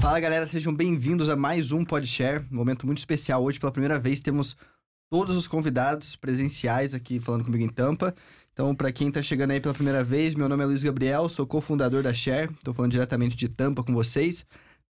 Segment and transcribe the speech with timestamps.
[0.00, 2.46] Fala galera, sejam bem-vindos a mais um Podshare.
[2.50, 3.42] Um momento muito especial.
[3.42, 4.56] Hoje, pela primeira vez, temos
[5.10, 8.14] todos os convidados presenciais aqui falando comigo em Tampa.
[8.52, 11.46] Então, para quem tá chegando aí pela primeira vez, meu nome é Luiz Gabriel, sou
[11.46, 12.50] cofundador da Share.
[12.52, 14.46] Estou falando diretamente de Tampa com vocês.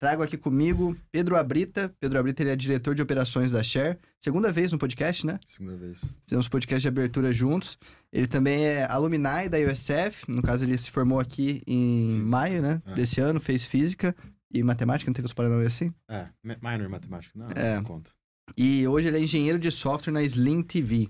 [0.04, 1.90] Trago aqui comigo Pedro Abrita.
[1.98, 3.98] Pedro Abrita ele é diretor de operações da Share.
[4.20, 5.40] Segunda vez no podcast, né?
[5.46, 5.98] Segunda vez.
[6.26, 7.78] Fizemos podcast de abertura juntos.
[8.12, 10.26] Ele também é alumni da USF.
[10.30, 12.82] No caso, ele se formou aqui em maio, né?
[12.84, 12.92] É.
[12.92, 14.14] Desse ano, fez física
[14.52, 15.90] e matemática, não teve os paranauê assim?
[16.06, 17.76] É, mi- minor em matemática, não, É.
[17.76, 18.10] não conta.
[18.58, 21.08] E hoje ele é engenheiro de software na Slim TV.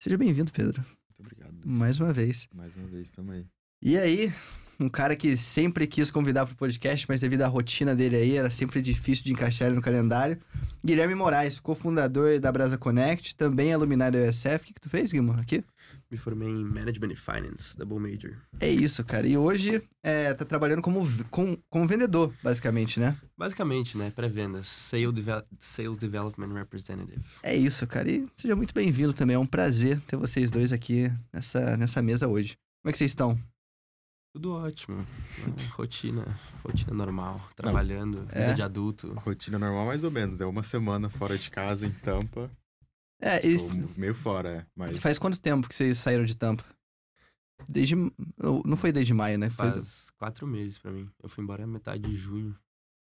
[0.00, 0.80] Seja bem-vindo, Pedro.
[0.82, 1.56] Muito obrigado.
[1.66, 2.46] Mais uma vez.
[2.54, 3.44] Mais uma vez também.
[3.82, 4.32] E aí,
[4.80, 8.50] um cara que sempre quis convidar pro podcast, mas devido à rotina dele aí, era
[8.50, 10.38] sempre difícil de encaixar ele no calendário.
[10.84, 14.56] Guilherme Moraes, cofundador da Brasa Connect, também alumni da USF.
[14.56, 15.64] O que, que tu fez, Guilherme, aqui?
[16.10, 18.36] Me formei em Management e Finance, Double Major.
[18.60, 19.26] É isso, cara.
[19.26, 23.16] E hoje é, tá trabalhando como, com, como vendedor, basicamente, né?
[23.36, 24.12] Basicamente, né?
[24.14, 24.68] Pré-vendas.
[24.68, 25.14] Sales,
[25.58, 27.20] Sales Development Representative.
[27.42, 28.10] É isso, cara.
[28.10, 29.34] E seja muito bem-vindo também.
[29.34, 32.56] É um prazer ter vocês dois aqui nessa, nessa mesa hoje.
[32.82, 33.36] Como é que vocês estão?
[34.34, 34.96] Tudo ótimo.
[34.98, 35.06] né?
[35.72, 36.40] Rotina.
[36.64, 37.40] Rotina normal.
[37.54, 38.22] Trabalhando.
[38.22, 38.52] Vida É.
[38.54, 39.12] de adulto.
[39.14, 40.44] Rotina normal mais ou menos, né?
[40.44, 42.50] Uma semana fora de casa em Tampa.
[43.20, 43.64] É, e Tô
[43.96, 44.66] meio fora, é.
[44.74, 46.64] Mas faz quanto tempo que vocês saíram de Tampa?
[47.68, 47.94] Desde.
[48.64, 49.48] Não foi desde maio, né?
[49.50, 51.08] Foi, Faz quatro meses pra mim.
[51.22, 52.56] Eu fui embora metade de junho.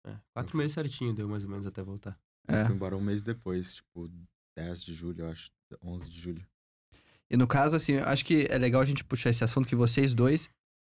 [0.07, 2.17] É, quatro meses certinho deu mais ou menos até voltar.
[2.47, 2.63] é.
[2.65, 4.09] fui embora um mês depois, tipo,
[4.57, 5.51] 10 de julho, eu acho.
[5.83, 6.47] 11 de julho.
[7.29, 9.75] E no caso, assim, eu acho que é legal a gente puxar esse assunto que
[9.75, 10.49] vocês dois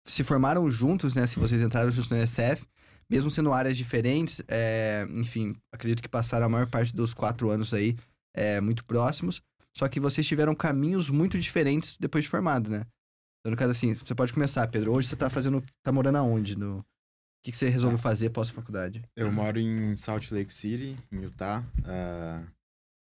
[0.06, 1.26] se formaram juntos, né?
[1.26, 2.66] Se vocês entraram juntos no SF,
[3.10, 7.74] mesmo sendo áreas diferentes, é, enfim, acredito que passaram a maior parte dos quatro anos
[7.74, 7.98] aí
[8.34, 9.42] é, muito próximos.
[9.78, 12.86] Só que vocês tiveram caminhos muito diferentes depois de formado, né?
[13.40, 14.94] Então, no caso, assim, você pode começar, Pedro.
[14.94, 15.64] Hoje você tá fazendo.
[15.84, 16.58] tá morando aonde?
[16.58, 16.80] No...
[16.80, 16.86] O
[17.44, 19.04] que, que você resolveu fazer pós-faculdade?
[19.16, 21.64] Eu moro em Salt Lake City, em Utah.
[21.84, 22.42] Ah,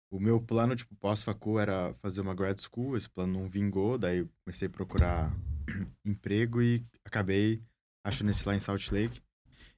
[0.09, 2.95] o meu plano, tipo, pós-facu era fazer uma grad school.
[2.95, 5.35] Esse plano não vingou, daí comecei a procurar
[6.05, 7.61] emprego e acabei
[8.03, 9.21] achando esse lá em Salt Lake.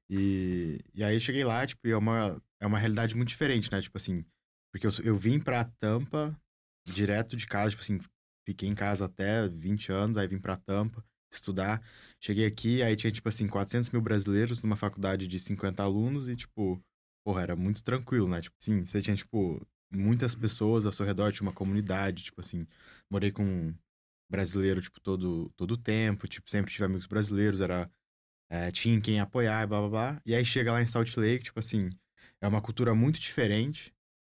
[0.09, 3.81] E, e aí cheguei lá, tipo, é uma, é uma realidade muito diferente, né?
[3.81, 4.23] Tipo assim,
[4.71, 6.35] porque eu, eu vim pra Tampa
[6.85, 7.99] direto de casa, tipo assim,
[8.47, 11.81] fiquei em casa até 20 anos, aí vim pra Tampa estudar.
[12.19, 16.35] Cheguei aqui, aí tinha, tipo assim, 400 mil brasileiros numa faculdade de 50 alunos e,
[16.35, 16.81] tipo,
[17.23, 18.41] porra, era muito tranquilo, né?
[18.41, 22.67] Tipo, sim, você tinha, tipo, muitas pessoas ao seu redor, tinha uma comunidade, tipo assim,
[23.09, 23.73] morei com
[24.29, 27.89] brasileiro, tipo, todo todo tempo, tipo, sempre tive amigos brasileiros, era...
[28.49, 30.21] é, tinha quem apoiar, e blá, blá, blá.
[30.25, 31.89] E aí chega lá em Salt Lake, tipo assim,
[32.41, 33.93] é uma cultura muito diferente,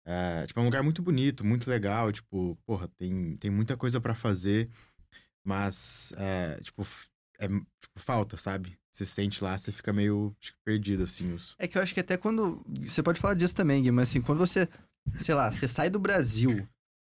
[0.06, 4.00] é, tipo, é um lugar muito bonito, muito legal, tipo, porra, tem, tem muita coisa
[4.00, 4.70] pra fazer,
[5.44, 6.86] mas, é, tipo,
[7.40, 8.78] é, tipo, falta, sabe?
[8.92, 10.36] Você sente lá, você fica meio
[10.66, 11.56] perdido, assim, os...
[11.58, 12.62] É que eu acho que até quando.
[12.80, 14.68] Você pode falar disso também, Gui, mas assim, quando você.
[15.18, 16.68] Sei lá, você sai do Brasil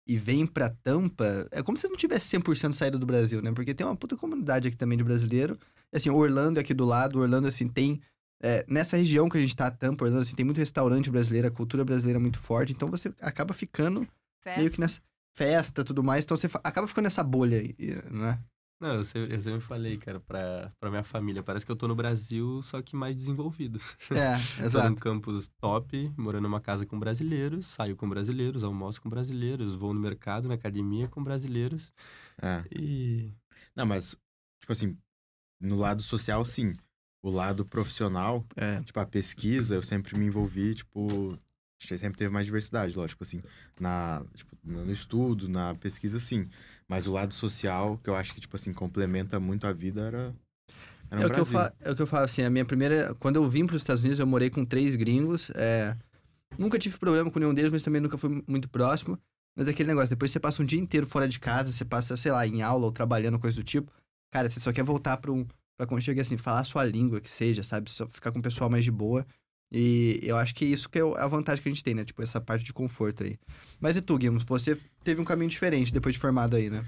[0.06, 3.52] e vem pra Tampa, é como se você não tivesse 100% saído do Brasil, né?
[3.52, 5.58] Porque tem uma puta comunidade aqui também de brasileiro.
[5.92, 8.00] Assim, Orlando é aqui do lado, Orlando, assim, tem.
[8.42, 11.50] é, nessa região que a gente tá, Tampa, Orlando, assim, tem muito restaurante brasileiro, a
[11.50, 14.06] cultura brasileira é muito forte, então você acaba ficando
[14.42, 14.58] Festa.
[14.60, 15.00] meio que nessa
[15.36, 17.76] festa e tudo mais, então você acaba ficando nessa bolha aí,
[18.10, 18.38] né?
[18.80, 21.42] Não, eu sempre, eu sempre falei, cara, pra, pra minha família.
[21.42, 23.78] Parece que eu tô no Brasil, só que mais desenvolvido.
[24.10, 24.94] É, Tô num exato.
[24.96, 30.00] campus top, morando numa casa com brasileiros, saio com brasileiros, almoço com brasileiros, vou no
[30.00, 31.92] mercado, na academia com brasileiros.
[32.40, 32.64] É.
[32.74, 33.34] E.
[33.76, 34.16] Não, mas,
[34.60, 34.96] tipo assim,
[35.60, 36.74] no lado social, sim.
[37.22, 38.82] O lado profissional, É.
[38.82, 41.38] tipo, a pesquisa, eu sempre me envolvi, tipo...
[41.82, 43.42] Sempre teve mais diversidade, lógico, assim.
[43.78, 46.46] Na, tipo, no estudo, na pesquisa, sim.
[46.90, 50.34] Mas o lado social, que eu acho que, tipo assim, complementa muito a vida, era...
[51.08, 53.14] Era É o, que eu falo, é o que eu falo, assim, a minha primeira...
[53.20, 55.96] Quando eu vim para os Estados Unidos, eu morei com três gringos, é...
[56.58, 59.16] Nunca tive problema com nenhum deles, mas também nunca fui muito próximo.
[59.56, 62.16] Mas é aquele negócio, depois você passa um dia inteiro fora de casa, você passa,
[62.16, 63.92] sei lá, em aula ou trabalhando, coisa do tipo.
[64.32, 65.46] Cara, você só quer voltar para um...
[65.76, 67.88] Pra quando chega assim, falar a sua língua, que seja, sabe?
[67.88, 69.24] Só ficar com o pessoal mais de boa.
[69.72, 72.04] E eu acho que isso que é a vantagem que a gente tem, né?
[72.04, 73.38] Tipo, essa parte de conforto aí.
[73.80, 74.42] Mas e tu, Guilherme?
[74.48, 76.84] Você teve um caminho diferente depois de formado aí, né?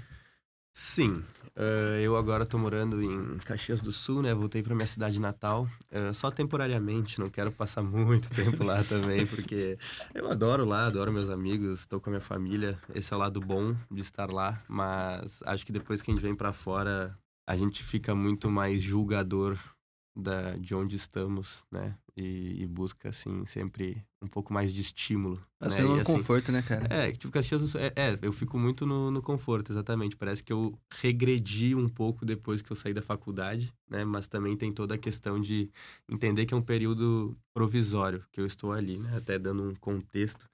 [0.75, 1.23] Sim,
[1.55, 4.33] eh, eu agora tô morando em Caxias do Sul, né?
[4.33, 9.27] Voltei pra minha cidade natal, eh, só temporariamente, não quero passar muito tempo lá também,
[9.27, 9.77] porque
[10.15, 13.39] eu adoro lá, adoro meus amigos, tô com a minha família, esse é o lado
[13.39, 17.15] bom de estar lá, mas acho que depois que a gente vem pra fora,
[17.47, 19.59] a gente fica muito mais julgador
[20.15, 21.95] da, de onde estamos, né?
[22.15, 25.37] E, e busca, assim, sempre um pouco mais de estímulo.
[25.59, 25.75] Tá né?
[25.75, 26.87] sendo E, um assim, conforto, né, cara?
[26.89, 27.75] É, tipo, Caxias.
[27.75, 30.15] É, é, eu fico muito no, no conforto, exatamente.
[30.15, 34.05] Parece que eu regredi um pouco depois que eu saí da faculdade, né?
[34.05, 35.69] Mas também tem toda a questão de
[36.07, 39.17] entender que é um período provisório que eu estou ali, né?
[39.17, 40.47] Até dando um contexto.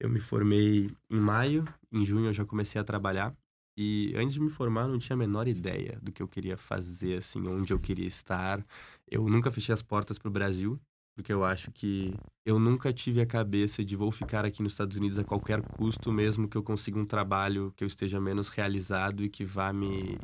[0.00, 3.34] Eu me formei em maio, em junho eu já comecei a trabalhar.
[3.80, 6.56] E antes de me formar, eu não tinha a menor ideia do que eu queria
[6.56, 8.64] fazer, assim, onde eu queria estar.
[9.08, 10.80] Eu nunca fechei as portas para o Brasil,
[11.18, 12.14] porque eu acho que
[12.46, 16.12] eu nunca tive a cabeça de vou ficar aqui nos Estados Unidos a qualquer custo,
[16.12, 20.16] mesmo que eu consiga um trabalho que eu esteja menos realizado e que vá me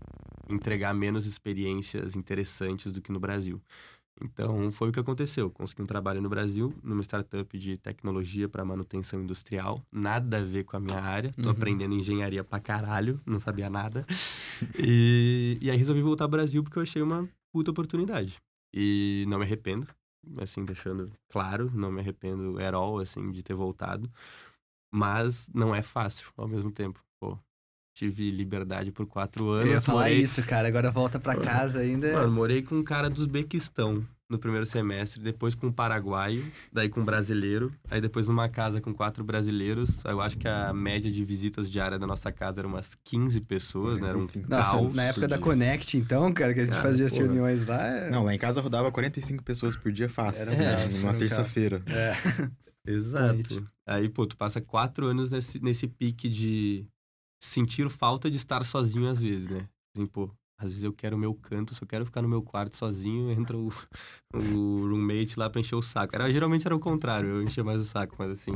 [0.48, 3.60] entregar menos experiências interessantes do que no Brasil.
[4.22, 5.50] Então, foi o que aconteceu.
[5.50, 9.82] Consegui um trabalho no Brasil, numa startup de tecnologia para manutenção industrial.
[9.90, 11.32] Nada a ver com a minha área.
[11.32, 11.50] Tô Uhum.
[11.50, 14.06] aprendendo engenharia pra caralho, não sabia nada.
[14.78, 18.36] E, e aí resolvi voltar ao Brasil porque eu achei uma puta oportunidade.
[18.72, 19.88] E não me arrependo,
[20.38, 24.10] assim, deixando claro, não me arrependo at all, assim, de ter voltado.
[24.92, 27.02] Mas não é fácil ao mesmo tempo.
[27.20, 27.38] Pô,
[27.96, 29.66] tive liberdade por quatro anos.
[29.66, 30.68] Eu ia falar morei- isso, cara.
[30.68, 32.12] Agora volta pra casa ainda.
[32.12, 36.42] Mano, morei com um cara do Uzbequistão no primeiro semestre, depois com um paraguaio,
[36.72, 40.02] daí com um brasileiro, aí depois numa casa com quatro brasileiros.
[40.04, 44.00] Eu acho que a média de visitas diária da nossa casa era umas 15 pessoas,
[44.00, 44.08] né?
[44.08, 44.50] Era um 45.
[44.50, 44.94] Nossa, caos.
[44.94, 45.44] na época da dia.
[45.44, 47.82] Connect, então, cara, que a gente Cara, fazia as reuniões lá.
[47.86, 50.88] é- Não, lá em casa rodava 45 pessoas por dia fácil, Era assim, né, era
[50.90, 51.82] numa um terça-feira.
[51.86, 52.12] É.
[52.86, 53.66] Exato.
[53.86, 56.86] Aí, pô, tu passa quatro anos nesse, nesse pique de
[57.42, 59.68] sentir falta de estar sozinho às vezes, né?
[59.94, 62.76] Assim, pô, às vezes eu quero o meu canto, só quero ficar no meu quarto
[62.76, 63.68] sozinho, entra o,
[64.34, 66.14] o roommate lá pra encher o saco.
[66.14, 68.52] Era, geralmente era o contrário, eu enchia mais o saco, mas assim,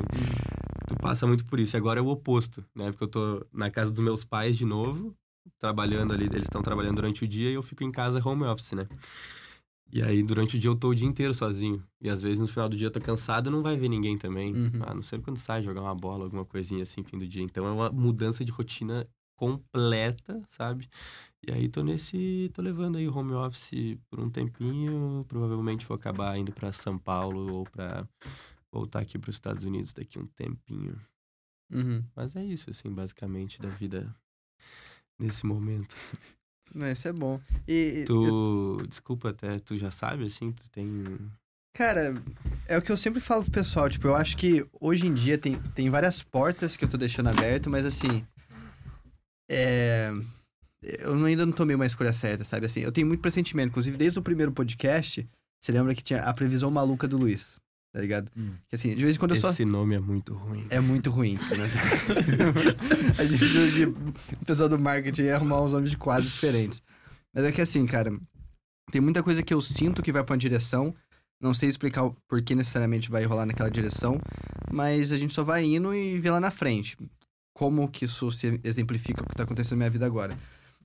[0.86, 1.76] tu passa muito por isso.
[1.76, 2.90] E agora é o oposto, né?
[2.90, 5.14] Porque eu tô na casa dos meus pais de novo,
[5.58, 8.72] trabalhando ali, eles estão trabalhando durante o dia e eu fico em casa home office,
[8.72, 8.86] né?
[9.90, 11.82] E aí, durante o dia, eu tô o dia inteiro sozinho.
[12.00, 14.18] E às vezes, no final do dia, eu tô cansado e não vai ver ninguém
[14.18, 14.54] também.
[14.54, 14.82] Uhum.
[14.82, 17.42] A não ser quando sai jogar uma bola, alguma coisinha assim, fim do dia.
[17.42, 20.88] Então, é uma mudança de rotina completa, sabe?
[21.46, 22.50] E aí, tô nesse...
[22.52, 25.24] Tô levando aí home office por um tempinho.
[25.28, 28.06] Provavelmente vou acabar indo pra São Paulo ou pra
[28.72, 31.00] voltar aqui pros Estados Unidos daqui um tempinho.
[31.72, 32.02] Uhum.
[32.14, 34.14] Mas é isso, assim, basicamente, da vida
[35.18, 35.94] nesse momento.
[36.92, 37.40] Isso é bom.
[37.66, 38.86] E, Tu...
[38.88, 40.86] Desculpa até, tu já sabe, assim, tu tem...
[41.74, 42.20] Cara,
[42.66, 45.38] é o que eu sempre falo pro pessoal, tipo, eu acho que hoje em dia
[45.38, 48.26] tem, tem várias portas que eu tô deixando aberto, mas assim.
[49.48, 50.10] É.
[50.82, 52.66] Eu ainda não tomei uma escolha certa, sabe?
[52.66, 53.70] Assim, eu tenho muito pressentimento.
[53.70, 55.28] Inclusive, desde o primeiro podcast,
[55.60, 57.58] você lembra que tinha a previsão maluca do Luiz,
[57.92, 58.30] tá ligado?
[58.36, 58.52] Hum.
[58.68, 59.50] Que assim, de vez em quando eu só.
[59.50, 60.66] Esse nome é muito ruim.
[60.70, 63.14] É muito ruim, né?
[63.18, 63.84] a gente precisa de.
[63.86, 66.80] O pessoal do marketing ia arrumar uns nomes de quadros diferentes.
[67.34, 68.10] Mas é que assim, cara,
[68.92, 70.94] tem muita coisa que eu sinto que vai pra uma direção.
[71.40, 74.20] Não sei explicar o porquê necessariamente vai rolar naquela direção,
[74.72, 76.96] mas a gente só vai indo e vê lá na frente.
[77.54, 80.36] Como que isso se exemplifica o que tá acontecendo na minha vida agora.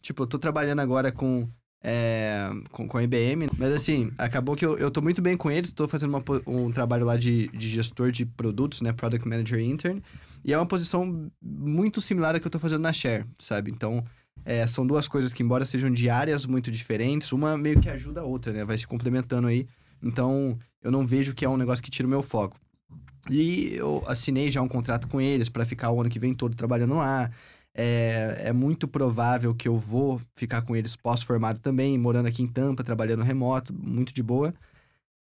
[0.04, 1.48] Tipo, eu tô trabalhando agora com.
[1.82, 5.50] é, com, com a IBM, mas assim, acabou que eu, eu tô muito bem com
[5.50, 9.60] eles, tô fazendo uma um trabalho lá de, de gestor de produtos, né, Product Manager
[9.60, 10.04] Intern,
[10.44, 13.72] e é uma posição muito similar à que eu tô fazendo na Share, sabe?
[13.72, 14.04] Então,
[14.44, 18.22] é, são duas coisas que, embora sejam de áreas muito diferentes, uma meio que ajuda
[18.22, 18.66] a outra, né?
[18.66, 19.66] Vai se complementando aí.
[20.02, 22.60] Então, eu não vejo que é um negócio que tira o meu foco.
[23.30, 26.56] E eu assinei já um contrato com eles para ficar o ano que vem todo
[26.56, 27.32] trabalhando lá.
[27.76, 32.48] É, é muito provável que eu vou ficar com eles pós-formado também, morando aqui em
[32.48, 34.54] Tampa, trabalhando remoto, muito de boa.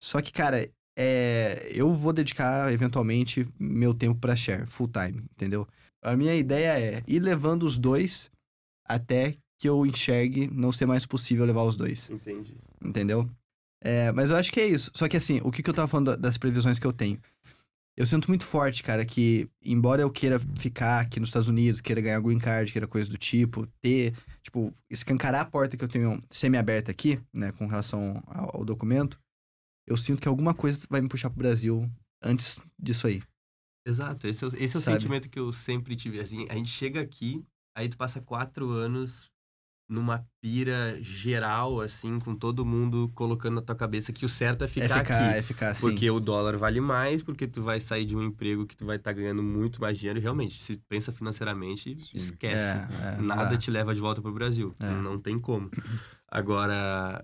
[0.02, 5.68] Só que, cara, é, eu vou dedicar eventualmente meu tempo pra share, full time, entendeu?
[6.02, 8.30] A minha ideia é ir levando os dois
[8.86, 12.58] até que eu enxergue não ser mais possível levar os dois, Entendi.
[12.84, 13.30] entendeu?
[13.82, 14.92] É, mas eu acho que é isso.
[14.94, 17.20] Só que assim, o que, que eu tava falando da- das previsões que eu tenho?
[17.96, 22.02] Eu sinto muito forte, cara, que embora eu queira ficar aqui nos Estados Unidos, queira
[22.02, 26.20] ganhar green card, queira coisa do tipo, ter, tipo, escancarar a porta que eu tenho
[26.30, 29.20] semi-aberta aqui, né, com relação ao, ao documento,
[29.88, 31.88] eu sinto que alguma coisa vai me puxar pro Brasil
[32.24, 33.22] antes disso aí.
[33.86, 36.20] Exato, esse é, o- esse é o sentimento que eu sempre tive.
[36.20, 37.46] Assim, a gente chega aqui,
[37.78, 39.30] aí tu passa quatro anos
[39.94, 44.68] numa pira geral, assim, com todo mundo colocando na tua cabeça que o certo é
[44.68, 45.38] ficar, é ficar, aqui.
[45.38, 45.82] é ficar assim.
[45.82, 48.96] Porque o dólar vale mais, porque tu vai sair de um emprego que tu vai
[48.96, 50.20] estar ganhando muito mais dinheiro.
[50.20, 52.18] Realmente, se pensa financeiramente, Sim.
[52.18, 52.58] esquece.
[52.58, 53.58] É, é, Nada dá.
[53.58, 54.76] te leva de volta pro Brasil.
[54.80, 54.90] É.
[54.90, 55.70] Não tem como.
[56.28, 57.24] Agora,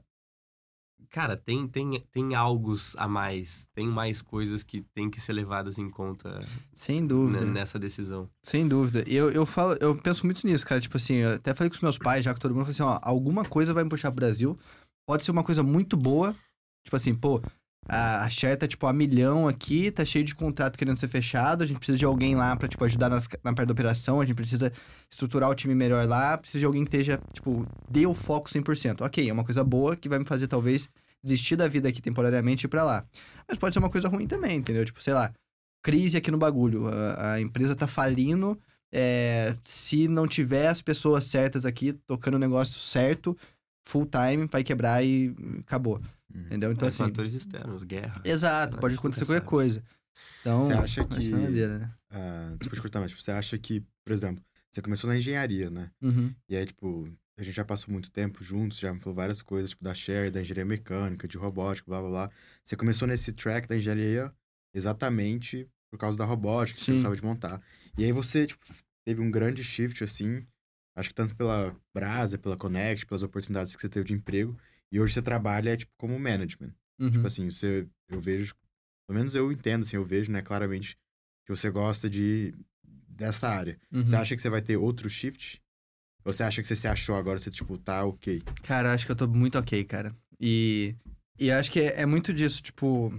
[1.09, 3.67] cara, tem, tem, tem algos a mais.
[3.73, 6.39] Tem mais coisas que tem que ser levadas em conta
[6.73, 7.45] Sem dúvida.
[7.45, 8.29] nessa decisão.
[8.43, 9.03] Sem dúvida.
[9.07, 10.79] Eu, eu falo, eu penso muito nisso, cara.
[10.79, 12.83] Tipo assim, eu até falei com os meus pais, já que todo mundo falou assim,
[12.83, 14.55] ó, alguma coisa vai me puxar pro Brasil.
[15.07, 16.35] Pode ser uma coisa muito boa.
[16.83, 17.41] Tipo assim, pô,
[17.87, 21.63] a, a share tá, tipo, a milhão aqui, tá cheio de contrato querendo ser fechado,
[21.63, 24.25] a gente precisa de alguém lá pra, tipo, ajudar nas, na parte da operação, a
[24.25, 24.71] gente precisa
[25.09, 29.01] estruturar o time melhor lá, precisa de alguém que esteja, tipo, dê o foco 100%.
[29.01, 30.87] Ok, é uma coisa boa que vai me fazer, talvez,
[31.23, 33.05] desistir da vida aqui temporariamente e ir pra lá.
[33.47, 34.85] Mas pode ser uma coisa ruim também, entendeu?
[34.85, 35.33] Tipo, sei lá,
[35.83, 38.59] crise aqui no bagulho, a, a empresa tá falindo,
[38.91, 43.37] é, se não tiver as pessoas certas aqui tocando o negócio certo,
[43.83, 46.01] full time, vai quebrar e acabou.
[46.33, 46.41] Uhum.
[46.41, 46.71] Entendeu?
[46.71, 47.03] Então, É, assim.
[47.03, 48.21] fatores externos, guerra.
[48.23, 49.83] Exato, pode acontecer qualquer coisa.
[50.41, 51.91] Então, Você acha vai que- doideira, né?
[52.11, 55.69] Ah, desculpa te cortar, mas tipo, você acha que, por exemplo, você começou na engenharia,
[55.69, 55.89] né?
[56.01, 56.33] Uhum.
[56.47, 57.09] E aí, tipo,
[57.41, 60.29] a gente já passou muito tempo juntos, já me falou várias coisas, tipo, da share,
[60.29, 62.31] da engenharia mecânica, de robótica, blá blá blá.
[62.63, 64.33] Você começou nesse track da engenharia
[64.73, 66.93] exatamente por causa da robótica, que você Sim.
[66.93, 67.61] gostava de montar.
[67.97, 68.65] E aí você, tipo,
[69.05, 70.45] teve um grande shift, assim,
[70.95, 74.57] acho que tanto pela Brasa, pela Connect, pelas oportunidades que você teve de emprego.
[74.91, 76.73] E hoje você trabalha, tipo, como management.
[76.99, 77.11] Uhum.
[77.11, 78.53] Tipo assim, você, eu vejo,
[79.07, 80.97] pelo menos eu entendo, assim, eu vejo, né, claramente
[81.45, 82.53] que você gosta de,
[83.07, 83.79] dessa área.
[83.91, 84.05] Uhum.
[84.05, 85.61] Você acha que você vai ter outro shift?
[86.23, 88.41] Você acha que você se achou agora, você, tipo, tá ok?
[88.63, 90.15] Cara, acho que eu tô muito ok, cara.
[90.39, 90.95] E,
[91.39, 93.13] e acho que é, é muito disso, tipo...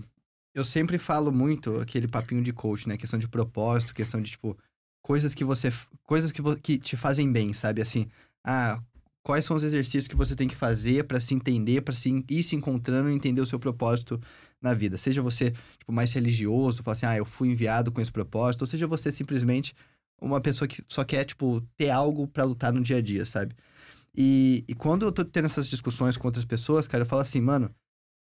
[0.54, 2.96] Eu sempre falo muito aquele papinho de coach, né?
[2.96, 4.56] Questão de propósito, questão de, tipo...
[5.02, 5.72] Coisas que você...
[6.04, 7.80] Coisas que, que te fazem bem, sabe?
[7.80, 8.08] Assim,
[8.44, 8.80] ah...
[9.22, 12.42] Quais são os exercícios que você tem que fazer pra se entender, pra se, ir
[12.42, 14.18] se encontrando e entender o seu propósito
[14.62, 14.96] na vida?
[14.96, 18.66] Seja você, tipo, mais religioso, falar assim, ah, eu fui enviado com esse propósito, ou
[18.66, 19.74] seja você simplesmente
[20.20, 23.54] uma pessoa que só quer, tipo, ter algo pra lutar no dia a dia, sabe?
[24.16, 27.40] E, e quando eu tô tendo essas discussões com outras pessoas, cara, eu falo assim,
[27.40, 27.74] mano,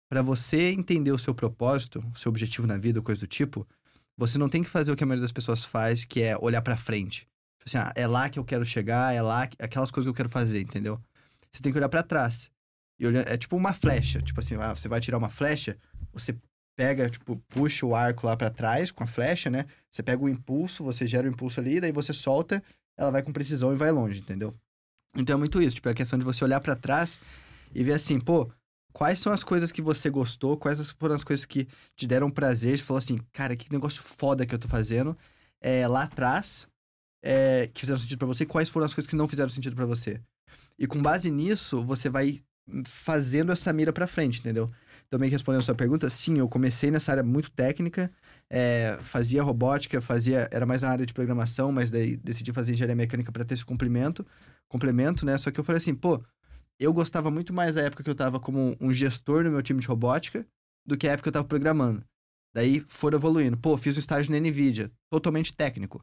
[0.08, 3.66] pra você entender o seu propósito, o seu objetivo na vida, coisa do tipo,
[4.16, 6.62] você não tem que fazer o que a maioria das pessoas faz, que é olhar
[6.62, 7.20] pra frente.
[7.58, 10.10] Tipo assim, ah, é lá que eu quero chegar, é lá, que- aquelas coisas que
[10.10, 11.00] eu quero fazer, entendeu?
[11.50, 12.50] Você tem que olhar pra trás.
[12.98, 15.76] E olhar, é tipo uma flecha, tipo assim, ah, você vai tirar uma flecha,
[16.12, 16.36] você
[16.76, 19.66] pega, tipo, puxa o arco lá pra trás com a flecha, né?
[19.90, 22.62] Você pega o impulso, você gera o impulso ali, daí você solta,
[22.96, 24.54] ela vai com precisão e vai longe, entendeu?
[25.16, 27.20] Então é muito isso, tipo, é a questão de você olhar pra trás
[27.74, 28.50] e ver assim, pô,
[28.92, 32.78] quais são as coisas que você gostou, quais foram as coisas que te deram prazer,
[32.78, 35.16] você falou assim, cara, que negócio foda que eu tô fazendo
[35.60, 36.66] é, lá atrás,
[37.22, 39.76] é, que fizeram sentido pra você, e quais foram as coisas que não fizeram sentido
[39.76, 40.20] pra você.
[40.78, 42.40] E com base nisso, você vai
[42.86, 44.70] fazendo essa mira pra frente, entendeu?
[45.12, 48.10] Também respondendo a sua pergunta, sim, eu comecei nessa área muito técnica,
[48.48, 52.96] é, fazia robótica, fazia, era mais na área de programação, mas daí decidi fazer engenharia
[52.96, 54.24] mecânica pra ter esse complemento,
[54.66, 55.36] complemento, né?
[55.36, 56.24] Só que eu falei assim, pô,
[56.80, 59.80] eu gostava muito mais da época que eu tava como um gestor no meu time
[59.80, 60.46] de robótica
[60.86, 62.02] do que a época que eu tava programando.
[62.54, 63.58] Daí foram evoluindo.
[63.58, 66.02] Pô, fiz um estágio na NVIDIA, totalmente técnico.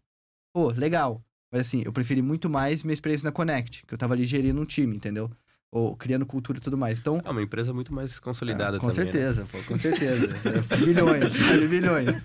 [0.53, 1.25] Pô, legal.
[1.51, 4.61] Mas assim, eu preferi muito mais minha experiência na Connect, que eu tava ali gerindo
[4.61, 5.31] um time, entendeu?
[5.71, 6.99] Ou criando cultura e tudo mais.
[6.99, 9.05] Então, É uma empresa muito mais consolidada é, com também.
[9.05, 9.11] né?
[9.11, 10.27] certeza, pô, com certeza.
[10.71, 11.67] É, bilhões, sabe?
[11.67, 12.15] Bilhões.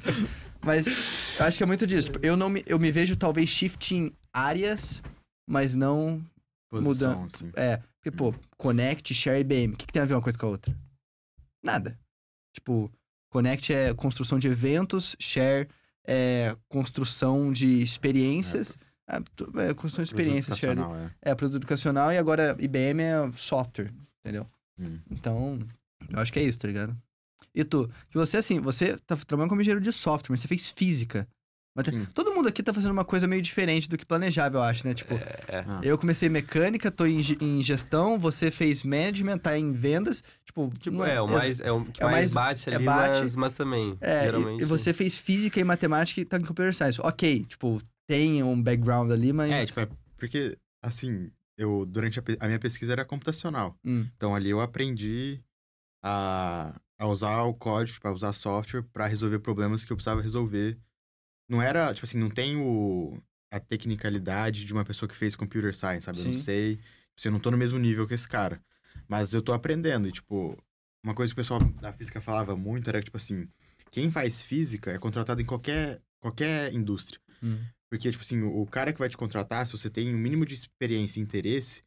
[0.63, 0.87] Mas
[1.39, 2.11] eu acho que é muito disso.
[2.11, 5.03] Tipo, eu não me, eu me vejo talvez shifting áreas,
[5.47, 6.25] mas não.
[6.71, 7.51] Posição, Muda- assim.
[7.55, 9.75] É, porque, pô, Connect, Share e IBM.
[9.75, 10.75] O que, que tem a ver uma coisa com a outra?
[11.63, 11.99] Nada.
[12.55, 12.91] Tipo,
[13.31, 15.69] Connect é construção de eventos, Share
[16.07, 18.71] é construção de experiências.
[18.81, 18.94] É,
[19.37, 21.11] tu- é construção de Educacional, é.
[21.23, 23.93] é produto educacional e agora IBM é software,
[24.25, 24.47] entendeu?
[24.79, 24.99] Hum.
[25.11, 25.59] Então,
[26.11, 26.97] eu acho que é isso, tá ligado?
[27.55, 30.71] E tu, que você, assim, você tá trabalhando como engenheiro de software, mas você fez
[30.73, 31.29] física.
[31.77, 32.07] Mas Sim.
[32.15, 34.95] todo mundo aqui tá fazendo uma coisa meio diferente do que planejava, eu acho, né?
[34.95, 35.81] Tipo, É, Ah.
[35.83, 40.23] eu comecei mecânica, tô em, em gestão, você fez management, tá em vendas.
[40.45, 42.85] Tipo, Tipo, não é, o mais, é o que é mais, mais- bate é ali,
[42.85, 43.21] bate.
[43.21, 44.63] Mas, mas também, É, e- geralmente...
[44.63, 47.01] e, você fez física e matemática e tá em computer science.
[47.03, 49.51] Ok, tipo, tem um background ali, mas.
[49.51, 53.77] É, tipo, é porque, assim, eu, durante a, a minha pesquisa era computacional.
[53.85, 55.41] Hum, Então ali eu aprendi
[56.03, 60.79] a, a usar o código, para usar software para resolver problemas que eu precisava resolver.
[61.49, 63.21] Não era, tipo assim, não tem o,
[63.51, 66.19] a tecnicalidade de uma pessoa que fez computer science, sabe?
[66.21, 66.41] Eu não Sim.
[66.41, 66.81] sei,
[67.17, 68.61] assim, eu não tô no mesmo nível que esse cara.
[69.09, 70.57] Mas eu tô aprendendo e, tipo,
[71.03, 73.47] uma coisa que o pessoal da física falava muito era que, tipo assim,
[73.91, 77.21] quem faz física é contratado em qualquer, qualquer indústria.
[77.43, 77.59] hum.
[77.95, 80.45] Porque, tipo assim, o o cara que vai te contratar, se você tem um mínimo
[80.45, 81.85] de experiência e interesse,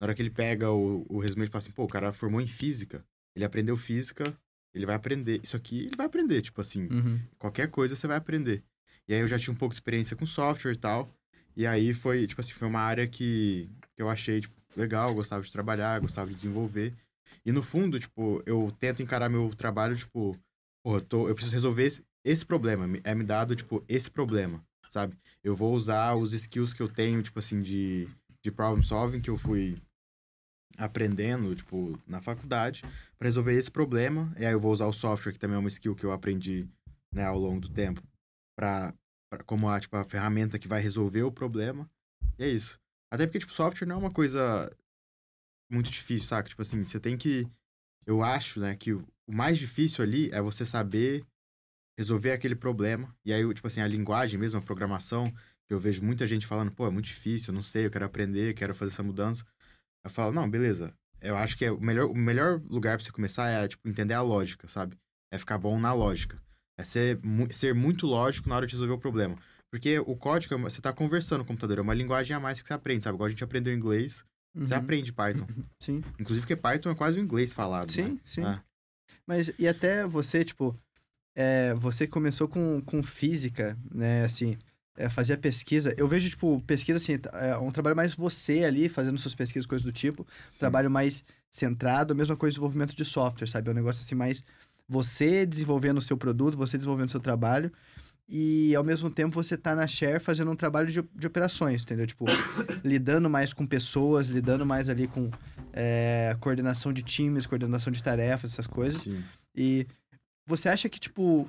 [0.00, 2.40] na hora que ele pega o, o resumo, ele fala assim, pô, o cara formou
[2.40, 4.32] em física, ele aprendeu física,
[4.72, 5.40] ele vai aprender.
[5.42, 7.18] Isso aqui ele vai aprender, tipo assim, Uhum.
[7.40, 8.62] qualquer coisa você vai aprender.
[9.08, 11.12] E aí eu já tinha um pouco de experiência com software e tal.
[11.56, 15.42] E aí foi, tipo assim, foi uma área que, que eu achei, tipo, legal, gostava
[15.42, 16.94] de trabalhar, gostava de desenvolver.
[17.44, 20.38] E no fundo, tipo, eu tento encarar meu trabalho, tipo,
[20.84, 22.88] pô, eu, tô, eu preciso resolver esse, esse problema.
[23.02, 25.16] É me dado, tipo, esse problema, sabe?
[25.42, 28.08] Eu vou usar os skills que eu tenho, tipo assim, de,
[28.42, 29.76] de problem solving, que eu fui
[30.76, 32.82] aprendendo, tipo, na faculdade,
[33.18, 34.32] para resolver esse problema.
[34.38, 36.68] E aí eu vou usar o software, que também é uma skill que eu aprendi,
[37.12, 38.02] né, ao longo do tempo,
[38.56, 38.94] para
[39.44, 41.90] como a, tipo, a ferramenta que vai resolver o problema.
[42.38, 42.78] E é isso.
[43.12, 44.70] Até porque, tipo, software não é uma coisa
[45.70, 46.48] muito difícil, saca?
[46.48, 47.46] Tipo assim, você tem que.
[48.06, 51.24] Eu acho, né, que o mais difícil ali é você saber
[51.98, 53.12] resolver aquele problema.
[53.24, 55.24] E aí, tipo assim, a linguagem mesmo, a programação,
[55.66, 58.04] que eu vejo muita gente falando, pô, é muito difícil, eu não sei, eu quero
[58.04, 59.44] aprender, quero fazer essa mudança.
[60.04, 60.94] Eu falo, não, beleza.
[61.20, 64.14] Eu acho que é o melhor, o melhor lugar pra você começar é, tipo, entender
[64.14, 64.96] a lógica, sabe?
[65.32, 66.40] É ficar bom na lógica.
[66.78, 67.18] É ser,
[67.50, 69.36] ser muito lógico na hora de resolver o problema.
[69.70, 72.62] Porque o código, é você tá conversando com o computador, é uma linguagem a mais
[72.62, 73.16] que você aprende, sabe?
[73.16, 74.24] Igual a gente aprendeu inglês,
[74.54, 74.64] uhum.
[74.64, 75.46] você aprende Python.
[75.82, 76.04] Sim.
[76.18, 78.20] Inclusive porque Python é quase o inglês falado, Sim, né?
[78.24, 78.46] sim.
[78.46, 78.62] É.
[79.26, 80.78] Mas, e até você, tipo,
[81.40, 84.56] é, você começou com, com física, né, assim,
[84.96, 85.94] é, fazia pesquisa.
[85.96, 89.84] Eu vejo, tipo, pesquisa, assim, é um trabalho mais você ali, fazendo suas pesquisas, coisas
[89.84, 90.26] do tipo.
[90.48, 90.58] Sim.
[90.58, 93.68] Trabalho mais centrado, mesma coisa desenvolvimento de software, sabe?
[93.68, 94.42] É um negócio, assim, mais
[94.88, 97.70] você desenvolvendo o seu produto, você desenvolvendo o seu trabalho
[98.28, 102.06] e ao mesmo tempo você tá na share fazendo um trabalho de, de operações, entendeu?
[102.06, 102.24] Tipo,
[102.82, 105.30] lidando mais com pessoas, lidando mais ali com
[105.72, 109.02] é, coordenação de times, coordenação de tarefas, essas coisas.
[109.02, 109.22] Sim.
[109.54, 109.86] E
[110.48, 111.48] você acha que, tipo,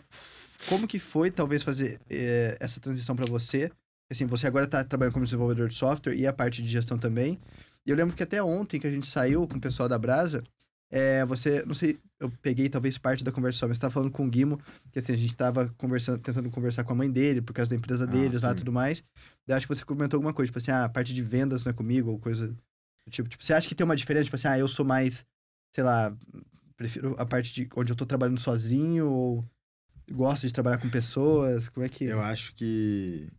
[0.68, 3.72] como que foi talvez fazer é, essa transição para você?
[4.12, 7.40] Assim, você agora tá trabalhando como desenvolvedor de software e a parte de gestão também.
[7.86, 10.44] E eu lembro que até ontem que a gente saiu com o pessoal da Brasa,
[10.92, 14.26] é, você, não sei, eu peguei talvez parte da conversa, mas você tava falando com
[14.26, 14.60] o Guimo,
[14.92, 17.78] que assim, a gente tava conversando, tentando conversar com a mãe dele, por causa da
[17.78, 19.04] empresa ah, deles ah, lá e tudo mais.
[19.48, 21.70] Daí acho que você comentou alguma coisa, tipo assim, ah, a parte de vendas não
[21.70, 23.30] é comigo, ou coisa do tipo.
[23.30, 25.26] Tipo, você acha que tem uma diferença, tipo assim, ah, eu sou mais,
[25.72, 26.14] sei lá,
[26.80, 29.46] prefiro a parte de onde eu tô trabalhando sozinho, ou
[30.10, 32.06] gosto de trabalhar com pessoas, como é que...
[32.06, 33.30] Eu acho que...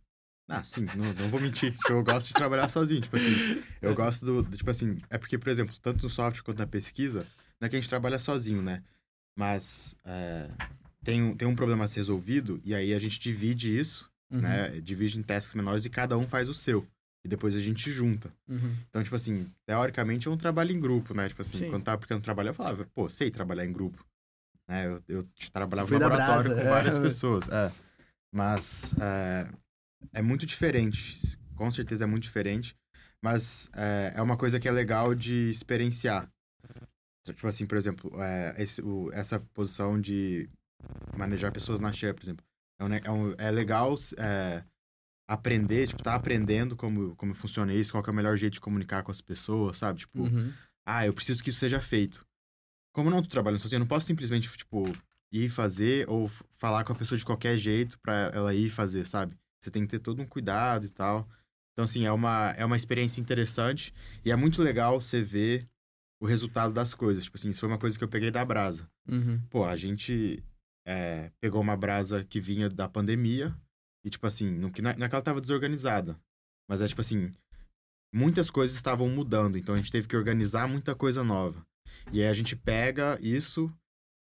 [0.47, 1.71] Ah, sim, não, não vou mentir.
[1.73, 3.01] Tipo, eu gosto de trabalhar sozinho.
[3.01, 6.43] Tipo assim, eu gosto do, do, Tipo assim, é porque, por exemplo, tanto no software
[6.43, 7.25] quanto na pesquisa,
[7.59, 8.83] não é que a gente trabalha sozinho, né?
[9.35, 10.49] Mas é,
[11.03, 14.41] tem, um, tem um problema a ser resolvido e aí a gente divide isso, uhum.
[14.41, 14.81] né?
[14.81, 16.85] Divide em tasks menores e cada um faz o seu.
[17.23, 18.33] E depois a gente junta.
[18.47, 18.75] Uhum.
[18.89, 21.27] Então, tipo assim, teoricamente é um trabalho em grupo, né?
[21.29, 21.69] Tipo assim, Sim.
[21.69, 24.03] quando tava aplicando trabalho, eu falava, pô, sei trabalhar em grupo.
[24.67, 24.87] Né?
[24.87, 26.69] Eu, eu trabalhava no laboratório brasa, com é.
[26.69, 27.47] várias pessoas.
[27.49, 27.71] É.
[28.33, 29.47] Mas é,
[30.13, 31.37] é muito diferente.
[31.55, 32.75] Com certeza é muito diferente.
[33.23, 36.27] Mas é, é uma coisa que é legal de experienciar.
[37.23, 40.49] Tipo assim, por exemplo, é, esse, o, essa posição de
[41.15, 42.43] manejar pessoas na share, por exemplo.
[42.79, 44.63] É, um, é, um, é legal é,
[45.31, 49.01] aprender, tipo, tá aprendendo como, como funciona isso, qual é o melhor jeito de comunicar
[49.01, 49.99] com as pessoas, sabe?
[49.99, 50.51] Tipo, uhum.
[50.85, 52.25] ah, eu preciso que isso seja feito.
[52.93, 54.83] Como eu não tô trabalhando sozinho, eu não posso simplesmente, tipo,
[55.31, 59.33] ir fazer ou falar com a pessoa de qualquer jeito para ela ir fazer, sabe?
[59.63, 61.25] Você tem que ter todo um cuidado e tal.
[61.71, 63.93] Então, assim, é uma, é uma experiência interessante
[64.25, 65.65] e é muito legal você ver
[66.19, 67.23] o resultado das coisas.
[67.23, 68.85] Tipo assim, isso foi uma coisa que eu peguei da brasa.
[69.09, 69.39] Uhum.
[69.49, 70.43] Pô, a gente
[70.85, 73.55] é, pegou uma brasa que vinha da pandemia
[74.03, 76.17] e, tipo assim, não, não é que ela tava desorganizada,
[76.69, 77.33] mas é tipo assim,
[78.13, 81.65] muitas coisas estavam mudando, então a gente teve que organizar muita coisa nova.
[82.11, 83.71] E aí a gente pega isso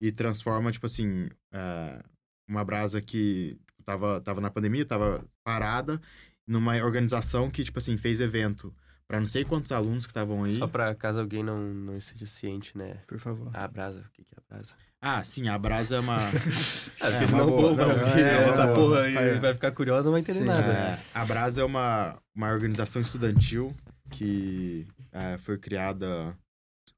[0.01, 2.03] e transforma, tipo assim, é,
[2.49, 6.01] uma brasa que tipo, tava, tava na pandemia, tava parada,
[6.47, 8.75] numa organização que, tipo assim, fez evento
[9.09, 10.57] para não sei quantos alunos que estavam aí.
[10.57, 12.95] Só para caso alguém não, não esteja ciente, né?
[13.07, 13.51] Por favor.
[13.55, 14.75] A brasa, o que, que é a brasa?
[15.01, 16.17] Ah, sim, a brasa é uma.
[17.01, 20.21] é, é, senão o povo vai é, essa porra aí vai ficar curiosa, não vai
[20.21, 20.73] entender sim, nada.
[20.73, 23.75] É, a brasa é uma, uma organização estudantil
[24.11, 26.37] que é, foi criada.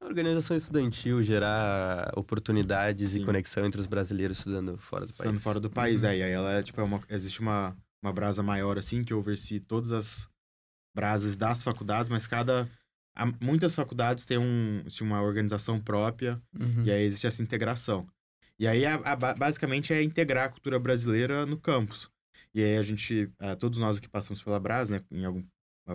[0.01, 3.21] A organização estudantil gerar oportunidades sim.
[3.21, 5.37] e conexão entre os brasileiros estudando fora do estudando país.
[5.37, 6.09] Estudando fora do país, uhum.
[6.09, 6.17] é.
[6.17, 9.59] E aí ela é, tipo, é uma, existe uma, uma brasa maior, assim, que oversee
[9.59, 10.27] todas as
[10.95, 12.69] brasas das faculdades, mas cada.
[13.39, 16.83] Muitas faculdades têm um, assim, uma organização própria uhum.
[16.85, 18.07] e aí existe essa integração.
[18.57, 22.09] E aí, a, a, basicamente, é integrar a cultura brasileira no campus.
[22.53, 25.47] E aí a gente, todos nós aqui passamos pela Brasa, né, em alguma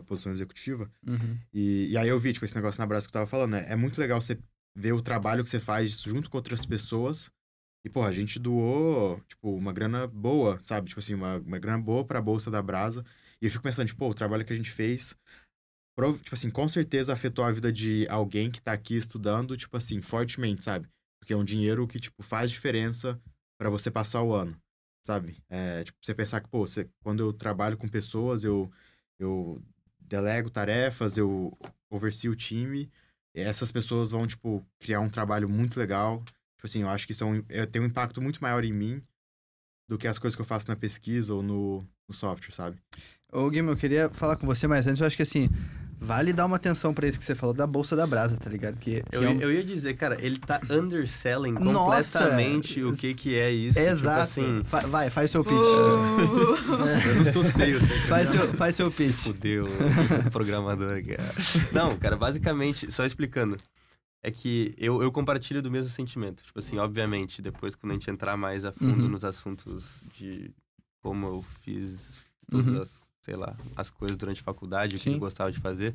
[0.06, 0.90] posição executiva.
[1.06, 1.38] Uhum.
[1.52, 3.66] E, e aí eu vi, tipo, esse negócio na Brasa que eu tava falando, né?
[3.68, 4.38] É muito legal você
[4.76, 7.30] ver o trabalho que você faz junto com outras pessoas.
[7.84, 10.88] E, pô, a gente doou, tipo, uma grana boa, sabe?
[10.88, 13.04] Tipo assim, uma, uma grana boa pra bolsa da Brasa.
[13.42, 15.14] E eu fico pensando, tipo, o trabalho que a gente fez,
[16.22, 20.02] tipo assim, com certeza afetou a vida de alguém que tá aqui estudando, tipo assim,
[20.02, 20.88] fortemente, sabe?
[21.20, 23.20] Porque é um dinheiro que, tipo, faz diferença
[23.58, 24.56] para você passar o ano,
[25.06, 25.36] sabe?
[25.48, 28.70] É, tipo, você pensar que, pô, você, quando eu trabalho com pessoas, eu,
[29.18, 29.62] eu
[30.00, 31.56] delego tarefas, eu
[31.90, 32.90] oversee o time,
[33.34, 36.22] essas pessoas vão, tipo, criar um trabalho muito legal.
[36.56, 38.72] Tipo assim, eu acho que isso é um, é, tem um impacto muito maior em
[38.72, 39.02] mim
[39.88, 42.78] do que as coisas que eu faço na pesquisa ou no, no software, sabe?
[43.32, 45.48] Ô, Guilherme, eu queria falar com você, mas antes eu acho que assim,
[46.04, 48.78] vale dar uma atenção pra isso que você falou da Bolsa da Brasa, tá ligado?
[48.78, 52.18] Que, que Eu, é um- eu ia dizer, cara, ele tá underselling Nossa!
[52.20, 53.78] completamente o que que é isso.
[53.78, 54.28] Exato.
[54.28, 55.52] Tipo assim, Fa- vai, faz seu pitch.
[55.54, 56.54] Uh,
[57.08, 57.86] Eu não sou seio, tá?
[58.08, 59.16] Faz seu, faz seu se pitch.
[59.16, 61.34] fudeu, o programador, cara.
[61.72, 63.56] Não, cara, basicamente, só explicando.
[64.22, 66.42] É que eu, eu compartilho do mesmo sentimento.
[66.42, 69.08] Tipo assim, obviamente, depois quando a gente entrar mais a fundo Uhum.
[69.10, 70.50] nos assuntos de
[71.02, 72.14] como eu fiz
[72.50, 72.80] todas Uhum.
[72.80, 75.94] as, sei lá, as coisas durante a faculdade, o que eu gostava de fazer.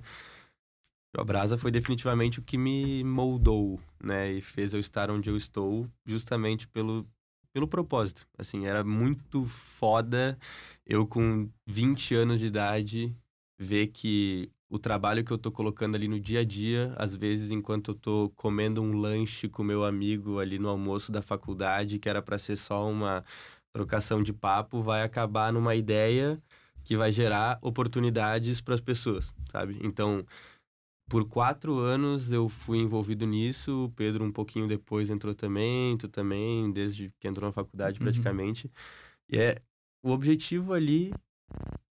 [1.16, 4.32] A Brasa foi definitivamente o que me moldou, né?
[4.32, 7.08] E fez eu estar onde eu estou, justamente pelo,
[7.52, 8.28] pelo propósito.
[8.38, 10.38] Assim, era muito foda
[10.86, 13.16] eu com 20 anos de idade
[13.60, 17.50] ver que o trabalho que eu tô colocando ali no dia a dia, às vezes
[17.50, 22.08] enquanto eu tô comendo um lanche com meu amigo ali no almoço da faculdade, que
[22.08, 23.24] era para ser só uma
[23.74, 26.40] trocação de papo, vai acabar numa ideia
[26.90, 29.78] que vai gerar oportunidades para as pessoas, sabe?
[29.84, 30.26] Então,
[31.08, 36.08] por quatro anos eu fui envolvido nisso, o Pedro um pouquinho depois entrou também, tu
[36.08, 38.06] também, desde que entrou na faculdade Uhum.
[38.06, 38.72] praticamente.
[39.32, 39.62] E é,
[40.04, 41.14] o objetivo ali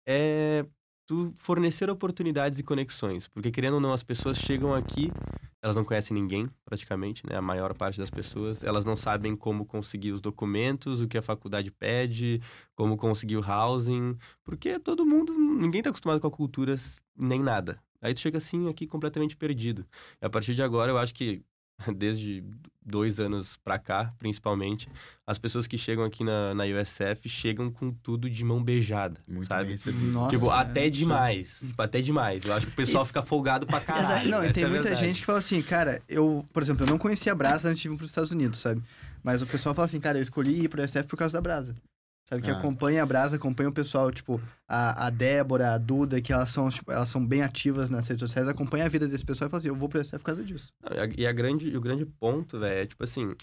[0.04, 0.66] é
[1.06, 5.12] tu fornecer oportunidades e conexões, porque querendo ou não, as pessoas chegam aqui,
[5.62, 7.36] elas não conhecem ninguém, praticamente, né?
[7.36, 11.22] A maior parte das pessoas, elas não sabem como conseguir os documentos, o que a
[11.22, 12.40] faculdade pede,
[12.74, 16.76] como conseguir o housing, porque todo mundo, ninguém tá acostumado com a cultura
[17.16, 17.82] nem nada.
[18.00, 19.84] Aí tu chega assim aqui completamente perdido.
[20.22, 21.42] E a partir de agora, eu acho que
[21.96, 22.44] desde
[22.88, 24.88] dois anos pra cá, principalmente,
[25.26, 29.46] as pessoas que chegam aqui na, na USF chegam com tudo de mão beijada, Muito
[29.46, 29.76] sabe?
[30.10, 30.90] Nossa, tipo, é até absurdo.
[30.90, 31.58] demais.
[31.60, 32.44] Tipo, até demais.
[32.44, 33.92] Eu acho que o pessoal fica folgado pra Exato.
[33.92, 34.30] caralho.
[34.30, 35.06] Não, e tem é muita verdade.
[35.06, 37.88] gente que fala assim, cara, eu, por exemplo, eu não conhecia a Brasa antes de
[37.88, 38.82] ir para os Estados Unidos, sabe?
[39.22, 41.74] Mas o pessoal fala assim, cara, eu escolhi ir para SF por causa da Brasa.
[42.28, 42.58] Sabe, que Ah.
[42.58, 44.38] acompanha a Brasa, acompanha o pessoal, tipo,
[44.68, 48.20] a, a Débora, a Duda, que elas são, tipo, elas são bem ativas nas redes
[48.20, 50.44] sociais, acompanha a vida desse pessoal e fala assim, eu vou pro SF por causa
[50.44, 50.70] disso.
[50.82, 53.34] Não, e a- E a grande, e o grande ponto, velho, é tipo assim,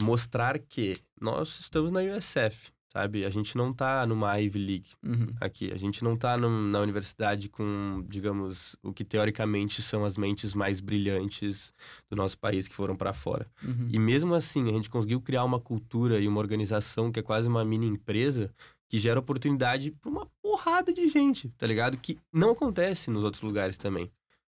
[0.00, 3.24] mostrar que nós estamos na USF, sabe?
[3.24, 5.26] A gente não tá numa Ivy League Uhum.
[5.40, 5.72] aqui.
[5.72, 10.54] A gente não tá num- na universidade com, digamos, o que teoricamente são as mentes
[10.54, 11.72] mais brilhantes
[12.08, 13.46] do nosso país que foram pra fora.
[13.62, 13.88] Uhum.
[13.90, 17.48] E mesmo assim, a gente conseguiu criar uma cultura e uma organização que é quase
[17.48, 18.50] uma mini empresa
[18.88, 21.96] que gera oportunidade para uma porrada de gente, tá ligado?
[21.96, 24.10] Que não acontece nos outros lugares também.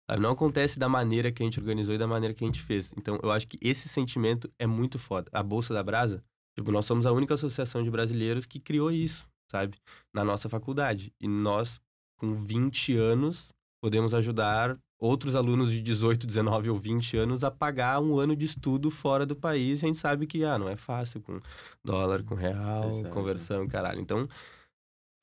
[0.10, 0.21] sabe?
[0.23, 2.91] Não acontece da maneira que a gente organizou e da maneira que a gente fez.
[2.97, 5.30] Então, eu acho que esse sentimento é muito foda.
[5.32, 6.21] A Bolsa da Brasa,
[6.62, 9.78] tipo, nós somos a única associação de brasileiros que criou isso, sabe?
[10.13, 11.13] Na nossa faculdade.
[11.19, 11.80] E nós,
[12.17, 13.50] com 20 anos,
[13.82, 18.45] podemos ajudar outros alunos de 18, 19 ou 20 anos a pagar um ano de
[18.45, 19.82] estudo fora do país.
[19.82, 21.39] E a gente sabe que, ah, não é fácil com
[21.84, 24.00] dólar, com real, conversão, caralho.
[24.00, 24.28] Então,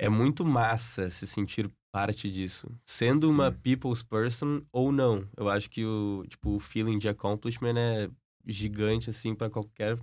[0.01, 2.68] é muito massa se sentir parte disso.
[2.85, 3.59] Sendo uma Sim.
[3.62, 5.27] people's person ou não.
[5.37, 8.11] Eu acho que o, tipo, o feeling de accomplishment é
[8.46, 9.96] gigante, assim, para qualquer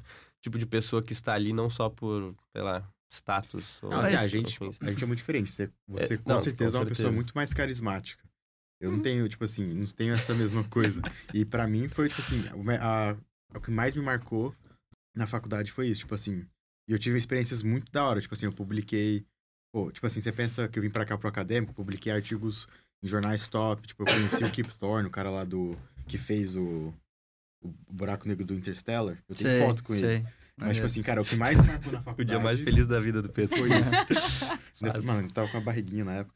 [0.45, 3.81] tipo de pessoa que está ali, não só por, sei lá, status.
[3.81, 5.51] Ou Não, assim, a gente, a gente é muito diferente.
[5.51, 7.15] Você, você É, com não, certeza com é uma pessoa certeza.
[7.15, 8.23] muito mais carismática.
[8.79, 11.01] Eu não tenho, tipo assim, não tenho essa mesma coisa.
[11.33, 13.17] E pra mim foi, tipo assim, o, me- a-
[13.55, 14.55] o que mais me marcou
[15.15, 16.45] na faculdade foi isso, tipo assim.
[16.87, 18.21] E eu tive experiências muito da hora.
[18.21, 19.25] Tipo assim, eu publiquei.
[19.73, 22.67] Pô, tipo assim, você pensa que eu vim pra cá pro acadêmico, publiquei artigos
[23.03, 23.87] em jornais top.
[23.87, 25.75] Tipo, eu conheci o Kip Thorne, o cara lá do.
[26.07, 26.93] que fez o.
[27.65, 29.17] O buraco negro do Interstellar.
[29.27, 30.05] Eu tenho Sei, foto com ele.
[30.05, 30.25] sei.
[30.57, 32.15] Mas, tipo assim, cara, o que mais marcou na faculdade.
[32.21, 33.57] O dia mais feliz da vida do Pedro.
[33.57, 34.45] Foi isso.
[35.05, 36.35] Mano, eu tava com a barriguinha na época.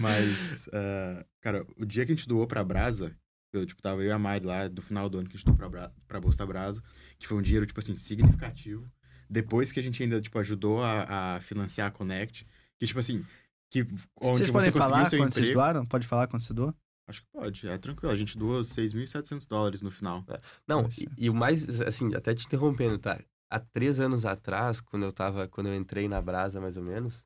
[0.00, 3.12] Mas, ah, cara, o dia que a gente doou pra Brasa,
[3.52, 5.46] eu, tipo, tava eu e a Mari lá, do final do ano que a gente
[5.46, 6.82] doou pra, Bra pra Bolsa Brasa,
[7.18, 8.88] que foi um dinheiro, tipo assim, significativo.
[9.28, 12.46] Depois que a gente ainda, tipo, ajudou a, a financiar a Connect,
[12.78, 13.24] que, tipo assim,
[13.70, 13.80] que
[14.20, 15.60] onde Vocês você podem falar seu quando vocês emprego...
[15.60, 15.84] doaram?
[15.84, 16.74] Pode falar quando você doa?
[17.08, 18.12] Acho que pode, é tranquilo.
[18.12, 20.22] A gente doou 6.700 dólares no final.
[20.66, 21.00] Não, Poxa.
[21.00, 23.18] e, e o mais, assim, até te interrompendo, tá?
[23.50, 27.24] Há três anos atrás, quando eu tava, quando eu entrei na Brasa, mais ou menos,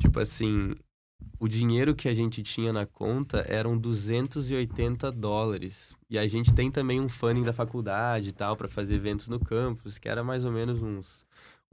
[0.00, 0.74] tipo assim,
[1.38, 5.94] o dinheiro que a gente tinha na conta eram 280 dólares.
[6.08, 9.38] E a gente tem também um funding da faculdade e tal, para fazer eventos no
[9.38, 11.24] campus, que era mais ou menos uns,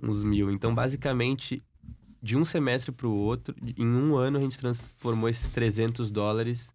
[0.02, 0.52] uns mil.
[0.52, 1.64] Então, basicamente,
[2.22, 6.72] de um semestre pro outro, em um ano a gente transformou esses 300 dólares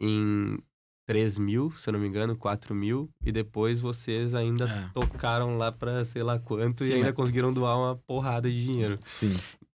[0.00, 0.58] em
[1.06, 4.88] 3 mil, se eu não me engano, 4 mil, e depois vocês ainda É.
[4.94, 8.62] tocaram lá pra sei lá quanto Sim, e ainda mas- conseguiram doar uma porrada de
[8.64, 8.98] dinheiro.
[9.06, 9.34] Sim.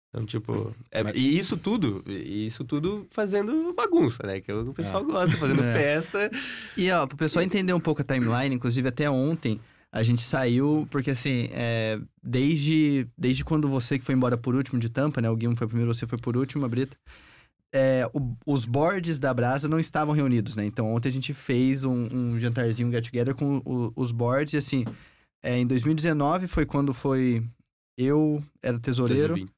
[0.09, 4.41] Então, tipo, é- Mas- e isso tudo, e isso tudo fazendo bagunça, né?
[4.41, 5.05] Que o pessoal É.
[5.05, 5.73] gosta, fazendo É.
[5.73, 6.31] festa.
[6.75, 9.59] E, ó, pro pessoal entender um pouco a timeline, inclusive até ontem,
[9.91, 14.79] a gente saiu, porque assim, é, desde, desde quando você que foi embora por último
[14.79, 15.29] de Tampa, né?
[15.29, 16.97] O Guilherme foi primeiro, você foi por último, a Brita.
[17.73, 20.65] É, o- os boards da Brasa não estavam reunidos, né?
[20.65, 24.53] Então ontem a gente fez um, um jantarzinho, um get together com o- os boards
[24.53, 24.85] e assim,
[25.43, 27.43] é, em 2019 foi quando foi
[27.97, 29.33] eu era tesoureiro.
[29.35, 29.53] 2020.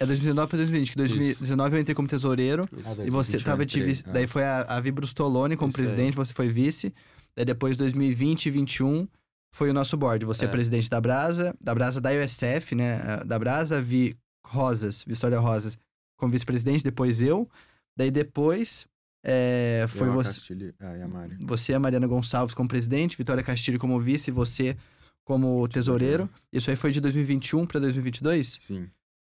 [0.00, 2.88] É 2019 para 2020, que 2019 eu entrei como tesoureiro Isso.
[2.90, 4.04] Ah, daí e você 2021 tava de vice.
[4.08, 4.12] é.
[4.12, 5.84] Daí foi a, a Vi Brustolone como Isso aí.
[5.86, 6.92] presidente, você foi vice.
[7.36, 9.06] Daí depois 2020 e 2021
[9.54, 10.24] foi o nosso board.
[10.24, 10.50] Você é, É.
[10.50, 13.22] presidente da Brasa, da Brasa da USF, né?
[13.26, 15.76] Da Brasa, Vi Rosas, Vitória Rosas,
[16.22, 17.50] como vice-presidente, depois eu.
[17.96, 18.86] Daí depois
[19.24, 21.36] é, foi Eu, você, Castilho, ah, e a Mari.
[21.40, 24.76] você, a Mariana Gonçalves, como presidente, Vitória Castilho como vice, e você
[25.24, 26.30] como tesoureiro.
[26.52, 28.58] Isso aí foi de 2021 para 2022?
[28.60, 28.88] Sim.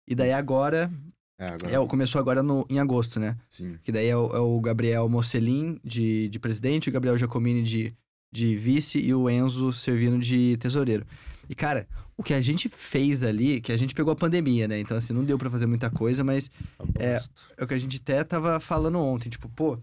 [0.08, 0.90] E daí agora,
[1.38, 1.72] É, agora.
[1.84, 3.36] é, começou agora no, em agosto, né?
[3.48, 3.78] Sim.
[3.84, 7.94] Que daí é o, é o Gabriel Mocelin de, de presidente, o Gabriel Giacomini de,
[8.32, 11.06] de vice e o Enzo Servino de tesoureiro.
[11.50, 14.78] E, cara, o que a gente fez ali, que a gente pegou a pandemia, né?
[14.78, 16.48] Então, assim, não deu pra fazer muita coisa, mas
[16.96, 17.20] É.
[17.56, 19.28] É o que a gente até tava falando ontem.
[19.28, 19.76] Tipo, pô,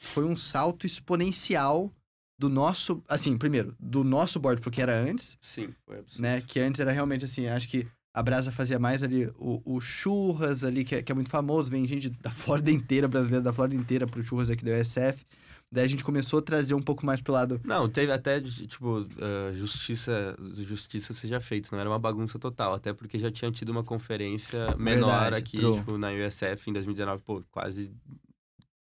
[0.00, 1.90] foi um salto exponencial
[2.38, 3.02] do nosso.
[3.08, 6.22] Assim, primeiro, do nosso board pro que era antes, Sim, foi absurdo.
[6.22, 6.40] né?
[6.46, 10.62] Que antes era realmente assim, acho que a Brasa fazia mais ali o, o churras
[10.62, 13.74] ali, que é, que é muito famoso, vem gente da Flórida inteira, brasileira da Flórida
[13.76, 15.26] inteira pro churras aqui do USF.
[15.76, 17.60] Daí a gente começou a trazer um pouco mais pro lado.
[17.62, 22.94] Não, teve até, tipo, ah, justiça, justiça seja feita, não era uma bagunça total, até
[22.94, 25.74] porque já tinha tido uma conferência menor Verdade, aqui, true.
[25.78, 27.92] tipo, na USF em 2019, pô, quase,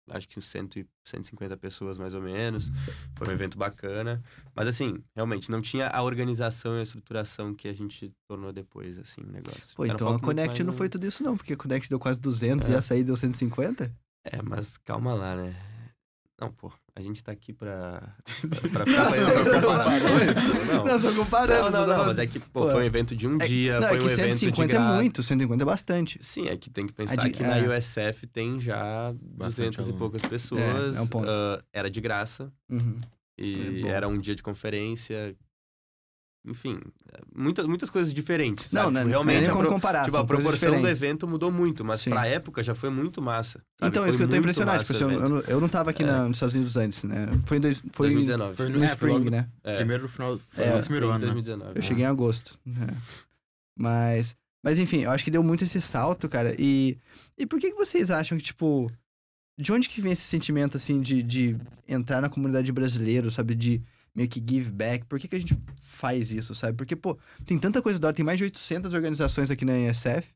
[0.10, 2.72] acho que uns 100, e 150 pessoas mais ou menos,
[3.18, 4.24] foi um evento bacana,
[4.56, 8.98] mas assim, realmente, não tinha a organização e a estruturação que a gente tornou depois,
[8.98, 9.76] assim, o negócio.
[9.76, 12.00] Pô, um então a Connect não no- foi tudo isso não, porque a Connect deu
[12.00, 12.72] quase 200 É.
[12.72, 13.94] e a sair deu 150?
[14.24, 15.54] É, mas calma lá, né?
[16.40, 20.86] Não, pô, a gente tá aqui pra, pra, pra ficar fazendo essas comparações, não.
[20.86, 21.62] Não, tô comparando.
[21.64, 23.40] Não, não, não, falando- mas é que, pô, Pô, foi um evento de um É
[23.40, 26.18] que- dia, não, foi é um que evento de 150 é muito, 150 é bastante.
[26.22, 27.48] Sim, é que tem que pensar de- que é.
[27.48, 29.98] na USF tem já 200 e aluno.
[29.98, 30.62] poucas pessoas.
[30.62, 31.28] É, é um ponto.
[31.30, 33.00] ah, era de graça Uhum.
[33.38, 35.36] e É era um dia de conferência.
[36.48, 36.80] Enfim,
[37.36, 38.72] muitas, muitas coisas diferentes.
[38.72, 39.00] Não, né?
[39.00, 42.02] Tipo, Realmente nem a, como pro- comparar, tipo, a proporção do evento mudou muito, mas
[42.02, 42.12] Sim.
[42.12, 43.64] pra época já foi muito massa.
[43.80, 43.90] sabe?
[43.90, 44.84] Então, Foi isso que eu tô impressionado.
[44.84, 46.06] Tipo, assim, eu, eu, não- eu não tava aqui É.
[46.06, 47.28] na- nos Estados Unidos antes, né?
[47.48, 48.56] Foi em, dois, foi em- 2019.
[48.58, 49.50] Foi no É, Spring, logo- né?
[49.64, 50.40] É, Primeiro no final.
[50.52, 51.26] Foi É, no primeiro ano, né?
[51.34, 51.72] 2019.
[51.72, 51.82] Eu né?
[51.82, 52.60] cheguei em agosto.
[52.64, 52.88] né?
[53.78, 56.56] Mas, mas enfim, eu acho que deu muito esse salto, cara.
[56.60, 56.98] E,
[57.38, 58.92] e por que, que vocês acham que, tipo,
[59.58, 63.56] de onde que vem esse sentimento, assim, de, de entrar na comunidade brasileira, sabe?
[63.56, 63.82] De
[64.16, 65.06] meio que give back.
[65.06, 66.78] Por que, que a gente faz isso, sabe?
[66.78, 70.34] Porque, pô, tem tanta coisa da hora, tem mais de 800 organizações aqui na ESF.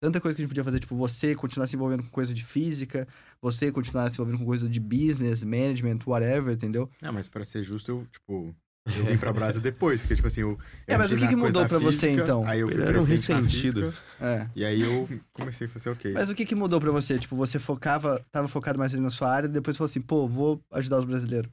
[0.00, 2.44] Tanta coisa que a gente podia fazer, tipo, você continuar se envolvendo com coisa de
[2.44, 3.06] física,
[3.42, 6.88] você continuar se envolvendo com coisa de business, management, whatever, entendeu?
[7.02, 8.54] Não, mas pra ser justo, eu, tipo,
[8.96, 10.56] eu vim pra Brasa depois, porque, tipo assim, eu.
[10.86, 12.46] É, mas o que que mudou pra você, física, então?
[12.46, 13.92] Aí eu fui era um ressentido.
[14.20, 14.48] É.
[14.54, 16.12] E aí eu comecei a fazer, ok.
[16.12, 17.18] Mas o que que mudou pra você?
[17.18, 20.28] Tipo, você focava, tava focado mais ali na sua área, e depois falou assim, pô,
[20.28, 21.50] vou ajudar os brasileiros.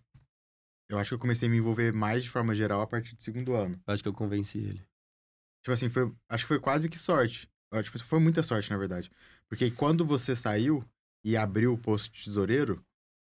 [0.90, 3.22] Eu acho que eu comecei a me envolver mais de forma geral a partir do
[3.24, 3.80] segundo ano.
[3.88, 4.82] Eu acho que eu convenci ele.
[5.64, 7.50] Tipo assim, foi, acho que foi quase que sorte.
[7.84, 9.10] Tipo, foi muita sorte, na verdade.
[9.50, 10.84] Porque quando você saiu
[11.24, 12.82] e abriu o posto de tesoureiro,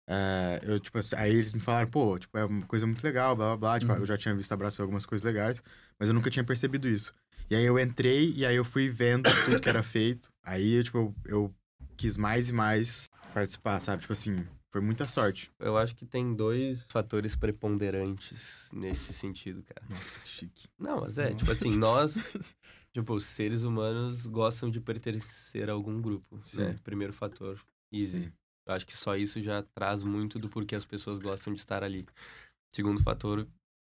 [0.09, 3.35] é, eu, tipo assim, aí eles me falaram, pô, tipo, é uma coisa muito legal,
[3.35, 3.79] blá blá blá.
[3.79, 3.99] Tipo, Uhum.
[3.99, 5.63] eu já tinha visto abraço algumas coisas legais,
[5.99, 7.13] mas eu nunca tinha percebido isso.
[7.49, 10.29] E aí eu entrei e aí eu fui vendo tudo que era feito.
[10.43, 11.55] Aí, eu, tipo, eu, eu
[11.95, 14.01] quis mais e mais participar, sabe?
[14.01, 14.35] Tipo assim,
[14.77, 15.51] foi muita sorte.
[15.59, 19.83] Eu acho que tem dois fatores preponderantes nesse sentido, cara.
[19.89, 20.67] Nossa, que chique.
[20.77, 22.13] Não, mas é, tipo assim, nós,
[22.93, 26.61] tipo, os seres humanos gostam de pertencer a algum grupo, Sim.
[26.61, 26.79] né?
[26.83, 27.59] Primeiro fator,
[27.91, 28.25] easy.
[28.25, 28.33] Sim.
[28.67, 31.83] Eu acho que só isso já traz muito do porquê as pessoas gostam de estar
[31.83, 32.05] ali.
[32.71, 33.47] Segundo fator,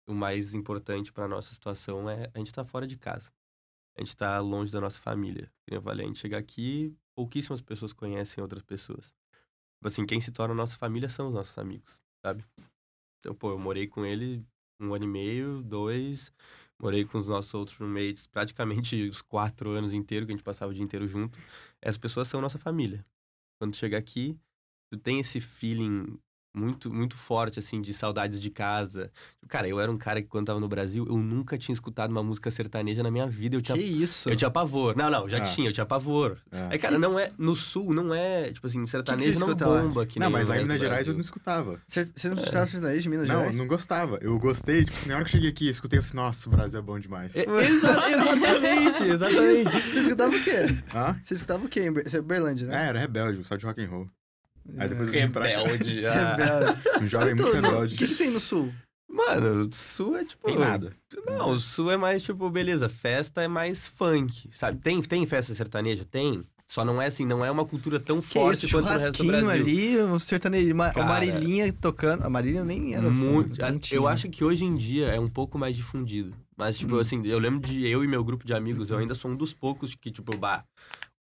[0.06, 3.32] o mais importante pra nossa situação é a gente tá fora de casa.
[3.98, 5.50] A gente tá longe da nossa família.
[5.66, 9.14] Eu falei, a gente chega aqui, pouquíssimas pessoas conhecem outras pessoas.
[9.84, 12.46] Tipo assim, quem se torna nossa família são os nossos amigos, sabe?
[13.20, 14.42] Então, pô, eu morei com ele
[14.80, 16.32] um ano e meio, dois.
[16.82, 20.72] Morei com os nossos outros roommates praticamente os quatro anos inteiros, que a gente passava
[20.72, 21.38] o dia inteiro junto.
[21.82, 23.06] Essas pessoas são nossa família.
[23.60, 24.40] Quando tu chega aqui,
[24.90, 26.18] tu tem esse feeling
[26.54, 29.10] muito, muito forte, assim, de saudades de casa.
[29.48, 32.22] Cara, eu era um cara que quando tava no Brasil, eu nunca tinha escutado uma
[32.24, 33.56] música sertaneja na minha vida.
[33.56, 34.30] Eu tinha, Que isso?
[34.30, 34.96] eu tinha pavor.
[34.96, 35.42] Não, não, já Ah.
[35.42, 36.38] tinha, eu tinha pavor.
[36.52, 36.76] É.
[36.76, 37.28] É, cara, não é.
[37.38, 38.52] No sul, não é.
[38.54, 39.82] Tipo assim, sertanejo você não escuta lá?
[39.82, 41.82] bomba aqui não, mas lá em Minas Gerais eu não não escutava.
[41.88, 43.58] Você, não escutava sertanejo de Minas Não, Gerais?
[43.58, 44.20] eu não gostava.
[44.22, 46.48] Eu gostei, tipo, assim, na hora que eu cheguei aqui, eu escutei, eu falei, nossa,
[46.48, 47.34] o Brasil é bom demais.
[47.36, 49.72] exatamente, exatamente.
[49.92, 50.52] Você escutava o quê?
[50.94, 51.20] Hã?
[51.24, 51.82] Você escutava o quê?
[51.88, 52.88] em Você é Berlândia, É, né?
[52.90, 54.10] era rebelde, gostava de rock and roll.
[54.78, 55.26] Aí depois eu É.
[55.26, 55.60] vim pra cá.
[55.62, 56.06] Rebelde.
[56.08, 56.36] ah.
[56.36, 57.04] Rebelde.
[57.04, 57.96] Um jovem muito no- O rebelde.
[57.96, 58.74] que, que tem no sul?
[59.10, 60.46] Mano, o sul é tipo.
[60.48, 60.92] Tem nada.
[61.28, 64.80] Não, o sul é mais tipo, beleza, festa é mais funk, sabe?
[64.80, 66.04] Tem, tem festa sertaneja?
[66.04, 66.44] Tem.
[66.66, 69.12] Só não é assim, não é uma cultura tão Que forte isso, quanto o resto
[69.12, 69.62] do churrasquinho Brasil.
[69.64, 72.24] ali, um sertanejo, uma, Cara, uma Marilinha tocando.
[72.24, 73.08] A Marilinha nem era.
[73.08, 74.00] Muito, tinha.
[74.00, 76.34] eu acho que hoje em dia é um pouco mais difundido.
[76.58, 77.00] Mas, tipo, Hum.
[77.00, 79.54] assim, eu lembro de eu e meu grupo de amigos, eu ainda sou um dos
[79.54, 80.64] poucos que, tipo, bah,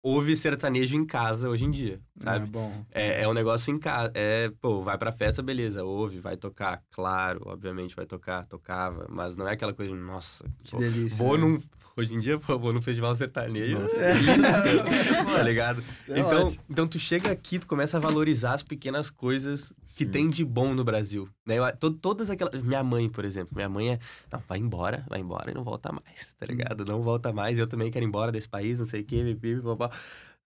[0.03, 2.45] ouve sertanejo em casa hoje em dia, Ah, sabe?
[2.47, 2.71] bom.
[2.91, 4.11] É, é um negócio em casa.
[4.13, 9.35] É, pô, vai pra festa, beleza, ouve, vai tocar, claro, obviamente vai tocar, tocava, mas
[9.37, 11.17] não é aquela coisa de, nossa, Que pô, delícia.
[11.17, 11.45] vou né?
[11.45, 11.59] num.
[11.95, 13.77] Hoje em dia, pô, vou num festival sertanejo.
[13.77, 13.95] Nossa.
[13.99, 15.83] delícia, tá ligado?
[16.09, 16.63] É então, ótimo.
[16.67, 20.09] então, tu chega aqui, tu começa a valorizar as pequenas coisas que Sim.
[20.09, 21.29] tem de bom no Brasil.
[21.45, 21.59] Né?
[21.59, 22.63] Eu- to- todas aquelas.
[22.63, 23.51] Minha mãe, por exemplo.
[23.55, 23.99] Minha mãe é.
[24.31, 26.83] Não, vai embora, vai embora e não volta mais, tá ligado?
[26.83, 27.59] Não volta mais.
[27.59, 29.91] Eu também quero ir embora desse país, não sei o quê, pipi, papá.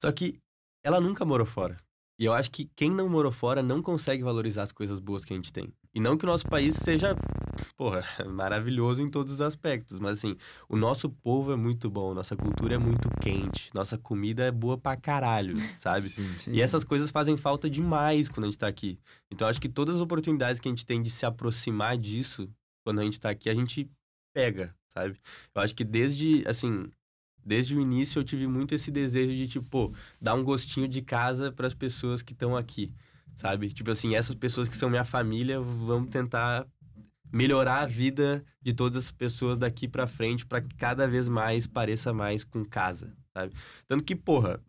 [0.02, 0.40] Só que
[0.84, 1.78] ela nunca morou fora.
[2.20, 5.34] E eu acho que quem não morou fora não consegue valorizar as coisas boas que
[5.34, 5.72] a gente tem.
[5.94, 7.16] E não que o nosso país seja,
[7.76, 10.36] porra, maravilhoso em todos os aspectos, mas assim,
[10.68, 14.80] o nosso povo é muito bom, nossa cultura é muito quente, nossa comida é boa
[14.80, 16.10] pra caralho, sabe?
[16.10, 16.28] Sim.
[16.40, 16.52] Sim.
[16.54, 19.00] E essas coisas fazem falta demais quando a gente tá aqui.
[19.32, 22.50] Então, eu acho que todas as oportunidades que a gente tem de se aproximar disso,
[22.84, 23.88] quando a gente tá aqui, a gente
[24.34, 25.20] pega, sabe?
[25.54, 26.90] Eu acho que desde, assim,
[27.48, 31.50] desde o início eu tive muito esse desejo de, tipo, dar um gostinho de casa
[31.50, 32.92] para as pessoas que estão aqui,
[33.36, 33.70] sabe?
[33.72, 36.68] Tipo assim, essas pessoas que são minha família, vamos tentar
[37.32, 41.66] melhorar a vida de todas as pessoas daqui pra frente para que cada vez mais
[41.66, 43.54] pareça mais com casa, sabe?
[43.88, 44.62] Tanto que, porra,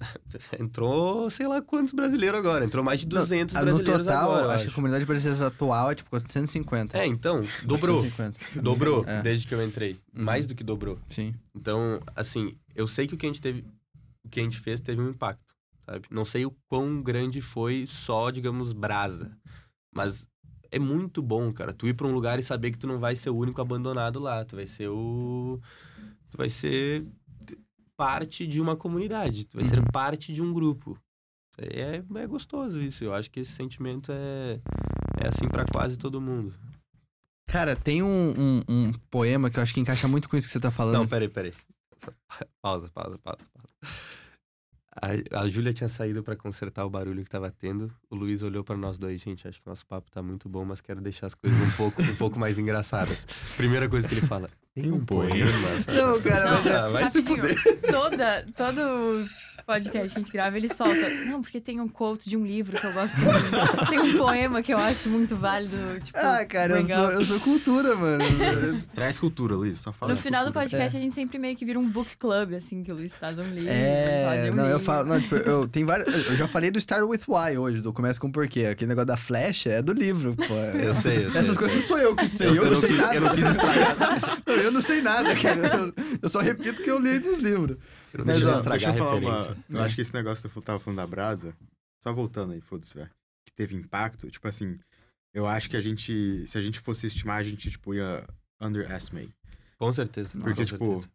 [0.58, 4.46] entrou sei lá quantos brasileiros agora, entrou mais de 200 Ah, No brasileiros total, agora,
[4.46, 6.98] eu acho que a comunidade brasileira atual é tipo 450.
[6.98, 8.00] É, então, dobrou.
[8.00, 8.62] 450.
[8.62, 9.22] Dobrou É.
[9.22, 9.98] desde que eu entrei.
[10.16, 10.24] Uhum.
[10.24, 10.98] Mais do que dobrou.
[11.08, 11.34] Sim.
[11.54, 13.64] Então, assim, eu sei que o que a gente teve,
[14.24, 16.06] o que a gente fez teve um impacto, sabe?
[16.10, 19.30] Não sei o quão grande foi só, digamos, brasa,
[19.94, 20.26] mas
[20.70, 21.72] é muito bom, cara.
[21.72, 24.18] Tu ir pra um lugar e saber que tu não vai ser o único abandonado
[24.20, 25.60] lá, tu vai ser o
[26.30, 27.04] tu vai ser
[28.00, 29.84] parte de uma comunidade, tu vai ser Uhum.
[29.92, 30.98] parte de um grupo.
[31.58, 33.04] É, é gostoso isso.
[33.04, 34.58] Eu acho que esse sentimento é
[35.22, 36.54] é assim pra quase todo mundo.
[37.46, 40.52] Cara, tem um, um, um poema que eu acho que encaixa muito com isso que
[40.52, 40.94] você tá falando.
[40.94, 41.52] Não, peraí, peraí.
[42.62, 43.94] Pausa, pausa, pausa, pausa.
[45.02, 47.92] A, a Júlia tinha saído pra consertar o barulho que tava tendo.
[48.10, 49.20] O Luiz olhou pra nós dois.
[49.20, 52.00] Gente, acho que nosso papo tá muito bom, mas quero deixar as coisas um pouco,
[52.02, 53.26] um pouco mais engraçadas.
[53.56, 54.48] Primeira coisa que ele fala.
[54.74, 55.50] Tem um poema.
[55.92, 57.80] Não, cara, mas é- vai se Rapidinho, fuder.
[57.90, 59.28] toda, todo
[59.66, 61.08] podcast que a gente grava, ele solta.
[61.26, 63.86] Não, porque tem um quote de um livro que eu gosto muito.
[63.88, 65.76] Tem um poema que eu acho muito válido.
[66.02, 68.24] Tipo, Ah, cara, eu sou, eu sou cultura, mano.
[68.94, 69.80] Traz cultura, Luiz.
[69.80, 70.12] Só fala.
[70.12, 70.64] No final do cultura.
[70.70, 70.98] podcast, É.
[70.98, 73.42] a gente sempre meio que vira um book club, assim, que o Luiz traz um
[73.42, 73.70] livro.
[73.70, 74.84] É, um não, eu livro.
[74.84, 75.06] falo.
[75.06, 76.26] Não, tipo, eu tem vários.
[76.28, 78.66] Eu já falei do Start with Why hoje, do Começa com Porquê.
[78.66, 80.54] Aquele negócio da flecha é do livro, pô.
[80.54, 81.40] Eu sei, eu sei.
[81.40, 81.80] Essas eu coisas sei.
[81.80, 83.14] não sou eu que sei, eu, Eu- eu não não sei quis- nada.
[83.14, 83.96] eu não quis estragar.
[84.60, 85.60] Eu não sei nada, cara.
[85.76, 87.76] Eu, eu só repito o que eu li nos livros.
[88.12, 89.64] Eu não Mas, quis ó, estragar Deixa eu a falar referência.
[89.68, 89.78] uma...
[89.78, 91.54] Eu acho que esse negócio que você tava falando da brasa,
[92.02, 93.10] só voltando aí, foda-se, velho.
[93.46, 94.78] Que teve impacto, tipo assim,
[95.34, 98.26] eu acho que a gente, se a gente fosse estimar, a gente, tipo, ia
[98.60, 99.32] underestimate.
[99.78, 100.30] Com certeza.
[100.38, 101.10] Porque, com tipo, certeza.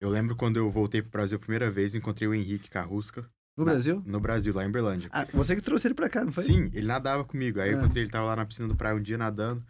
[0.00, 3.22] eu lembro quando eu voltei pro Brasil a primeira vez, encontrei o Henrique Carrusca.
[3.56, 4.02] No na- Brasil?
[4.06, 5.08] No Brasil, lá em Berlândia.
[5.12, 6.44] Ah, você que trouxe ele pra cá, não foi?
[6.44, 7.60] Sim, ele nadava comigo.
[7.60, 7.80] Aí eu Ah.
[7.82, 9.64] encontrei ele, tava lá na piscina do praia um dia nadando.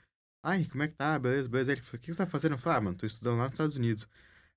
[0.45, 1.19] Ai, como é que tá?
[1.19, 1.73] Beleza, beleza.
[1.73, 2.53] Aí ele falou, o que você tá fazendo?
[2.53, 4.07] Eu falei, ah, mano, tô estudando lá nos Estados Unidos.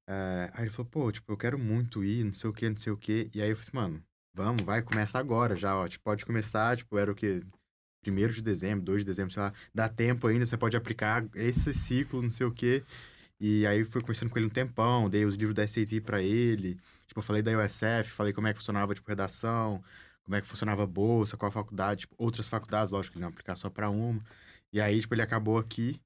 [0.08, 2.78] É, aí ele falou, pô, tipo, eu quero muito ir, não sei o que, não
[2.78, 3.30] sei o que.
[3.34, 5.88] E aí eu falei assim, mano, vamos, vai, começa agora já, ó.
[5.88, 7.44] Tipo, pode começar, tipo, era o quê?
[8.02, 9.54] Primeiro de dezembro, 2 de dezembro, sei lá.
[9.74, 12.84] Dá tempo ainda, você pode aplicar esse ciclo, não sei o quê.
[13.40, 16.76] E aí fui conversando com ele um tempão, dei os livros da SAT pra ele.
[17.08, 19.84] Tipo, eu falei da USF, falei como é que funcionava, tipo, redação,
[20.24, 23.30] como é que funcionava a bolsa, qual a faculdade, tipo, outras faculdades, lógico, ele não
[23.30, 24.22] aplicar só pra uma.
[24.72, 26.00] E aí, tipo, ele acabou aqui.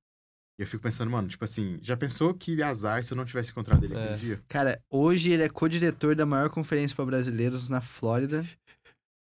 [0.58, 3.52] E eu fico pensando, mano, tipo assim, já pensou que azar se eu não tivesse
[3.52, 4.04] encontrado ele É.
[4.04, 4.42] aquele dia?
[4.48, 8.46] Cara, hoje ele é co-diretor da maior conferência pra brasileiros na Flórida.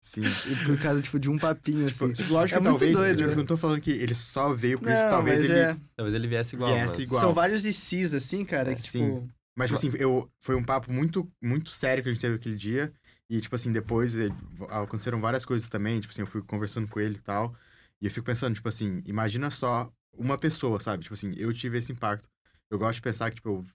[0.01, 0.21] Sim.
[0.23, 2.13] E por causa, tipo, de um papinho, Tipo, assim.
[2.13, 3.33] tipo, lógico É que muito talvez, doido, tipo, né?
[3.33, 5.59] eu não tô falando que ele só veio por isso, Não, talvez mas ele...
[5.59, 5.77] é...
[5.97, 6.73] Talvez ele viesse igual.
[6.73, 7.19] Viesse igual.
[7.19, 8.97] São vários ICs, assim, cara, É, que, tipo...
[8.97, 9.29] sim.
[9.57, 12.55] Mas, tipo assim, eu, foi um papo muito, muito sério que a gente teve aquele
[12.55, 12.93] dia.
[13.29, 14.33] E, tipo assim, depois ele-
[14.69, 15.99] aconteceram várias coisas também.
[15.99, 17.53] Tipo assim, eu fui conversando com ele e tal.
[17.99, 21.03] E eu fico pensando, tipo assim, imagina só uma pessoa, sabe?
[21.03, 22.27] Tipo assim, eu tive esse impacto.
[22.69, 23.65] Eu gosto de pensar que, tipo, eu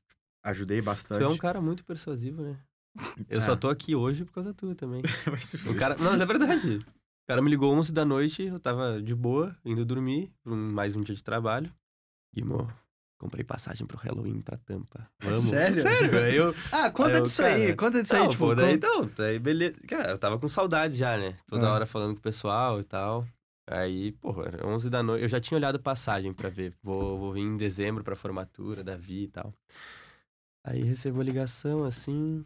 [0.45, 1.19] ajudei bastante.
[1.21, 2.59] Tu é um cara muito persuasivo, né?
[3.29, 3.43] Eu É.
[3.43, 5.01] só tô aqui hoje por causa tua também.
[5.71, 5.97] O cara...
[5.97, 6.77] Não, mas é verdade.
[6.79, 10.73] O cara me ligou 11 da noite, eu tava de boa, indo dormir, por um-
[10.73, 11.73] mais um dia de trabalho.
[12.35, 12.71] Guimo,
[13.19, 15.09] comprei passagem pro Halloween pra Tampa.
[15.21, 15.45] Vamos.
[15.45, 15.81] Sério?
[15.81, 16.55] Sério, aí eu...
[16.73, 18.45] Ah, conta Aí eu, disso aí, cara, conta disso aí, Não, tipo...
[18.45, 19.75] pô, daí, conta- então, daí beleza.
[19.89, 21.37] Cara, eu tava com saudade já, né?
[21.47, 21.73] Toda Ah.
[21.73, 23.27] hora falando com o pessoal e tal.
[23.69, 25.23] Aí, porra, era 11 da noite.
[25.23, 26.75] Eu já tinha olhado passagem pra ver.
[26.83, 29.55] Vou, vou vir em dezembro pra formatura da Vi e tal.
[30.65, 32.45] Aí recebo a ligação, assim.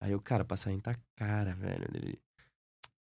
[0.00, 1.84] Aí o cara, passagem tá cara, velho.
[1.94, 2.18] Ele,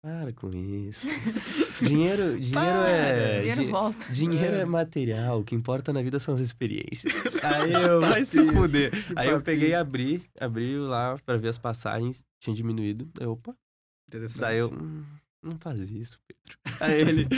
[0.05, 1.07] para com isso.
[1.81, 3.39] dinheiro, dinheiro é.
[3.41, 4.13] Dinheiro di- volta.
[4.13, 7.13] Dinheiro é material, o que importa na vida são as experiências.
[7.45, 8.91] Aí eu, vai se fuder.
[9.15, 13.09] Aí eu peguei e abri, abri lá pra ver as passagens, tinha diminuído.
[13.21, 13.57] Aí, opa,
[14.09, 14.41] Interessante.
[14.41, 15.05] daí eu, hum,
[15.43, 16.59] não faz isso, Pedro.
[16.81, 17.29] Aí ele,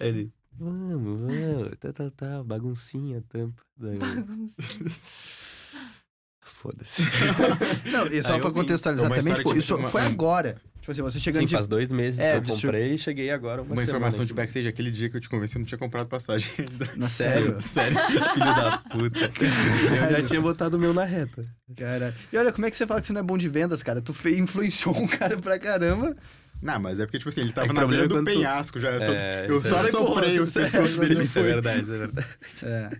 [0.00, 3.62] ele, vamos, vamos, tá, tá, tá, baguncinha, tampa.
[3.76, 5.00] Daí Bagunça.
[6.42, 7.02] foda-se.
[7.90, 10.60] Não, e só Aí pra contextualizar também, tipo, isso uma- foi agora.
[10.80, 11.54] Tipo assim, você chegando Sim, de...
[11.54, 14.68] faz dois meses É, que eu comprei e cheguei agora uma, Uma informação de backstage,
[14.68, 16.88] aquele dia que eu te convenci, eu não tinha comprado passagem ainda.
[16.94, 17.60] Na sério?
[17.60, 17.98] Sério.
[17.98, 19.18] Filho da puta.
[19.26, 21.44] Eu já tinha botado o meu na reta.
[21.76, 22.14] Cara.
[22.32, 24.00] E olha, como é que você fala que você não é bom de vendas, cara?
[24.00, 24.38] Tu fe...
[24.38, 26.16] influenciou um cara pra caramba.
[26.62, 28.32] Não, mas é porque, tipo assim, ele tava É na beira do é quando tu-
[28.34, 28.90] penhasco já.
[28.90, 31.22] Eu só, É, eu só é- soprei os pescoços dele.
[31.24, 32.28] Isso é verdade, isso é verdade.
[32.64, 32.90] É.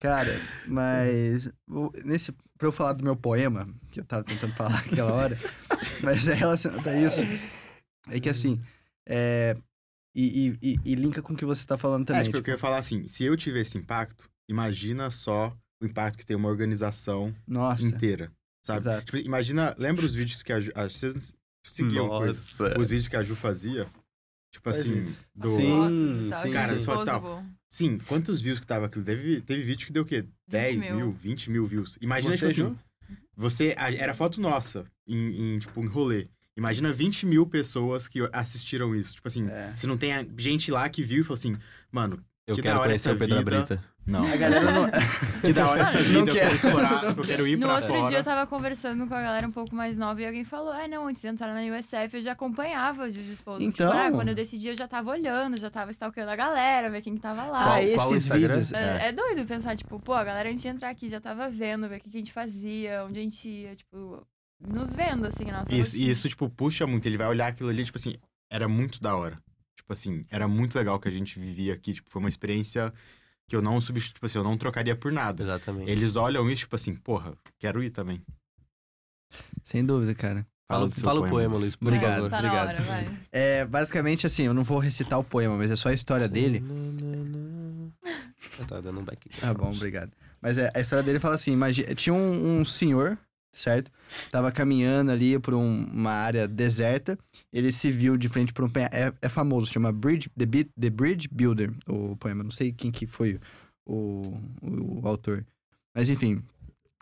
[0.00, 1.50] Cara, mas
[2.04, 5.36] nesse pra eu falar do meu poema, que eu tava tentando falar aquela hora,
[6.02, 7.20] mas é relacionado a isso.
[8.08, 8.60] É que assim,
[9.08, 9.56] é,
[10.14, 12.22] e, e, e- e linka com o que você tá falando É, também.
[12.24, 15.52] tipo, eu tipo, queria falar assim, se eu tiver esse impacto, imagina só
[15.82, 18.30] o impacto que tem uma organização nossa, inteira,
[18.66, 18.80] sabe?
[18.80, 19.04] exato.
[19.06, 21.32] Tipo, imagina, lembra os vídeos que a ah, Vocês
[21.64, 22.06] seguiam?
[22.06, 22.78] Nossa.
[22.78, 23.86] os vídeos que a Ju fazia?
[24.50, 25.04] Tipo assim,
[25.34, 25.54] do...
[25.56, 27.44] Sim, Fotos tal, sim, Cara, se fosse tal.
[27.68, 29.04] Sim, quantos views que tava aquilo?
[29.04, 30.24] Teve, teve vídeo que deu o quê?
[30.48, 30.96] 10 mil.
[30.96, 31.98] mil, 20 mil views.
[32.00, 32.78] Imagina, Você, tipo assim,
[33.36, 33.74] você...
[33.76, 36.28] Era foto nossa, em, em, tipo, em rolê.
[36.56, 39.14] Imagina 20 mil pessoas que assistiram isso.
[39.16, 39.72] Tipo assim, É.
[39.76, 41.56] se não tem gente lá que viu e falou assim,
[41.92, 43.50] mano, Eu Que quero da hora conhecer essa o Pedro vida.
[43.58, 43.84] Brita.
[44.08, 44.26] Não.
[44.26, 44.86] A galera não.
[45.40, 46.54] Que da hora essa Não vida, eu quero.
[46.56, 48.08] explorar, eu quero ir No pra outro fora.
[48.08, 50.88] dia eu tava conversando com a galera um pouco mais nova e alguém falou: Ah,
[50.88, 53.66] não, antes de entrar na USF eu já acompanhava o Juju Disposable.
[53.66, 53.90] Então.
[53.92, 57.02] Tipo, ah, quando eu decidi eu já tava olhando, já tava stalkeando a galera, ver
[57.02, 57.76] quem que tava lá.
[57.76, 58.72] Ah, Qual- esses vídeos.
[58.72, 61.88] É, é doido pensar, tipo, pô, a galera antes de entrar aqui já tava vendo,
[61.88, 64.26] ver o que que a gente fazia, onde a gente ia, tipo,
[64.60, 67.06] nos vendo, assim, a nossa Isso, e isso, tipo, puxa muito.
[67.06, 68.14] Ele vai olhar aquilo ali, tipo assim,
[68.50, 69.36] era muito da hora.
[69.76, 71.94] Tipo assim, era muito legal que a gente vivia aqui.
[71.94, 72.92] Tipo, foi uma experiência
[73.48, 75.42] que eu não substitui, tipo assim, eu não trocaria por nada.
[75.42, 75.90] Exatamente.
[75.90, 78.22] Eles olham isso, tipo assim, porra, quero ir também.
[79.64, 80.46] Sem dúvida, cara.
[80.70, 81.76] Fala, Fala, do seu fala o poema, poema, Luiz.
[81.80, 82.28] Obrigado.
[82.28, 82.68] Tá obrigado.
[82.68, 83.18] hora, vai.
[83.32, 86.62] É, basicamente assim, eu não vou recitar o poema, mas é só a história dele.
[88.58, 89.30] Eu tava dando um back.
[89.42, 90.12] Ah, bom, obrigado.
[90.42, 93.18] Mas é, a história dele fala assim: imagina, tinha um, um senhor,
[93.52, 93.90] certo?
[94.30, 97.18] Tava caminhando ali por um- uma área deserta.
[97.52, 98.88] Ele se viu de frente por um penha...
[98.92, 100.46] é, é famoso, chama Bridge, The,
[100.78, 102.42] The Bridge Builder, o poema.
[102.44, 103.38] Não sei quem que foi
[103.86, 104.32] o,
[104.62, 105.44] o, o autor.
[105.94, 106.42] Mas enfim,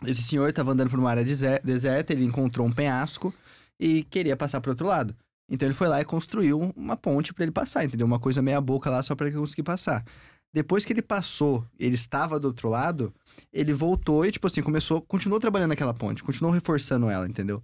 [0.05, 3.33] esse senhor tava andando por uma área deser- deserta, ele encontrou um penhasco
[3.79, 5.15] e queria passar pro outro lado.
[5.49, 8.05] Então ele foi lá e construiu uma ponte pra ele passar, entendeu?
[8.05, 10.03] Uma coisa meia boca lá só pra ele conseguir passar.
[10.53, 13.13] Depois que ele passou, ele estava do outro lado,
[13.51, 17.61] ele voltou e, tipo assim, começou, continuou trabalhando naquela ponte, continuou reforçando ela, entendeu?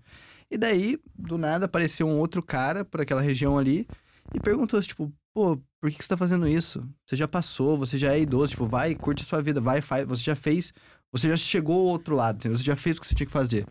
[0.52, 3.88] E daí, do nada, apareceu um outro cara por aquela região ali
[4.34, 6.88] e perguntou, tipo, pô, por que, que você tá fazendo isso?
[7.06, 10.06] Você já passou, você já é idoso, tipo, vai, curte a sua vida, vai, faz,
[10.06, 10.74] você já fez,
[11.12, 12.58] você já chegou ao outro lado, entendeu?
[12.58, 13.66] Você já fez o que você tinha que fazer.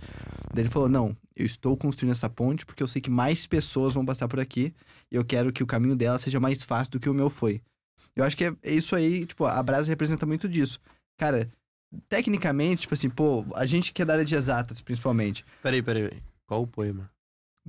[0.53, 3.95] Daí ele falou, não, eu estou construindo essa ponte porque eu sei que mais pessoas
[3.95, 4.75] vão passar por aqui
[5.11, 7.63] e eu quero que o caminho dela seja mais fácil do que o meu foi.
[8.17, 10.79] Eu acho que é é isso aí, tipo, a Brasa representa muito disso.
[11.19, 11.51] Cara,
[12.09, 15.45] tecnicamente, tipo assim, pô, a gente que é da área de exatas, principalmente.
[15.63, 16.23] Peraí, peraí, peraí.
[16.47, 17.11] Qual o poema?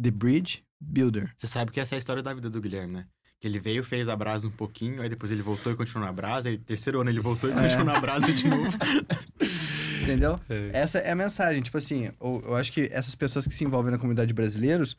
[0.02, 1.32] The Bridge Builder.
[1.38, 3.06] Você sabe que essa é a história da vida do Guilherme, né?
[3.40, 6.14] Que ele veio, fez a brasa um pouquinho, aí depois ele voltou e continuou na
[6.14, 7.56] brasa, aí terceiro ano ele voltou e É.
[7.56, 8.78] continuou na brasa de novo.
[10.02, 10.40] Entendeu?
[10.50, 10.70] É.
[10.74, 11.62] Essa é a mensagem.
[11.62, 14.96] Tipo assim, eu, eu acho que essas pessoas que se envolvem na comunidade de brasileiros,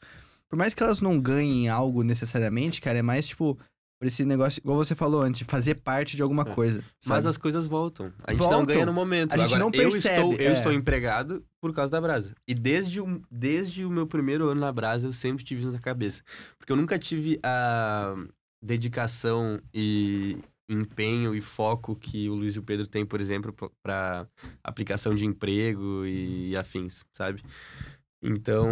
[0.49, 3.59] por mais que elas não ganhem algo necessariamente, cara, é mais tipo.
[4.07, 6.55] Esse negócio, igual você falou antes, fazer parte de alguma É.
[6.55, 6.85] coisa.
[7.07, 7.29] Mas sabe?
[7.29, 8.13] as coisas voltam.
[8.25, 8.59] A gente Voltam.
[8.61, 9.33] não ganha no momento.
[9.33, 10.55] A gente Agora, não eu percebe, estou, eu é.
[10.55, 12.35] estou empregado por causa da Brasa.
[12.47, 15.79] E desde o, desde o meu primeiro ano na Brasa, eu sempre tive isso na
[15.79, 16.23] cabeça.
[16.59, 18.15] Porque eu nunca tive a
[18.63, 20.39] dedicação e
[20.69, 24.27] empenho e foco que o Luiz e o Pedro têm, por exemplo, para
[24.63, 27.43] aplicação de emprego e afins, sabe?
[28.23, 28.67] Então,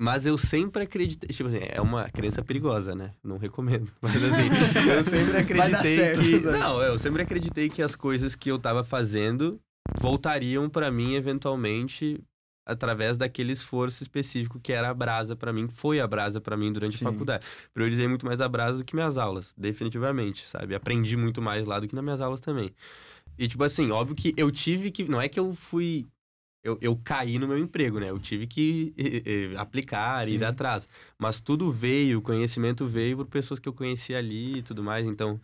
[0.00, 3.12] mas eu sempre acreditei, tipo assim, é uma crença perigosa, né?
[3.22, 3.90] Não recomendo.
[4.00, 6.58] Mas assim, eu sempre acreditei certo, que sabe?
[6.58, 9.60] não, eu sempre acreditei que as coisas que eu tava fazendo
[10.00, 12.22] voltariam pra mim eventualmente
[12.64, 16.56] através daquele esforço específico que era a brasa pra mim, que foi a brasa pra
[16.56, 17.06] mim durante Sim.
[17.06, 17.44] a faculdade.
[17.74, 20.74] Priorizei muito mais a brasa do que minhas aulas, definitivamente, sabe?
[20.74, 22.70] Aprendi muito mais lá do que nas minhas aulas também.
[23.38, 26.06] E tipo assim, óbvio que eu tive que, não é que eu fui
[26.62, 28.10] eu, eu caí no meu emprego, né?
[28.10, 30.44] Eu tive que eh, eh, aplicar, ir Sim.
[30.44, 30.88] atrás.
[31.18, 35.06] Mas tudo veio, o conhecimento veio por pessoas que eu conheci ali e tudo mais.
[35.06, 35.40] Então,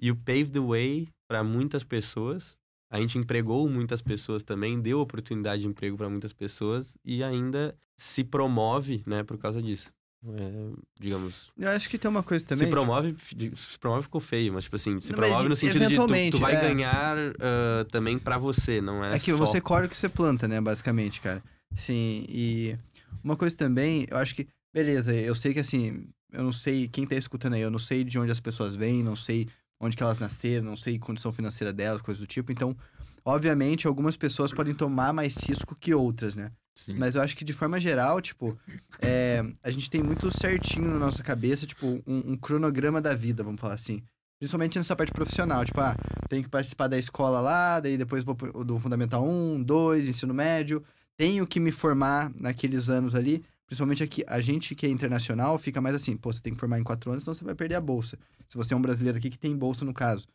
[0.00, 2.56] you paved the way para muitas pessoas
[2.90, 7.76] A gente empregou muitas pessoas também, deu oportunidade de emprego para muitas pessoas e ainda
[7.96, 9.92] se promove, né, por causa disso.
[10.34, 11.52] É, digamos.
[11.56, 12.66] Eu acho que tem uma coisa também.
[12.66, 13.16] Se promove,
[13.54, 16.06] se promove ficou feio, mas tipo assim, se Não, promove de- no sentido de tu,
[16.32, 16.60] tu vai é.
[16.60, 19.16] ganhar ah, também pra você, não é?
[19.16, 19.36] É que só...
[19.36, 21.42] você colhe o que você planta, né, basicamente, cara.
[21.74, 22.76] Sim, e
[23.22, 27.06] uma coisa também, eu acho que, beleza, eu sei que assim, eu não sei quem
[27.06, 29.48] tá escutando aí, eu não sei de onde as pessoas vêm, não sei
[29.80, 32.50] onde que elas nasceram, não sei condição financeira delas, coisas do tipo.
[32.50, 32.76] Então,
[33.24, 36.50] obviamente, algumas pessoas podem tomar mais risco que outras, né?
[36.76, 36.94] Sim.
[36.94, 38.56] Mas eu acho que de forma geral, tipo,
[39.00, 43.42] é, a gente tem muito certinho na nossa cabeça, tipo, um, um cronograma da vida,
[43.42, 44.02] vamos falar assim.
[44.38, 45.96] Principalmente nessa parte profissional, tipo, ah,
[46.28, 50.34] tenho que participar da escola lá, daí depois vou pro- do Fundamental 1, 2, ensino
[50.34, 50.84] médio.
[51.16, 53.42] Tenho que me formar naqueles anos ali.
[53.66, 56.78] Principalmente aqui, a gente que é internacional fica mais assim, pô, você tem que formar
[56.78, 58.18] em quatro anos, senão você vai perder a bolsa.
[58.46, 60.28] Se você é um brasileiro aqui que tem bolsa, no caso.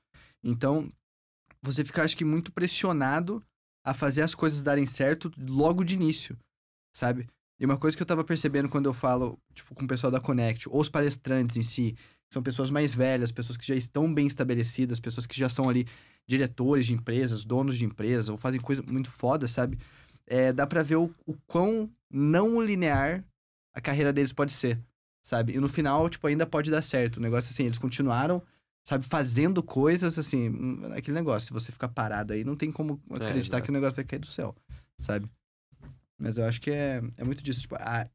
[0.44, 0.92] Então,
[1.62, 3.42] você fica, acho que, muito pressionado
[3.84, 6.38] a fazer as coisas darem certo logo de início,
[6.96, 7.28] sabe?
[7.60, 10.20] E uma coisa que eu tava percebendo quando eu falo, tipo, com o pessoal da
[10.20, 11.96] Connect, ou os palestrantes em si,
[12.32, 15.86] são pessoas mais velhas, pessoas que já estão bem estabelecidas, pessoas que já são ali
[16.28, 19.78] diretores de empresas, donos de empresas, ou fazem coisa muito foda, sabe?
[20.26, 23.24] É, dá pra ver o, o quão não linear
[23.74, 24.80] a carreira deles pode ser,
[25.22, 25.54] sabe?
[25.54, 27.18] E no final, tipo, ainda pode dar certo.
[27.18, 28.42] O negócio, assim, eles continuaram,
[28.84, 33.02] sabe, fazendo coisas, assim, hum, aquele negócio, se você ficar parado aí, não tem como
[33.10, 33.64] acreditar exato.
[33.64, 34.56] que o negócio vai cair do céu,
[34.98, 35.30] sabe?
[36.18, 38.06] Mas eu acho que é, é muito disso, tipo, a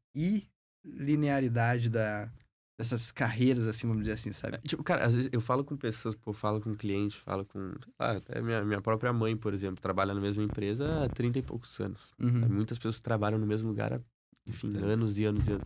[0.85, 2.31] ilinearidade da,
[2.77, 4.59] dessas carreiras, assim, vamos dizer assim, sabe?
[4.59, 7.59] Tipo, cara, às vezes eu falo com pessoas, pô, falo com cliente, falo com.
[7.83, 11.39] sei lá, até minha, minha própria mãe, por exemplo, trabalha na mesma empresa há 30
[11.39, 12.13] e poucos anos.
[12.19, 12.47] Uhum.
[12.47, 13.99] Muitas pessoas trabalham no mesmo lugar há,
[14.47, 14.79] enfim, Sim.
[14.79, 15.63] anos e anos e anos.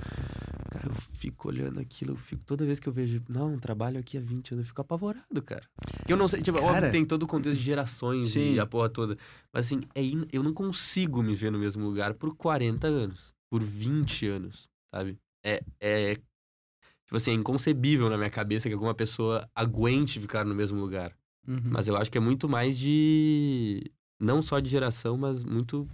[0.72, 4.18] Cara, eu fico olhando aquilo, eu fico, toda vez que eu vejo, não, trabalho aqui
[4.18, 5.64] há 20 anos, eu fico apavorado, cara.
[6.08, 8.54] Eu não sei, tipo, óbvio Cara, que tem todo o contexto de gerações sim.
[8.56, 9.18] e a porra toda.
[9.54, 13.34] Mas assim, é in- eu não consigo me ver no mesmo lugar por 40 anos,
[13.50, 15.18] por 20 anos, sabe?
[15.44, 20.56] É, é tipo assim, é inconcebível na minha cabeça que alguma pessoa aguente ficar no
[20.56, 21.16] mesmo lugar.
[21.48, 21.60] Uhum.
[21.70, 23.92] Mas eu acho que é muito mais de.
[24.20, 25.88] Não só de geração, mas muito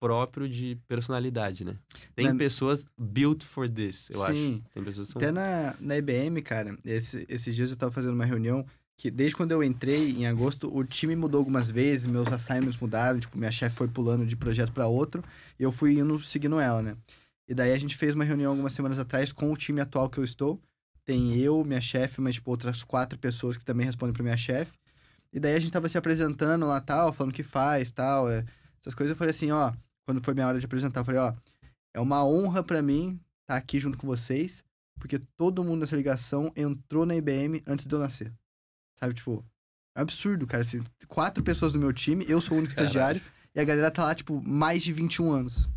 [0.00, 1.76] próprio de personalidade, né?
[2.16, 4.32] Tem Na- pessoas built for this, eu acho.
[4.34, 4.64] Sim.
[4.72, 5.20] Tem pessoas que são.
[5.22, 8.64] Até na, na IBM, cara, esse- esses dias eu tava fazendo uma reunião
[8.96, 13.18] que desde quando eu entrei em agosto, o time mudou algumas vezes, meus assignments mudaram,
[13.20, 15.22] tipo, minha chefe foi pulando de projeto pra outro,
[15.58, 16.96] e eu fui indo seguindo ela, né?
[17.48, 20.18] E daí a gente fez uma reunião algumas semanas atrás com o time atual que
[20.18, 20.60] eu estou.
[21.04, 24.72] Tem eu, minha chefe, mas tipo outras quatro pessoas que também respondem pra minha chefe.
[25.32, 28.44] E daí a gente tava se apresentando lá, tal, falando o que faz, tal, é,
[28.80, 29.10] essas coisas.
[29.12, 29.72] Eu falei assim, ó,
[30.10, 31.32] quando foi minha hora de apresentar, eu falei, ó,
[31.94, 34.64] é uma honra pra mim estar aqui junto com vocês,
[34.98, 38.32] porque todo mundo nessa ligação entrou na IBM antes de eu nascer.
[38.98, 39.44] Sabe, tipo,
[39.96, 40.62] é um absurdo, cara.
[40.62, 42.88] Assim, quatro pessoas do meu time, eu sou o único Caralho.
[42.88, 43.22] estagiário,
[43.54, 45.68] e a galera tá lá, tipo, mais de 21 anos.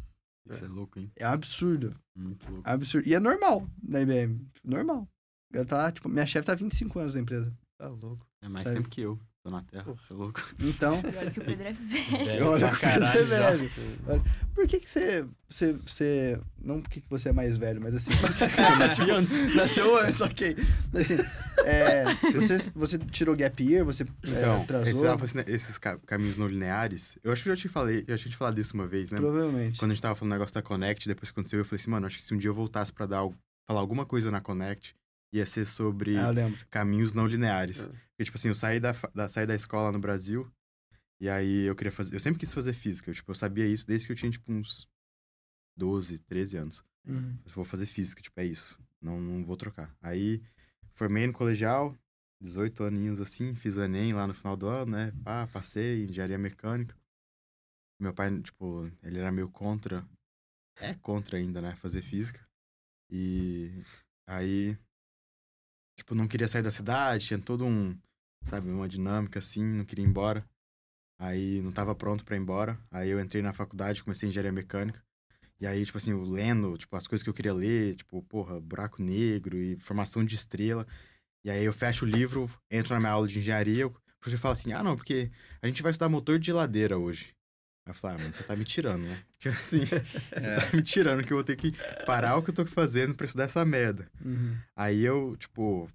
[0.49, 1.11] Isso é louco, hein?
[1.15, 1.95] É um absurdo.
[2.15, 2.67] Muito louco.
[2.67, 3.07] É um absurdo.
[3.07, 4.45] E é normal na IBM.
[4.63, 5.07] Normal.
[5.53, 7.55] Ela tá lá, tipo, minha chefe tá há 25 anos na empresa.
[7.77, 8.25] Tá louco.
[8.41, 8.81] É mais Sério.
[8.81, 9.19] tempo que eu.
[9.43, 9.93] Tô na Terra.
[10.01, 10.41] Isso é louco.
[10.61, 11.73] Então, Olha que o Pedro é
[12.23, 12.47] velho.
[12.47, 13.51] Olha pra que coisa caralho já.
[13.51, 14.23] velho.
[14.55, 16.39] por que que você, você, você...
[16.63, 18.11] Não porque que você é mais velho, mas assim...
[18.13, 19.53] Eu nasci antes.
[19.55, 20.55] Nasceu antes, ok.
[20.93, 21.23] Mas, assim,
[21.65, 24.87] é, você, você tirou gap year, você é, Então, atrasou?
[24.89, 28.05] esse, tava falando, esses ca- caminhos não lineares, eu acho que eu já te falei,
[28.07, 29.17] eu já tinha te falado disso uma vez, né?
[29.17, 29.77] Provavelmente.
[29.77, 31.91] Quando a gente tava falando do negócio da Connect, depois que aconteceu, eu falei assim,
[31.91, 33.27] mano, acho que se um dia eu voltasse pra dar,
[33.67, 34.95] falar alguma coisa na Connect,
[35.34, 36.31] ia ser sobre Ah,
[36.69, 37.81] caminhos não lineares.
[37.81, 37.88] É.
[37.88, 40.49] Porque, tipo assim, eu saí da, da, saí da escola no Brasil,
[41.19, 42.15] e aí eu queria fazer.
[42.15, 43.09] Eu sempre quis fazer física.
[43.09, 44.88] Eu, tipo, eu sabia isso desde que eu tinha, tipo, uns
[45.75, 46.86] 12, 13 anos.
[47.05, 47.38] Uhum.
[47.43, 48.79] Eu vou fazer física, tipo, é isso.
[49.01, 49.93] Não, não vou trocar.
[50.01, 50.41] Aí,
[50.93, 51.97] formei no colegial,
[52.39, 55.11] 18 aninhos assim, fiz o Enem lá no final do ano, né?
[55.23, 56.95] Pá, passei, engenharia mecânica.
[57.99, 60.05] Meu pai, tipo, ele era meio contra,
[60.77, 61.75] é contra ainda, né?
[61.75, 62.45] Fazer física.
[63.09, 63.71] E
[64.27, 64.77] aí,
[66.03, 67.97] tipo, não queria sair da cidade, tinha todo um,
[68.47, 70.45] sabe, uma dinâmica assim, não queria ir embora.
[71.17, 72.77] Aí não tava pronto pra ir embora.
[72.91, 75.01] Aí eu entrei na faculdade, comecei engenharia mecânica.
[75.59, 78.59] E aí, tipo assim, eu lendo, tipo, as coisas que eu queria ler, tipo, porra,
[78.59, 80.85] buraco negro e formação de estrela.
[81.45, 84.53] E aí eu fecho o livro, entro na minha aula de engenharia, o professor fala
[84.53, 85.31] assim, ah, não, porque
[85.61, 87.33] a gente vai estudar motor de geladeira hoje.
[87.86, 89.23] Aí eu falo, ah, mano, você tá me tirando, né?
[89.39, 91.71] Tipo assim, você tá me tirando que eu vou ter que
[92.05, 94.07] parar o que eu tô fazendo pra estudar essa merda.
[94.23, 94.55] Uhum.
[94.75, 95.89] Aí eu, tipo,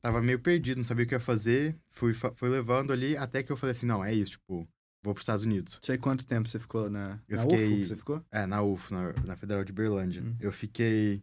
[0.00, 3.52] tava meio perdido, não sabia o que ia fazer, fui, fui levando ali, até que
[3.52, 4.66] eu falei assim, não, é isso, tipo,
[5.02, 5.78] vou pros Estados Unidos.
[5.88, 8.24] Aí quanto tempo você ficou na, Eu na fiquei- UFO você ficou?
[8.32, 10.22] É, na UF, na, na Federal de Berlândia.
[10.22, 10.34] Hum.
[10.40, 11.22] Eu fiquei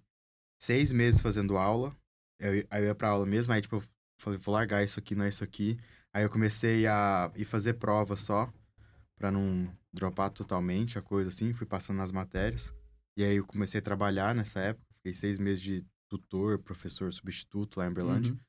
[0.59, 1.93] seis meses fazendo aula.
[2.39, 3.84] Eu, aí eu ia pra aula mesmo, aí tipo, eu
[4.22, 5.78] falei, vou largar isso aqui, não é isso aqui.
[6.13, 8.51] Aí eu comecei a ir fazer prova só,
[9.18, 11.51] pra não dropar totalmente a coisa assim.
[11.53, 12.74] Fui passando nas matérias.
[13.18, 14.86] E aí eu comecei a trabalhar nessa época.
[14.95, 18.32] Fiquei seis meses de tutor, professor substituto lá em Uberlândia.
[18.34, 18.39] Uhum.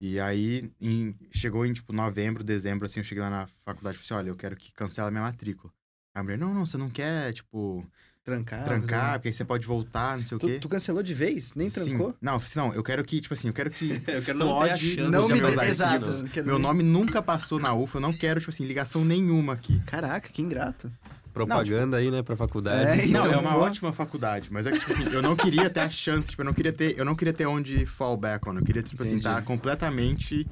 [0.00, 4.00] E aí, em- chegou em, tipo, novembro, dezembro, assim, eu cheguei lá na faculdade e
[4.00, 5.72] falei assim, olha, eu quero que cancela minha matrícula.
[6.14, 7.86] Aí a mulher, não, não, você não quer, tipo,
[8.24, 8.64] Trancar.
[8.64, 10.54] trancar, porque aí você pode voltar, não sei o quê.
[10.54, 11.52] Tu, tu cancelou de vez?
[11.54, 11.84] Nem Sim.
[11.84, 12.16] trancou?
[12.22, 14.38] Não, eu falei assim, não, eu quero que, tipo assim, eu quero que Eu quero
[14.38, 15.56] não explode chance Não me meus.
[15.58, 16.06] Exato.
[16.06, 19.78] não Meu nome nunca passou na UFA, eu não quero, tipo assim, ligação nenhuma aqui.
[19.80, 20.90] Caraca, que ingrato.
[21.34, 23.02] Propaganda aí, né, pra faculdade.
[23.02, 23.58] É, não, então, é uma pô.
[23.58, 26.46] ótima faculdade, mas é que, tipo assim, eu não queria ter a chance, tipo, eu
[26.46, 29.16] não queria ter, eu não queria ter onde fall back on, eu queria, tipo assim,
[29.16, 29.28] Entendi.
[29.28, 30.46] estar completamente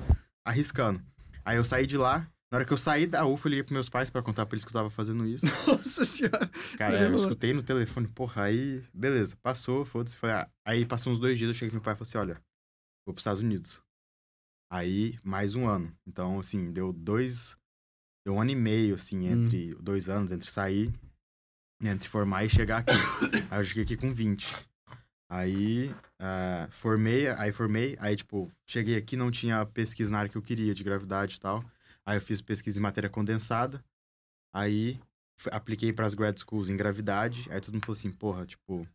[0.45, 1.01] arriscando.
[1.45, 3.73] Aí eu saí de lá, na hora que eu saí da UFA, eu liguei pros
[3.73, 5.47] meus pais pra contar pra eles que eu tava fazendo isso.
[5.67, 6.47] Nossa senhora.
[6.77, 10.31] Cara, Ele eu escutei no telefone, porra, aí, beleza, passou, foda-se, foi.
[10.31, 12.35] ah, Aí passou uns dois dias, eu cheguei pro meu pai e falei assim: olha,
[13.07, 13.81] vou pros Estados Unidos.
[14.71, 15.97] Aí, mais um ano.
[16.07, 17.57] Então, assim, deu dois.
[18.27, 19.75] Deu um ano e meio, assim, entre.
[19.77, 20.93] Dois anos, entre sair,
[21.83, 22.93] entre formar e chegar aqui.
[23.51, 24.55] aí eu cheguei aqui com 20.
[25.31, 25.91] Aí,
[26.21, 30.43] ah, formei, aí formei, aí, tipo, cheguei aqui, não tinha pesquisa na área que eu
[30.43, 31.65] queria, de gravidade e tal.
[32.07, 33.83] Aí eu fiz pesquisa em matéria condensada.
[34.55, 35.01] Aí
[35.51, 37.51] apliquei para as grad schools em gravidade.
[37.51, 38.87] Aí todo mundo falou assim: porra, tipo,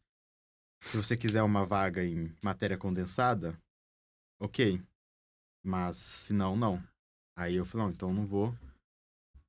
[0.81, 3.57] se você quiser uma vaga em matéria condensada,
[4.39, 4.81] ok.
[5.63, 6.83] Mas se não, não.
[7.35, 8.55] Aí eu falei: não, então não vou.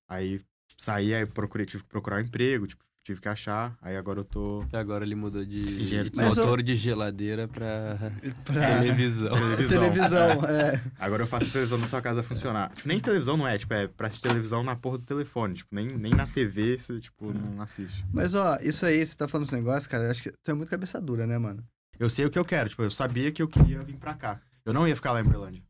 [0.09, 0.45] Aí
[0.77, 3.75] saí, aí procurei, tive que procurar um emprego, tipo, tive que achar.
[3.81, 4.65] Aí agora eu tô.
[4.71, 7.97] E agora ele mudou de de motor de geladeira pra
[8.45, 9.31] Pra televisão.
[9.35, 9.81] Televisão.
[9.81, 10.83] televisão, é.
[10.99, 12.71] Agora eu faço a televisão da sua casa funcionar.
[12.75, 15.55] Tipo, nem televisão não é, tipo, é pra assistir televisão na porra do telefone.
[15.55, 18.05] Tipo, nem, nem na TV você, tipo, não assiste.
[18.13, 20.55] Mas, ó, isso aí, você tá falando esse negócio, cara, eu acho que tu é
[20.55, 21.65] muito cabeça dura, né, mano?
[21.99, 24.41] Eu sei o que eu quero, tipo, eu sabia que eu queria vir pra cá.
[24.67, 25.63] Eu não ia ficar lá em Berlândia.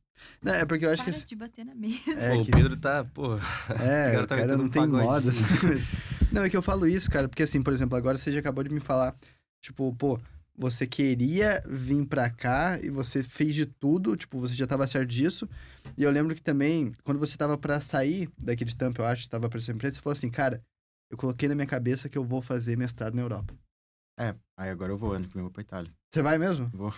[0.43, 1.25] Não, é porque eu acho Para que...
[1.25, 1.99] de bater na mesa.
[2.17, 2.51] É, Pô, que...
[2.51, 5.05] O Pedro tá, pô, É, O cara o tá cara metendo não um tem pagodinho.
[5.11, 5.31] moda.
[6.33, 8.63] Não, é que eu falo isso, cara, porque assim, por exemplo, agora você já acabou
[8.63, 9.15] de me falar,
[9.63, 10.21] tipo, pô,
[10.55, 15.09] você queria vir pra cá e você fez de tudo, tipo, você já tava certo
[15.09, 15.49] disso.
[15.97, 19.29] E eu lembro que também, quando você tava pra sair daqui de Tampa, eu acho,
[19.29, 20.63] tava pra essa empresa, você falou assim, cara,
[21.11, 23.55] eu coloquei na minha cabeça que eu vou fazer mestrado na Europa.
[24.19, 25.91] É, aí agora eu vou, ano que vem eu vou pra Itália.
[26.13, 26.69] Você vai mesmo?
[26.75, 26.93] Vou...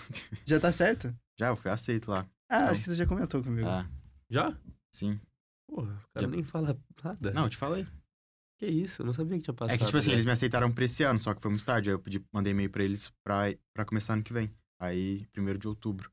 [0.47, 1.15] Já tá certo?
[1.39, 2.27] Já, eu fui aceito lá.
[2.49, 3.69] Ah, acho que você já comentou comigo.
[3.69, 3.87] Ah,
[4.29, 4.57] já?
[4.91, 5.21] sim.
[5.69, 7.31] Porra, o cara Já- nem fala nada.
[7.33, 7.87] Não, eu te falei.
[8.61, 9.75] Que isso, eu não sabia que tinha passado.
[9.75, 10.15] É que, tipo assim, né?
[10.17, 11.89] eles me aceitaram pra esse ano, só que foi muito tarde.
[11.89, 14.51] Aí eu pedi, mandei e-mail pra eles pra, pra começar ano que vem.
[14.79, 16.11] Aí, primeiro de outubro,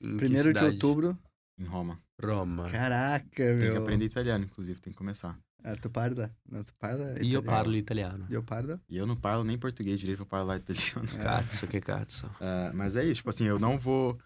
[0.00, 1.16] Em Primeiro de outubro.
[1.58, 2.00] em Roma.
[2.20, 2.68] Roma.
[2.68, 3.72] Caraca, Tem meu.
[3.72, 5.38] que aprender italiano, inclusive, tem que começar.
[5.62, 6.30] Ah, tu parla?
[6.50, 7.42] Não, tu parla E eu italiano.
[7.44, 8.26] parlo italiano.
[8.28, 8.80] Eu parlo?
[8.88, 11.08] E eu não parlo nem português direito pra falar italiano.
[11.18, 11.22] É.
[11.24, 12.28] Cazzo, que cazzo.
[12.40, 14.18] Ah, mas é isso, tipo assim, eu não vou.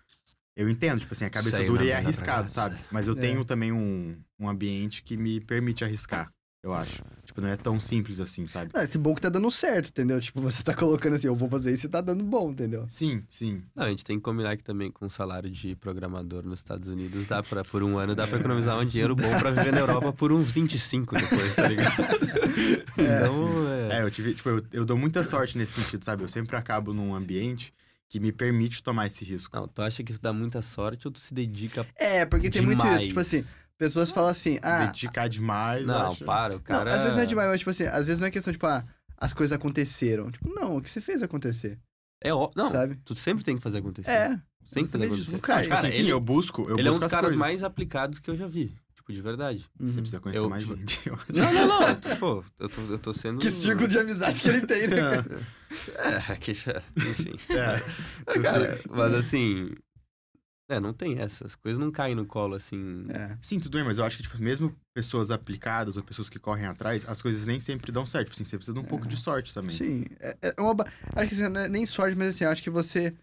[0.57, 2.77] Eu entendo, tipo assim, a cabeça Sei dura e é arriscado, sabe?
[2.91, 3.21] Mas eu É.
[3.21, 6.33] tenho também um, um ambiente que me permite arriscar,
[6.69, 7.03] eu acho.
[7.25, 8.71] Tipo, não é tão simples assim, sabe?
[8.75, 10.21] Ah, esse bom que tá dando certo, entendeu?
[10.21, 12.87] Tipo, você tá colocando assim, eu vou fazer isso e tá dando bom, entendeu?
[12.89, 13.63] Sim, sim.
[13.75, 16.89] Não, a gente tem que combinar que também com o salário de programador nos Estados
[16.89, 19.81] Unidos, dá pra, por um ano, dá pra economizar um dinheiro bom pra viver na
[19.81, 21.95] Europa por uns 25 depois, tá ligado?
[22.93, 23.99] Senão, é...
[23.99, 26.23] É, eu tive, tipo, eu, eu dou muita sorte nesse sentido, sabe?
[26.23, 27.73] Eu sempre acabo num ambiente
[28.09, 29.55] que me permite tomar esse risco.
[29.55, 32.63] Não, tu acha que isso dá muita sorte ou tu se dedica É, porque tem
[32.63, 33.01] muito demais?
[33.01, 33.45] isso, tipo assim,
[33.79, 35.87] pessoas falam assim, ah, Dedicar demais.
[35.87, 36.25] Não, acho.
[36.25, 36.93] para, o não, cara...
[36.93, 38.85] às vezes não é demais, mas tipo assim, às vezes não é questão, tipo, ah,
[39.17, 40.31] as coisas aconteceram.
[40.31, 41.79] Tipo, não, o que você fez acontecer,
[42.21, 42.51] É ó...
[42.57, 42.99] Não, sabe?
[43.05, 44.11] tu sempre tem que fazer acontecer.
[44.11, 44.29] É,
[44.73, 45.33] Tem que fazer acontecer.
[45.33, 45.63] não cai.
[45.63, 47.25] Tipo assim, Cara, sim, ele- eu busco, eu Ele é um busco dos as caras
[47.31, 47.39] coisas.
[47.39, 48.77] mais aplicados que eu já vi.
[48.95, 49.65] Tipo, de verdade.
[49.81, 49.89] Uhum.
[49.89, 51.01] Você precisa conhecer Eu, mais tipo, gente.
[51.35, 51.89] Não, não, não.
[51.89, 53.39] eu tô- Pô, eu tô, eu tô sendo...
[53.39, 54.99] Que círculo de amizade que ele tem, né?
[55.97, 56.51] É, que...
[56.53, 57.37] Enfim.
[57.51, 59.71] É, Cara, mas assim...
[60.71, 61.47] É, não tem essa.
[61.47, 63.07] As coisas não caem no colo, assim...
[63.09, 63.39] É.
[63.41, 66.67] Sim, tudo bem, mas eu acho que, tipo, mesmo pessoas aplicadas ou pessoas que correm
[66.67, 68.27] atrás, as coisas nem sempre dão certo.
[68.27, 69.71] Tipo assim, você precisa de um pouco de sorte também.
[69.71, 70.75] Sim, é, é uma.
[70.75, 73.15] ba- Acho que assim, não é nem sorte, mas assim, acho que você.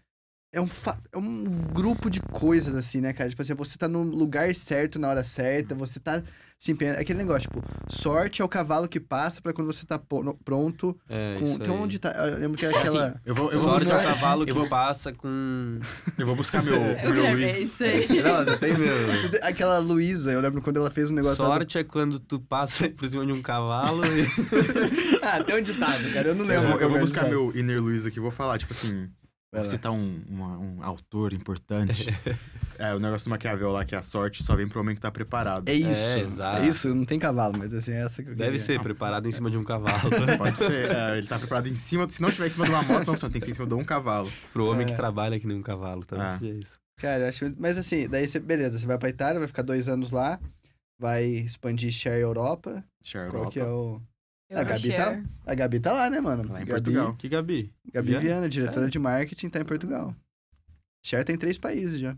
[0.52, 0.98] É um, fa...
[1.12, 3.28] é um grupo de coisas, assim, né, cara?
[3.30, 6.22] Tipo assim, você tá no lugar certo na hora certa, você tá
[6.58, 6.98] se empenhando.
[6.98, 10.00] Aquele negócio, tipo, sorte é o cavalo que passa pra quando você tá
[10.44, 10.98] pronto.
[11.08, 11.52] É, Com...
[11.54, 12.10] Então, onde tá.
[12.12, 13.20] Eu lembro que é É assim, aquela.
[13.26, 15.78] eu vou, eu vou Sorte é o buscar, cavalo eu que vou, passa com...
[16.18, 17.58] eu vou buscar meu, Eu meu Luiz.
[17.60, 18.06] isso aí.
[18.22, 19.36] Não, não tem mesmo.
[19.42, 21.42] Aquela Luísa, eu lembro quando ela fez um negócio.
[21.44, 24.26] lá Sorte é quando tu passa por cima de um cavalo e...
[25.22, 26.28] ah, tem um ditado, cara.
[26.28, 26.70] Eu não Eu lembro.
[26.72, 27.38] eu qual vou buscar ditado.
[27.52, 29.08] meu Inner Luiz aqui vou falar, tipo assim.
[29.52, 29.76] Vai Vou lá.
[29.76, 32.06] citar um, uma- um autor importante.
[32.78, 35.10] é, o negócio do Maquiavel lá, que a sorte só vem pro homem que tá
[35.10, 35.68] preparado.
[35.68, 35.88] É isso.
[36.16, 36.64] É, É, exato.
[36.64, 38.66] isso, não tem cavalo, mas assim, é essa que eu Deve queria.
[38.66, 39.98] ser preparado em cima de um cavalo.
[40.36, 40.90] Pode ser.
[40.90, 42.08] é, ele tá preparado em cima.
[42.08, 43.68] Se não estiver em cima de uma moto, não, só tem que ser em cima
[43.68, 44.30] de um cavalo.
[44.52, 44.88] Pro homem É.
[44.90, 46.38] que trabalha que nem um cavalo, talvez Ah.
[46.38, 46.74] seja isso.
[46.98, 47.54] Cara, eu acho.
[47.58, 50.40] Mas assim, daí você, beleza, você vai pra Itália, vai ficar dois anos lá.
[50.98, 52.82] vai expandir Share Europa.
[53.04, 53.52] Share Qual Europa.
[53.52, 54.00] que é o...
[54.50, 55.24] A Gabi Euroshare.
[55.44, 56.42] A Gabi tá lá, né, mano?
[56.50, 57.16] Lá em Gabi, Portugal.
[57.16, 57.74] Que Gabi?
[57.92, 58.22] Gabi Viana?
[58.24, 60.14] Viana, diretora de marketing, tá em Portugal.
[61.04, 62.16] Share tem três países já.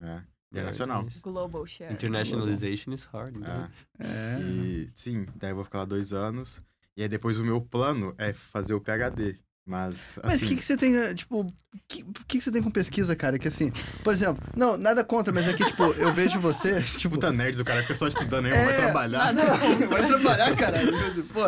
[0.00, 0.22] É.
[0.50, 1.06] Internacional.
[1.22, 1.92] Global Share.
[1.92, 3.36] Internationalization is hard.
[3.36, 3.70] né?
[3.98, 4.06] É.
[4.06, 4.40] É.
[4.40, 6.60] E sim, daí eu vou ficar lá dois anos.
[6.96, 9.38] E aí depois o meu plano é fazer o PhD.
[9.64, 11.46] Mas, Mas o assim, que, que você tem, eh, tipo, o
[11.86, 13.38] que, que, você tem com pesquisa, cara?
[13.38, 13.70] Que assim,
[14.02, 17.14] por exemplo, não, nada contra, mas é que, tipo, eu vejo você, tipo.
[17.14, 19.32] puta nerds, o cara fica só estudando aí, não vai É, trabalhar.
[19.60, 19.86] contra.
[19.86, 21.24] Vai trabalhar, caralho.
[21.32, 21.42] Pô.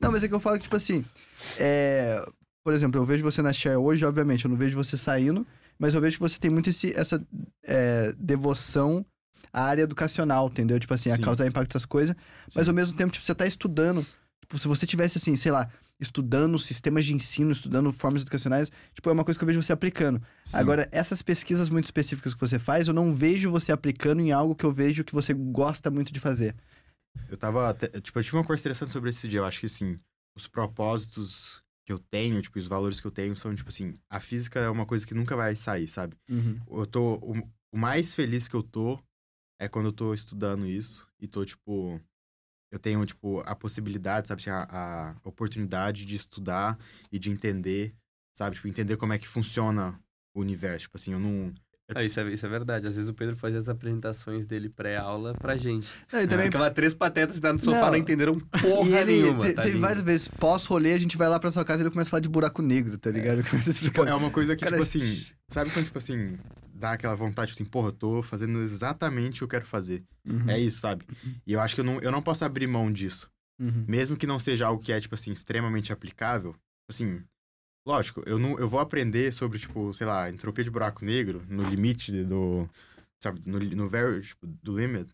[0.00, 1.04] Não, mas é que eu falo que, tipo assim,
[1.58, 2.20] é...
[2.64, 5.46] por exemplo, eu vejo você na Share hoje, obviamente, eu não vejo você saindo,
[5.78, 7.24] mas eu vejo que você tem muito esse, essa
[7.64, 9.06] é, devoção
[9.52, 10.80] à área educacional, entendeu?
[10.80, 11.22] Tipo assim, a Sim.
[11.22, 12.16] causar impacto nas coisas,
[12.54, 14.04] mas ao mesmo tempo, tipo, você tá estudando.
[14.40, 15.70] Tipo, se você tivesse, assim, sei lá,
[16.00, 19.72] estudando sistemas de ensino, estudando formas educacionais, tipo, é uma coisa que eu vejo você
[19.72, 20.20] aplicando.
[20.42, 20.56] Sim.
[20.56, 24.54] Agora, essas pesquisas muito específicas que você faz, eu não vejo você aplicando em algo
[24.54, 26.54] que eu vejo que você gosta muito de fazer.
[27.28, 27.68] Eu tava.
[27.68, 29.40] até- tipo, eu tive uma conversa interessante sobre esse dia.
[29.40, 29.98] Eu acho que, assim,
[30.36, 34.20] os propósitos que eu tenho, tipo, os valores que eu tenho são, tipo assim, a
[34.20, 36.16] física é uma coisa que nunca vai sair, sabe?
[36.70, 37.14] Eu tô.
[37.16, 37.34] O,
[37.72, 38.98] o mais feliz que eu tô
[39.60, 42.00] é quando eu tô estudando isso e tô, tipo.
[42.70, 44.42] Eu tenho, tipo, a possibilidade, sabe?
[44.48, 44.62] A,
[45.24, 46.78] a oportunidade de estudar
[47.10, 47.92] e de entender,
[48.32, 48.54] sabe?
[48.56, 49.98] Tipo, entender como é que funciona
[50.34, 50.82] o universo.
[50.82, 51.52] Tipo assim, eu não.
[51.92, 52.86] Ah, isso, é, isso é verdade.
[52.86, 55.88] Às vezes o Pedro fazia as apresentações dele pré-aula pra gente.
[56.12, 57.90] Não, também Ficava três patetas sentados no sofá, Não.
[57.90, 59.46] não, entenderam porra ele nenhuma.
[59.46, 61.90] te- tá teve várias vezes, pós-rolê, a gente vai lá pra sua casa e ele
[61.90, 63.42] começa a falar de buraco negro, tá ligado?
[63.50, 64.06] Começa a explicar.
[64.06, 65.26] É uma coisa que, Cara, tipo assim.
[65.48, 66.38] Sabe quando, tipo assim,
[66.80, 70.02] dá aquela vontade, tipo assim, porra, eu tô fazendo exatamente o que eu quero fazer.
[70.24, 71.06] Uhum, É isso, sabe?
[71.46, 73.30] E eu acho que eu não, eu não posso abrir mão disso.
[73.58, 73.84] uhum.
[73.86, 76.56] Mesmo que não seja algo que é, tipo assim, extremamente aplicável,
[76.88, 77.22] assim,
[77.86, 81.62] lógico, eu, não, eu vou aprender sobre, tipo, sei lá, entropia de buraco negro, no
[81.62, 82.68] limite do,
[83.22, 85.10] sabe, no, no very, tipo, do limit,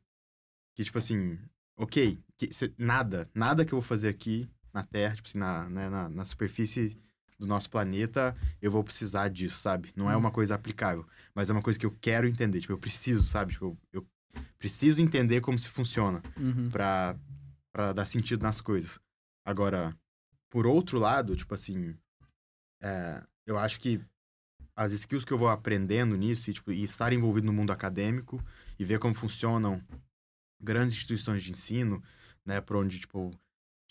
[0.74, 1.38] que, tipo assim,
[1.76, 5.68] ok, que, cê- nada, nada que eu vou fazer aqui na Terra, tipo assim, na,
[5.68, 6.96] né, na, na superfície
[7.38, 9.92] do nosso planeta, eu vou precisar disso, sabe?
[9.94, 12.78] Não é uma coisa aplicável, mas é uma coisa que eu quero entender, tipo, eu
[12.78, 13.52] preciso, sabe?
[13.52, 16.70] Tipo, eu, eu preciso entender como se funciona Uhum.
[16.70, 17.16] pra,
[17.72, 18.98] pra dar sentido nas coisas.
[19.44, 19.94] Agora,
[20.50, 21.94] por outro lado, tipo assim,
[22.82, 24.00] é, eu acho que
[24.74, 28.42] as skills que eu vou aprendendo nisso e, tipo, e estar envolvido no mundo acadêmico
[28.78, 29.82] e ver como funcionam
[30.60, 32.02] grandes instituições de ensino,
[32.44, 33.30] né, por onde, tipo,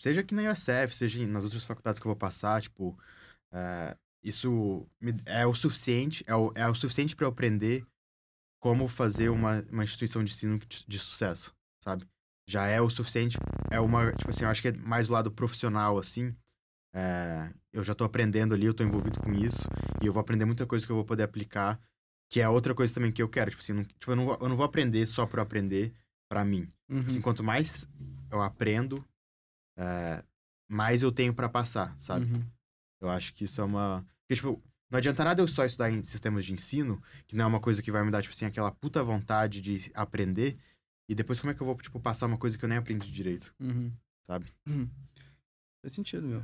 [0.00, 2.96] seja aqui na USF, seja nas outras faculdades que eu vou passar, tipo,
[3.52, 7.86] é, isso me- é o suficiente, é o, é o suficiente para eu aprender
[8.60, 12.06] como fazer uma, uma instituição de ensino de, de sucesso, sabe?
[12.48, 13.40] Já é o suficiente,
[13.70, 16.34] é uma, tipo assim, eu acho que é mais o lado profissional, assim,
[16.94, 19.70] é, eu já tô aprendendo ali, eu tô envolvido com isso,
[20.00, 21.80] e eu vou aprender muita coisa que eu vou poder aplicar,
[22.28, 24.38] que é outra coisa também que eu quero, tipo assim, não, tipo, eu, não, vou-
[24.40, 25.92] eu não vou aprender só por aprender
[26.28, 26.68] pra mim.
[26.88, 27.04] Uhum.
[27.06, 27.86] Assim, quanto mais
[28.30, 29.04] eu aprendo,
[29.78, 30.24] é,
[30.68, 32.26] mais eu tenho pra passar, sabe?
[32.26, 32.42] Uhum.
[33.00, 34.04] Eu acho que isso é uma.
[34.22, 37.48] Porque, tipo, não adianta nada eu só estudar em sistemas de ensino, que não é
[37.48, 40.56] uma coisa que vai me dar, tipo assim, aquela puta vontade de aprender,
[41.08, 43.10] e depois como é que eu vou, tipo, passar uma coisa que eu nem aprendi
[43.10, 43.92] direito, Uhum.
[44.26, 44.52] sabe?
[44.68, 44.88] Uhum.
[45.82, 46.40] Faz sentido, meu.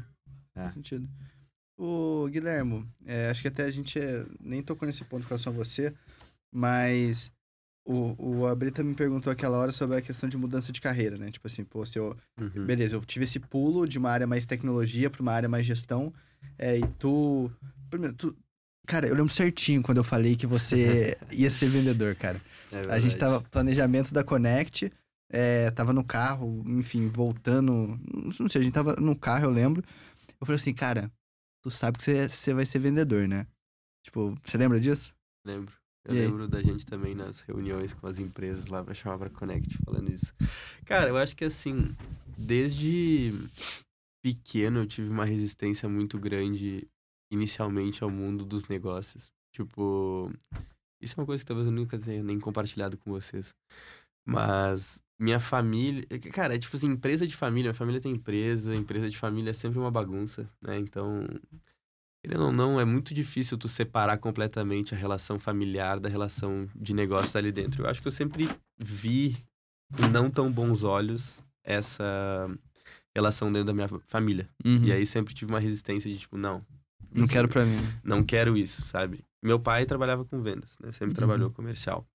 [0.54, 0.62] É.
[0.62, 1.08] Faz sentido.
[1.76, 5.52] Ô, Guilhermo, é, acho que até a gente é, nem tocou nesse ponto com relação
[5.52, 5.92] a você,
[6.52, 7.32] mas
[7.84, 11.30] o, o Abrita me perguntou aquela hora sobre a questão de mudança de carreira, né?
[11.30, 12.66] Tipo assim, pô, se eu, Uhum.
[12.66, 16.12] Beleza, eu tive esse pulo de uma área mais tecnologia pra uma área mais gestão.
[16.58, 17.50] É, e tu.
[17.90, 18.36] Primeiro, tu.
[18.86, 22.40] Cara, eu lembro certinho quando eu falei que você ia ser vendedor, cara.
[22.72, 24.92] É A gente tava planejamento da Connect,
[25.30, 27.98] é, tava no carro, enfim, voltando.
[28.38, 29.84] Não sei, a gente tava no carro, eu lembro.
[30.40, 31.10] Eu falei assim, cara,
[31.62, 33.46] tu sabe que você, você vai ser vendedor, né?
[34.04, 35.14] Tipo, você lembra disso?
[35.46, 35.72] Lembro.
[36.04, 36.26] Eu E aí?
[36.26, 40.10] lembro da gente também nas reuniões com as empresas lá pra chamar pra Connect falando
[40.12, 40.34] isso.
[40.84, 41.94] Cara, eu acho que assim,
[42.36, 43.32] desde
[44.22, 46.88] pequeno eu tive uma resistência muito grande
[47.30, 49.32] inicialmente ao mundo dos negócios.
[49.52, 50.30] Tipo,
[51.00, 53.54] isso é uma coisa que talvez eu nunca tenha nem compartilhado com vocês.
[54.24, 59.10] Mas minha família, cara, é tipo assim, empresa de família, minha família tem empresa, empresa
[59.10, 60.78] de família é sempre uma bagunça, né?
[60.78, 61.26] Então,
[62.24, 66.94] Querendo ou não, é muito difícil tu separar completamente a relação familiar da relação de
[66.94, 67.82] negócio ali dentro.
[67.82, 68.48] Eu acho que eu sempre
[68.78, 69.36] vi
[69.96, 72.48] com não tão bons olhos essa
[73.14, 74.48] relação dentro da minha família.
[74.64, 76.64] E aí sempre tive uma resistência de tipo, não.
[77.14, 77.78] Não isso- quero pra mim.
[78.02, 79.24] Não quero isso, sabe?
[79.42, 80.90] Meu pai trabalhava com vendas, né?
[80.92, 81.14] Sempre Uhum.
[81.14, 82.06] trabalhou comercial.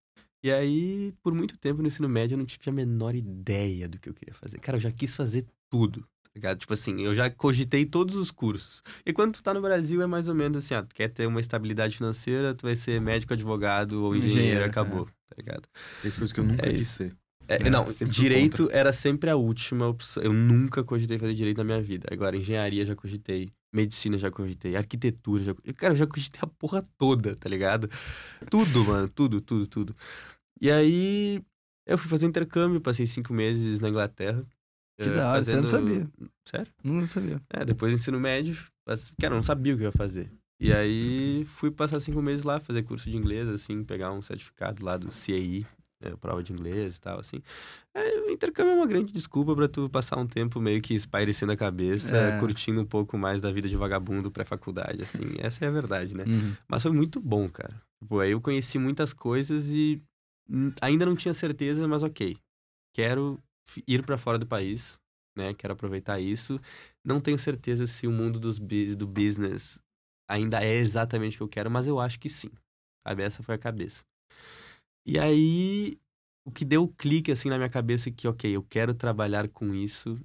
[0.43, 3.99] E aí, por muito tempo no ensino médio, eu não tive a menor ideia do
[3.99, 4.59] que eu queria fazer.
[4.59, 6.57] Cara, eu já quis fazer tudo, tá ligado?
[6.59, 8.81] Tipo assim, eu já cogitei todos os cursos.
[9.05, 11.25] E quando tu tá no Brasil, é mais ou menos assim, ah, tu quer ter
[11.27, 15.67] uma estabilidade financeira, tu vai ser médico, advogado ou engenheiro, Engenheiro, acabou, tá ligado?
[15.99, 16.93] Três coisas que eu nunca É quis isso.
[16.97, 17.15] ser.
[17.47, 20.21] É, não, Sempre por direito era sempre a última opção.
[20.21, 22.07] Eu nunca cogitei fazer direito na minha vida.
[22.11, 25.55] Agora, engenharia já cogitei, medicina já cogitei, arquitetura já.
[25.63, 27.89] eu, Cara, eu já cogitei a porra toda, tá ligado?
[28.49, 29.95] Tudo, mano, tudo, tudo, tudo.
[30.61, 31.41] E aí,
[31.85, 34.45] eu fui fazer intercâmbio, passei cinco meses na Inglaterra.
[34.99, 36.07] Que eh, da hora, você não sabia.
[36.45, 36.71] Sério?
[36.83, 37.41] Não sabia.
[37.49, 38.57] É, depois do ensino médio,
[39.19, 40.29] cara, eu não sabia o que eu ia fazer.
[40.59, 44.83] E aí fui passar cinco meses lá, fazer curso de inglês, assim, pegar um certificado
[44.83, 45.65] lá do CAI,
[46.01, 47.41] né, prova de inglês e tal, assim.
[47.93, 51.51] É, o intercâmbio é uma grande desculpa pra tu passar um tempo meio que espairecendo
[51.51, 52.39] a cabeça, É.
[52.39, 55.23] curtindo um pouco mais da vida de vagabundo pré-faculdade, assim.
[55.39, 56.23] Essa é a verdade, né?
[56.25, 56.53] Uhum.
[56.67, 57.81] Mas foi muito bom, cara.
[58.01, 60.01] Tipo, aí eu conheci muitas coisas e
[60.81, 62.37] ainda não tinha certeza, mas ok.
[62.93, 63.41] Quero
[63.87, 64.99] ir pra fora do país,
[65.35, 65.53] né?
[65.53, 66.59] Quero aproveitar isso.
[67.03, 69.79] Não tenho certeza se o mundo dos do business
[70.29, 72.49] ainda é exatamente o que eu quero, mas eu acho que sim.
[73.07, 73.23] Sabe?
[73.23, 74.03] Essa foi a cabeça.
[75.07, 75.97] E aí,
[76.45, 79.73] o que deu o clique assim na minha cabeça que, ok, eu quero trabalhar com
[79.73, 80.19] isso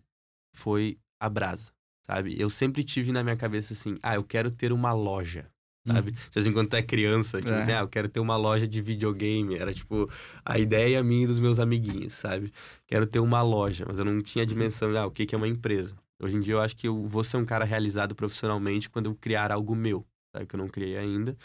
[0.55, 1.71] foi a brasa,
[2.05, 2.35] sabe?
[2.39, 5.49] Eu sempre tive na minha cabeça assim, ah, eu quero ter uma loja
[5.87, 6.13] sabe?
[6.13, 7.63] De vez em quando tu é criança, tipo É.
[7.63, 9.57] assim, ah, eu quero ter uma loja de videogame.
[9.57, 10.09] Era tipo
[10.45, 12.53] a ideia minha e dos meus amiguinhos, sabe?
[12.87, 15.35] Quero ter uma loja, mas eu não tinha a dimensão de, ah, o que que
[15.35, 15.95] é uma empresa.
[16.21, 19.15] Hoje em dia eu acho que eu vou ser um cara realizado profissionalmente quando eu
[19.15, 20.47] criar algo meu, sabe?
[20.47, 21.37] Que eu não criei ainda.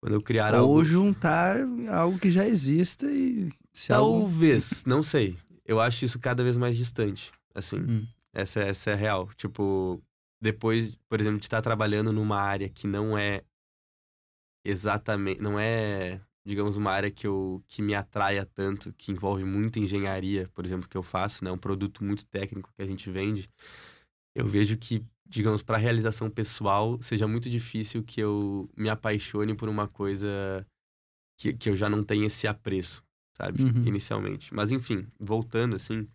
[0.00, 0.84] Quando eu criar Ou algo.
[0.84, 1.56] juntar
[1.88, 4.20] algo que já exista e se algo...
[4.20, 5.36] Talvez, não sei.
[5.64, 7.78] Eu acho isso cada vez mais distante, assim.
[7.78, 8.06] Hum.
[8.32, 9.30] Essa, essa é a real.
[9.34, 10.00] Tipo,
[10.40, 13.42] depois, por exemplo, de estar trabalhando numa área que não é
[14.64, 15.40] exatamente.
[15.40, 20.48] Não é, digamos, uma área que, eu, que me atraia tanto, que envolve muita engenharia,
[20.54, 21.50] por exemplo, que eu faço, né?
[21.50, 23.48] Um produto muito técnico que a gente vende.
[24.34, 29.68] Eu vejo que, digamos, para realização pessoal, seja muito difícil que eu me apaixone por
[29.68, 30.66] uma coisa
[31.38, 33.02] que, que eu já não tenha esse apreço,
[33.36, 33.62] sabe?
[33.62, 33.84] Uhum.
[33.86, 34.54] Inicialmente.
[34.54, 36.06] Mas, enfim, voltando assim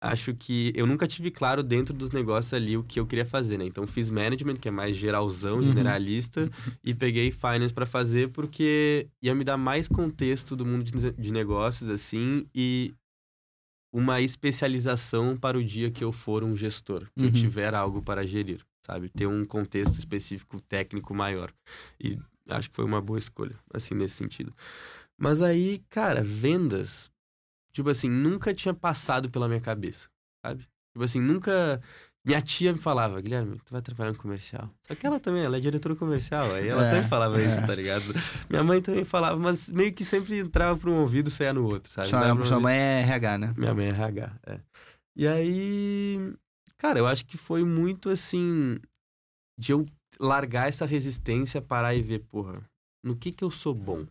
[0.00, 3.58] acho que eu nunca tive claro dentro dos negócios ali o que eu queria fazer,
[3.58, 3.64] né?
[3.64, 5.62] Então fiz management, que é mais geralzão, Uhum.
[5.64, 6.48] generalista,
[6.84, 11.32] e peguei finance para fazer porque ia me dar mais contexto do mundo de, de
[11.32, 12.94] negócios assim e
[13.92, 17.32] uma especialização para o dia que eu for um gestor, que eu Uhum.
[17.32, 19.08] tiver algo para gerir, sabe?
[19.08, 21.52] Ter um contexto específico técnico maior.
[21.98, 22.18] E
[22.48, 24.52] acho que foi uma boa escolha, assim, nesse sentido.
[25.16, 27.10] Mas aí, cara, vendas,
[27.72, 30.08] tipo assim, nunca tinha passado pela minha cabeça,
[30.44, 30.68] sabe?
[30.92, 31.80] Tipo assim, nunca.
[32.26, 34.68] Minha tia me falava, Guilherme, tu vai trabalhar no comercial.
[34.88, 37.66] Só que ela também, ela é diretora comercial, aí ela É, sempre falava isso, é.
[37.66, 38.02] tá ligado?
[38.50, 41.64] Minha mãe também falava, mas meio que sempre entrava por um ouvido e saía no
[41.64, 42.08] outro, sabe?
[42.08, 43.54] Sua, um sua mãe é RH, né?
[43.56, 44.60] minha mãe é RH, é.
[45.16, 46.34] E aí,
[46.76, 48.76] cara, eu acho que foi muito assim
[49.58, 49.86] de eu
[50.18, 52.60] largar essa resistência, parar e ver, porra,
[53.04, 54.04] no que que eu sou bom,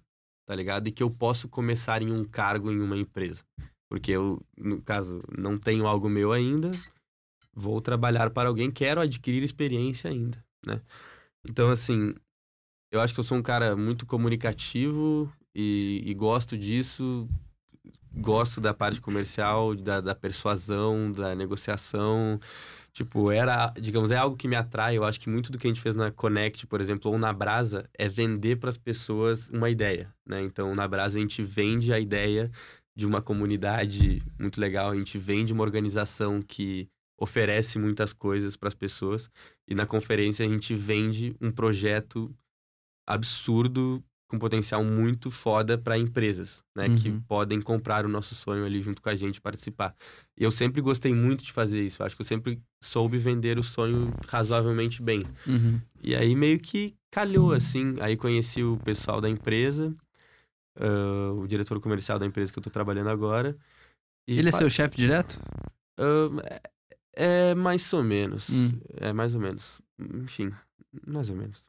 [0.47, 0.88] tá ligado?
[0.88, 3.43] E que eu posso começar em um cargo em uma empresa.
[3.91, 6.72] Porque eu, no caso, não tenho algo meu ainda,
[7.56, 10.82] vou trabalhar para alguém, quero adquirir experiência ainda, né?
[11.47, 12.14] Então, assim,
[12.91, 17.28] eu acho que eu sou um cara muito comunicativo e, e gosto disso,
[18.14, 22.39] gosto da parte comercial, da, da persuasão, da negociação.
[22.93, 24.97] Tipo, era, digamos, é algo que me atrai.
[24.97, 27.34] Eu acho que muito do que a gente fez na Connect, por exemplo, ou na
[27.34, 30.41] Brasa, é vender para as pessoas uma ideia, né?
[30.41, 32.49] Então, na Brasa a gente vende a ideia
[32.95, 36.88] de uma comunidade muito legal, a gente vende uma organização que
[37.18, 39.30] oferece muitas coisas para as pessoas
[39.68, 42.34] e na conferência a gente vende um projeto
[43.07, 47.22] absurdo com potencial muito foda para empresas, né, que Uhum.
[47.22, 49.95] podem comprar o nosso sonho ali junto com a gente participar.
[50.36, 52.03] E eu sempre gostei muito de fazer isso.
[52.03, 55.24] Acho que eu sempre soube vender o sonho razoavelmente bem.
[55.45, 55.80] Uhum.
[56.01, 57.95] E aí meio que calhou assim.
[58.01, 59.93] Aí conheci o pessoal da empresa,
[60.80, 63.55] ah, o diretor comercial da empresa que eu tô trabalhando agora.
[64.28, 65.39] Ele é seu chefe direto?
[65.99, 66.61] ah,
[67.16, 68.49] é, mais ou menos.
[68.49, 68.72] Hum.
[68.97, 69.82] É mais ou menos.
[69.99, 70.51] Enfim,
[71.07, 71.66] mais ou menos.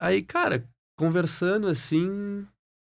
[0.00, 0.64] Aí, cara,
[0.96, 2.46] conversando assim,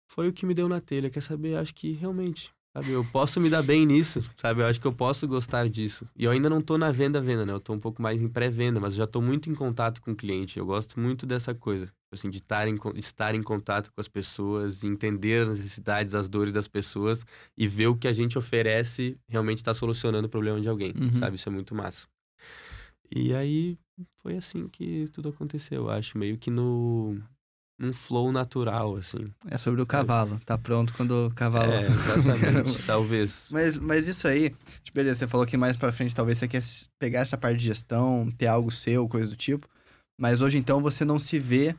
[0.08, 1.10] foi o que me deu na telha.
[1.10, 1.58] Quer saber?
[1.58, 2.92] Acho que realmente, sabe?
[2.92, 4.62] Eu posso me dar bem nisso, sabe?
[4.62, 6.08] Eu acho que eu posso gostar disso.
[6.16, 7.54] E eu ainda não tô na venda, venda, né?
[7.54, 10.12] Eu tô um pouco mais em pré-venda, mas eu já tô muito em contato com
[10.12, 10.60] o cliente.
[10.60, 14.84] Eu gosto muito dessa coisa, assim, de estar em, estar em contato com as pessoas,
[14.84, 17.26] entender as necessidades, as dores das pessoas
[17.58, 21.20] e ver o que a gente oferece realmente está solucionando o problema de alguém, Uhum.
[21.20, 21.36] sabe?
[21.36, 22.08] Isso é muito massa.
[23.16, 23.78] E aí
[24.22, 27.18] foi assim que tudo aconteceu, eu acho, meio que no
[27.80, 29.34] num flow natural, assim.
[29.50, 30.40] É sobre o cavalo.
[30.46, 31.72] Tá pronto quando o cavalo.
[31.74, 33.48] É, exatamente, talvez.
[33.52, 34.52] Mas, mas isso aí,
[34.84, 36.62] tipo, beleza, você falou que mais pra frente talvez você quer
[37.00, 39.68] pegar essa parte de gestão, ter algo seu, coisa do tipo.
[40.20, 41.76] Mas hoje então você não se vê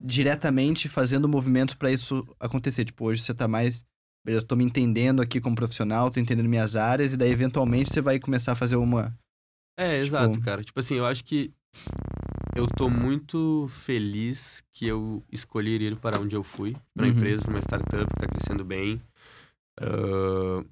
[0.00, 2.84] diretamente fazendo movimentos pra isso acontecer.
[2.84, 3.84] Tipo, hoje você tá mais
[4.24, 8.00] beleza, tô me entendendo aqui como profissional, tô entendendo minhas áreas, e daí eventualmente você
[8.00, 9.16] vai começar a fazer uma.
[9.78, 10.62] É, Tipo- exato, cara.
[10.62, 11.52] Tipo assim, eu acho que
[12.56, 17.16] eu tô muito feliz que eu escolhi ir para onde eu fui, para uma Uhum.
[17.16, 19.00] empresa, para uma startup que tá crescendo bem.
[19.80, 20.64] Ah,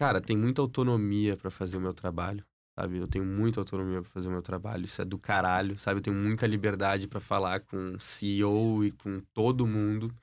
[0.00, 2.44] cara, tem muita autonomia para fazer o meu trabalho,
[2.78, 2.98] sabe?
[2.98, 5.98] Eu tenho muita autonomia para fazer o meu trabalho, isso é do caralho, sabe?
[5.98, 10.14] Eu tenho muita liberdade para falar com o CEO e com todo mundo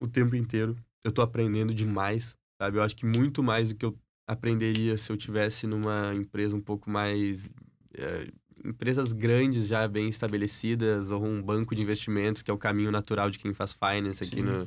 [0.00, 0.76] o tempo inteiro.
[1.04, 2.78] Eu tô aprendendo demais, sabe?
[2.78, 3.96] Eu acho que muito mais do que eu
[4.26, 7.50] aprenderia se eu tivesse numa empresa um pouco mais
[7.94, 8.28] é,
[8.64, 13.30] empresas grandes já bem estabelecidas ou um banco de investimentos que é o caminho natural
[13.30, 14.64] de quem faz finance aqui no,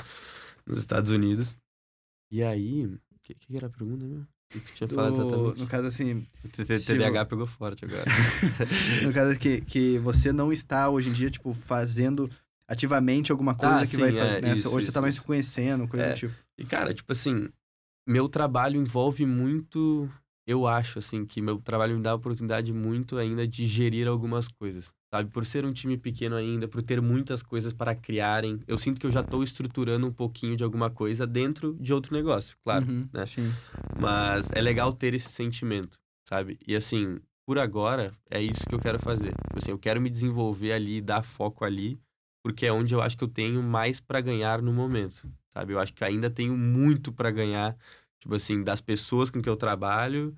[0.65, 1.55] nos Estados Unidos
[2.29, 4.27] e aí o que, que era a pergunta mesmo?
[4.87, 5.59] Do, exatamente?
[5.59, 8.03] no caso, assim, O TDAH pegou forte agora.
[9.03, 12.29] no caso que, que você não está hoje em dia, tipo, fazendo
[12.67, 14.41] ativamente alguma coisa Ah, que sim, vai é, fazer.
[14.41, 14.55] né?
[14.55, 15.21] isso, hoje você isso, tá mais isso.
[15.21, 16.09] se conhecendo, coisa É.
[16.13, 16.33] do tipo.
[16.57, 17.49] E, cara, tipo assim,
[18.07, 20.09] meu trabalho envolve muito.
[20.45, 24.47] Eu acho, assim, que meu trabalho me dá a oportunidade muito ainda de gerir algumas
[24.47, 25.31] coisas, sabe?
[25.31, 29.07] Por ser um time pequeno ainda, por ter muitas coisas para criarem, eu sinto que
[29.07, 32.85] eu já estou estruturando um pouquinho de alguma coisa dentro de outro negócio, claro.
[32.85, 33.25] Uhum, né?
[33.25, 33.53] Sim.
[33.95, 36.59] Mas é legal ter esse sentimento, sabe?
[36.67, 39.35] E assim, por agora, é isso que eu quero fazer.
[39.45, 41.97] Tipo assim, eu quero me desenvolver ali, dar foco ali,
[42.43, 45.71] porque é onde eu acho que eu tenho mais pra ganhar no momento, sabe?
[45.73, 47.77] Eu acho que ainda tenho muito pra ganhar,
[48.23, 50.33] tipo assim, das pessoas com que eu trabalho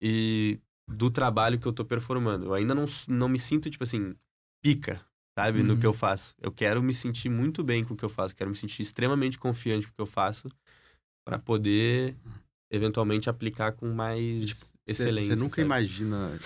[0.00, 2.46] e do trabalho que eu tô performando.
[2.46, 4.14] Eu ainda não, não me sinto, tipo assim,
[4.62, 5.00] pica,
[5.38, 5.62] sabe?
[5.62, 5.80] No Uhum.
[5.80, 6.34] que eu faço.
[6.38, 9.38] Eu quero me sentir muito bem com o que eu faço, quero me sentir extremamente
[9.38, 10.50] confiante com o que eu faço
[11.26, 12.14] pra poder
[12.70, 15.34] eventualmente aplicar com mais excelência.
[15.34, 15.62] Você nunca sabe?
[15.66, 16.38] imagina.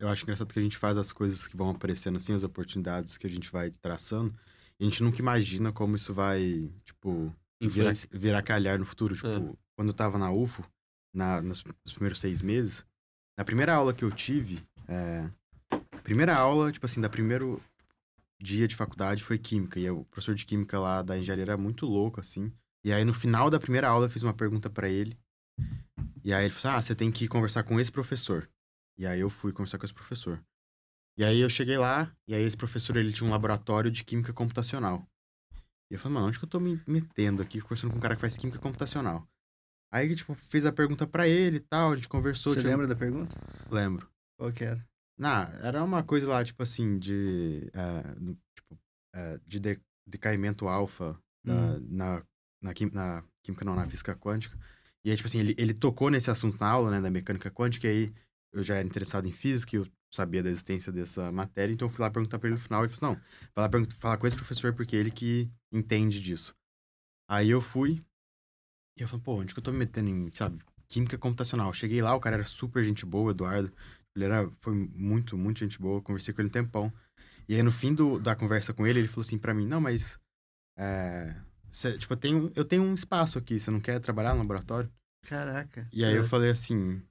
[0.00, 3.16] Eu acho engraçado que a gente faz as coisas que vão aparecendo assim, as oportunidades
[3.16, 4.34] que a gente vai traçando.
[4.80, 9.14] E a gente nunca imagina como isso vai, tipo, virar, virar calhar no futuro.
[9.14, 9.52] Tipo, É.
[9.80, 10.62] quando eu tava na UFO,
[11.10, 12.84] na, nos, nos primeiros seis meses,
[13.34, 15.26] na primeira aula que eu tive, é,
[16.02, 17.62] primeira aula, tipo assim, da primeiro
[18.38, 19.80] dia de faculdade foi química.
[19.80, 22.52] E o professor de química lá da engenharia era muito louco, assim.
[22.84, 25.18] E aí, no final da primeira aula, eu fiz uma pergunta pra ele.
[26.22, 28.50] E aí ele falou assim, ah, você tem que conversar com esse professor.
[28.98, 30.44] E aí eu fui conversar com esse professor.
[31.16, 34.30] E aí eu cheguei lá, e aí esse professor, ele tinha um laboratório de química
[34.30, 35.08] computacional.
[35.90, 38.14] E eu falei, mano, onde que eu tô me metendo aqui, conversando com um cara
[38.14, 39.26] que faz química computacional?
[39.92, 42.54] Aí, tipo, fez a pergunta pra ele e tal, a gente conversou.
[42.54, 43.34] Você tinha- lembra da pergunta?
[43.70, 44.08] Lembro.
[44.38, 44.84] Qual que era?
[45.18, 47.70] Não, era uma coisa lá, tipo assim, de.
[48.20, 48.78] no- tipo,
[49.14, 51.12] eh, de de- decaimento alfa
[51.46, 51.78] Hum.
[51.90, 52.22] na,
[52.62, 54.56] na, quim- na química, não, na física quântica.
[55.04, 57.86] E aí, tipo assim, ele, ele tocou nesse assunto na aula, né, da mecânica quântica,
[57.86, 58.14] e aí
[58.52, 61.92] eu já era interessado em física e eu sabia da existência dessa matéria, então eu
[61.92, 64.26] fui lá perguntar pra ele no final, ele falou assim, não, vai lá falar com
[64.26, 66.54] esse professor, porque é ele que entende disso.
[67.28, 68.02] Aí eu fui,
[69.00, 71.72] e eu falei, pô, onde que eu tô me metendo em, sabe, química computacional?
[71.72, 73.72] Cheguei lá, o cara era super gente boa, Eduardo,
[74.14, 76.92] ele era, foi muito, muito gente boa, conversei com ele um tempão.
[77.48, 79.80] E aí, no fim do, da conversa com ele, ele falou assim pra mim, não,
[79.80, 80.18] mas,
[80.78, 81.34] é,
[81.72, 84.90] cê- tipo, eu tenho, eu tenho um espaço aqui, você não quer trabalhar no laboratório?
[85.26, 85.88] Caraca.
[85.92, 86.26] E aí eu É.
[86.26, 87.02] falei assim,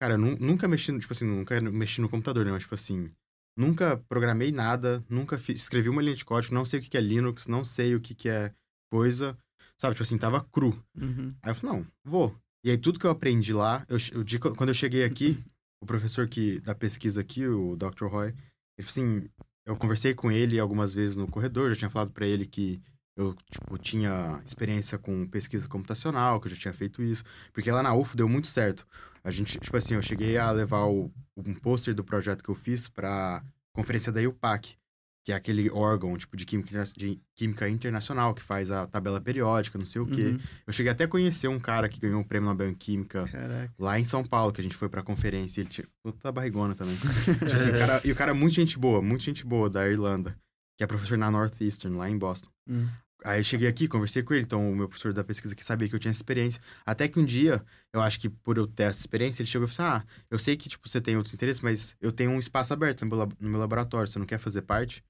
[0.00, 2.52] cara, eu nu- nunca mexi, no- tipo assim, nunca mexi no computador, né?
[2.52, 3.10] Mas, tipo assim,
[3.56, 6.96] nunca programei nada, nunca fiz, escrevi uma linha de código, não sei o que que
[6.96, 8.54] é Linux, não sei o que que é
[8.90, 9.36] coisa,
[9.78, 9.94] sabe?
[9.94, 10.78] Tipo assim, tava cru.
[11.00, 11.34] Uhum.
[11.42, 12.36] Aí eu falei, não, vou.
[12.64, 15.38] E aí tudo que eu aprendi lá, eu, eu- quando eu cheguei aqui,
[15.80, 18.06] o professor que, da pesquisa aqui, o Dr.
[18.06, 18.34] Roy,
[18.76, 19.24] ele assim,
[19.64, 22.80] eu conversei com ele algumas vezes no corredor, já tinha falado pra ele que
[23.16, 27.82] eu, tipo, tinha experiência com pesquisa computacional, que eu já tinha feito isso, porque lá
[27.82, 28.86] na UFO deu muito certo.
[29.24, 32.54] A gente, tipo assim, eu cheguei a levar o, um pôster do projeto que eu
[32.54, 34.76] fiz pra conferência da IUPAC,
[35.24, 39.76] que é aquele órgão, tipo, de química, de química internacional, que faz a tabela periódica,
[39.78, 40.22] não sei o quê.
[40.28, 40.38] Uhum.
[40.66, 43.72] Eu cheguei até a conhecer um cara que ganhou um prêmio Nobel em Química Caraca.
[43.78, 45.60] lá em São Paulo, que a gente foi pra conferência.
[45.60, 46.96] Ele tinha puta barrigona também.
[47.38, 49.86] Tipo assim, o cara- e o cara é muito gente boa, muito gente boa da
[49.86, 50.34] Irlanda,
[50.78, 52.48] que é professor na Northeastern, lá em Boston.
[52.66, 52.88] Hum.
[53.24, 55.88] Aí eu cheguei aqui, conversei com ele, então o meu professor da pesquisa que sabia
[55.88, 56.62] que eu tinha essa experiência.
[56.86, 57.60] Até que um dia,
[57.92, 60.38] eu acho que por eu ter essa experiência, ele chegou e falou assim: Ah, eu
[60.38, 63.58] sei que tipo, você tem outros interesses, mas eu tenho um espaço aberto no meu
[63.58, 65.02] laboratório, você não quer fazer parte?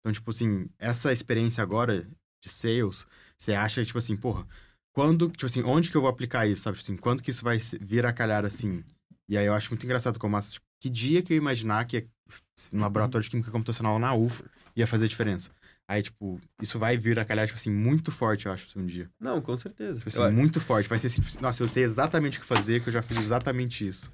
[0.00, 2.00] Então, tipo assim, essa experiência agora
[2.42, 4.46] de sales, você acha, tipo assim, porra,
[4.92, 6.78] quando, tipo assim, onde que eu vou aplicar isso, sabe?
[6.78, 8.82] Tipo assim, quando que isso vai vir a calhar assim?
[9.28, 11.84] E aí eu acho muito engraçado como, as- tipo, que dia que eu ia imaginar
[11.84, 12.08] que
[12.72, 14.44] no laboratório de química computacional na UFO
[14.74, 15.50] ia fazer diferença?
[15.86, 19.10] Aí, tipo, isso vai vir a calhar, tipo assim, muito forte, eu acho, um dia.
[19.20, 19.98] Não, com certeza.
[19.98, 20.88] Tipo assim, Eu- muito forte.
[20.88, 23.18] Vai ser assim, tipo, nossa, eu sei exatamente o que fazer, que eu já fiz
[23.18, 24.10] exatamente isso.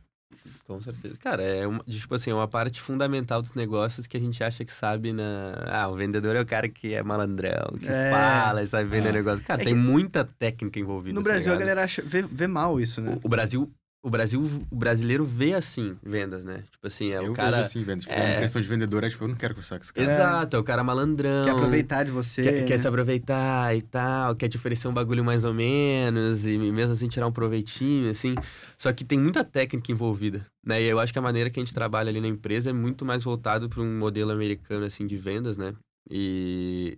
[0.66, 1.14] Com certeza.
[1.18, 4.64] Cara, é uma, tipo assim, é uma parte fundamental dos negócios que a gente acha
[4.64, 5.54] que sabe na.
[5.66, 8.10] Ah, o vendedor é o cara que é malandrão, que É.
[8.10, 9.12] fala e sabe vender É.
[9.12, 9.44] negócio.
[9.44, 11.14] Cara, É tem muita técnica envolvida.
[11.14, 13.16] No tá Brasil, a galera acha, vê, vê mal isso, né?
[13.22, 13.72] O, o Brasil.
[14.06, 14.40] O Brasil,
[14.70, 16.62] o brasileiro vê assim vendas, né?
[16.70, 17.50] Tipo assim, é eu o cara.
[17.56, 18.02] vejo assim, vendo.
[18.02, 19.82] Tipo, se é é- uma questão de vendedor, é tipo, eu não quero conversar com
[19.82, 20.08] esse cara.
[20.08, 21.44] Exato, é o cara malandrão.
[21.44, 22.40] Quer aproveitar de você.
[22.44, 22.78] Quer, quer né?
[22.78, 27.08] se aproveitar e tal, quer te oferecer um bagulho mais ou menos, e mesmo assim
[27.08, 28.36] tirar um proveitinho, assim.
[28.78, 30.80] Só que tem muita técnica envolvida, né?
[30.80, 33.04] E eu acho que a maneira que a gente trabalha ali na empresa é muito
[33.04, 35.74] mais voltado para um modelo americano, assim, de vendas, né?
[36.08, 36.96] E.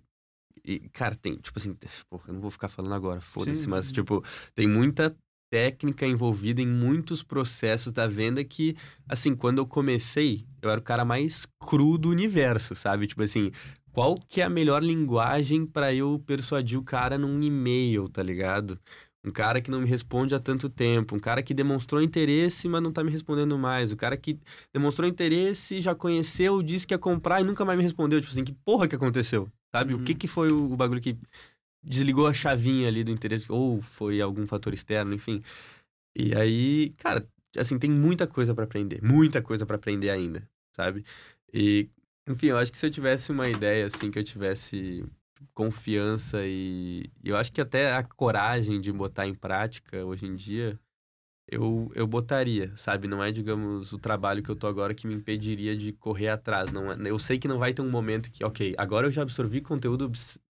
[0.62, 1.74] E, cara, tem, tipo assim,
[2.10, 4.22] porra, eu não vou ficar falando agora, foda-se, mas, tipo,
[4.54, 5.16] tem muita
[5.50, 8.76] técnica envolvida em muitos processos da venda que,
[9.08, 13.06] assim, quando eu comecei, eu era o cara mais cru do universo, sabe?
[13.06, 13.50] Tipo assim,
[13.92, 18.78] qual que é a melhor linguagem pra eu persuadir o cara num e-mail, tá ligado?
[19.24, 22.80] Um cara que não me responde há tanto tempo, um cara que demonstrou interesse, mas
[22.80, 24.38] não tá me respondendo mais, o cara que
[24.72, 28.44] demonstrou interesse, já conheceu, disse que ia comprar e nunca mais me respondeu, tipo assim,
[28.44, 29.48] que porra que aconteceu?
[29.74, 29.94] Sabe?
[29.94, 30.00] Uhum.
[30.00, 31.18] O que que foi o, o bagulho que
[31.82, 35.42] desligou a chavinha ali do interesse ou foi algum fator externo, enfim.
[36.16, 41.04] E aí, cara, assim, tem muita coisa pra aprender, muita coisa pra aprender ainda, sabe?
[41.52, 41.88] E
[42.28, 45.04] enfim, eu acho que se eu tivesse uma ideia, assim, que eu tivesse
[45.54, 50.78] confiança e, eu acho que até a coragem de botar em prática hoje em dia,
[51.50, 53.08] eu, eu botaria, sabe?
[53.08, 56.70] Não é, digamos, o trabalho que eu tô agora que me impediria de correr atrás.
[56.72, 59.22] Não é- eu sei que não vai ter um momento que, ok, agora eu já
[59.22, 60.10] absorvi conteúdo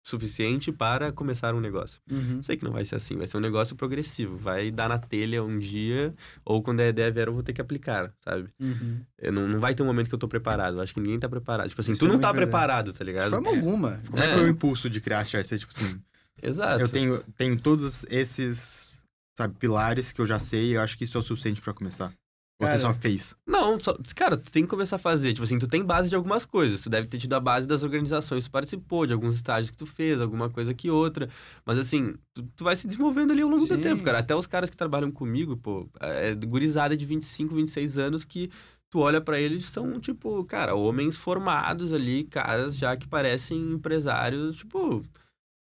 [0.04, 2.00] suficiente para começar um negócio.
[2.10, 2.41] Uhum.
[2.41, 4.38] Sei que não vai ser assim, vai ser um negócio progressivo.
[4.38, 7.62] Vai dar na telha um dia, ou quando a ideia vier, eu vou ter que
[7.62, 8.50] aplicar, sabe?
[8.60, 9.02] Uhum.
[9.18, 10.78] Eu não, não vai ter um momento que eu tô preparado.
[10.78, 11.70] Eu acho que ninguém tá preparado.
[11.70, 12.45] Tipo assim, Isso tu é não tá verdade.
[12.52, 13.30] preparado, tá De ligado?
[13.30, 14.02] forma alguma.
[14.10, 14.36] Como é que É.
[14.36, 15.45] foi o impulso de criar a Share?
[15.45, 16.02] Você, tipo assim,
[16.41, 16.82] Exato.
[16.82, 19.04] eu tenho, tenho todos esses,
[19.38, 21.74] sabe, pilares que eu já sei e eu acho que isso é o suficiente pra
[21.74, 22.14] começar.
[22.62, 23.36] Ou Você Cara, só fez.
[23.47, 25.32] Não, só, cara, tu tem que começar a fazer.
[25.32, 26.82] Tipo assim, tu tem base de algumas coisas.
[26.82, 29.78] Tu deve ter tido a base das organizações que tu participou, de alguns estágios que
[29.78, 31.30] tu fez, alguma coisa que outra.
[31.66, 33.82] Mas assim, tu, tu vai se desenvolvendo ali ao longo do Sim.
[33.82, 34.20] tempo, cara.
[34.20, 38.51] Até os caras que trabalham comigo, pô, é gurizada de 25, 26 anos que
[38.89, 44.57] tu olha pra eles são, tipo, cara, homens formados ali, caras já que parecem empresários,
[44.57, 45.05] tipo,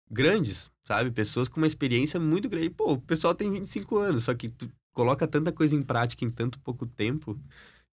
[0.09, 1.11] grandes, sabe?
[1.11, 2.69] Pessoas com uma experiência muito grande.
[2.69, 4.67] Pô, o pessoal tem 25 anos, só que tu
[4.97, 7.39] coloca tanta coisa em prática em tanto pouco tempo,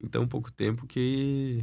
[0.01, 1.63] em tão pouco tempo que,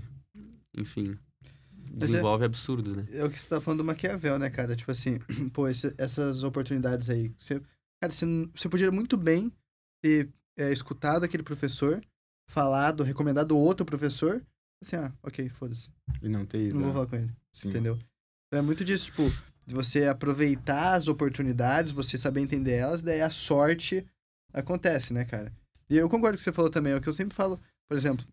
[0.77, 3.07] enfim, é- desenvolve absurdos, né?
[3.11, 4.75] É o que você tá falando do Maquiavel, né, cara?
[4.75, 5.17] Tipo assim,
[5.51, 7.33] pô, esse- essas oportunidades aí.
[7.35, 7.59] Você,
[7.99, 8.23] cara, você,
[8.53, 9.51] você podia muito bem
[9.99, 11.99] ter é, escutado aquele professor,
[12.47, 14.45] falado, recomendado outro professor.
[14.79, 15.89] Assim, ah, ok, foda-se.
[16.21, 16.75] E não ter ido.
[16.75, 16.93] Não vou né?
[16.93, 17.69] falar com ele, Sim.
[17.69, 17.97] entendeu?
[18.47, 19.23] Então é muito disso, tipo,
[19.65, 24.05] de você aproveitar as oportunidades, você saber entender elas, daí a sorte
[24.53, 25.51] acontece, né, cara?
[25.89, 27.59] E eu concordo com o que você falou também, é o que eu sempre falo,
[27.87, 28.25] por exemplo,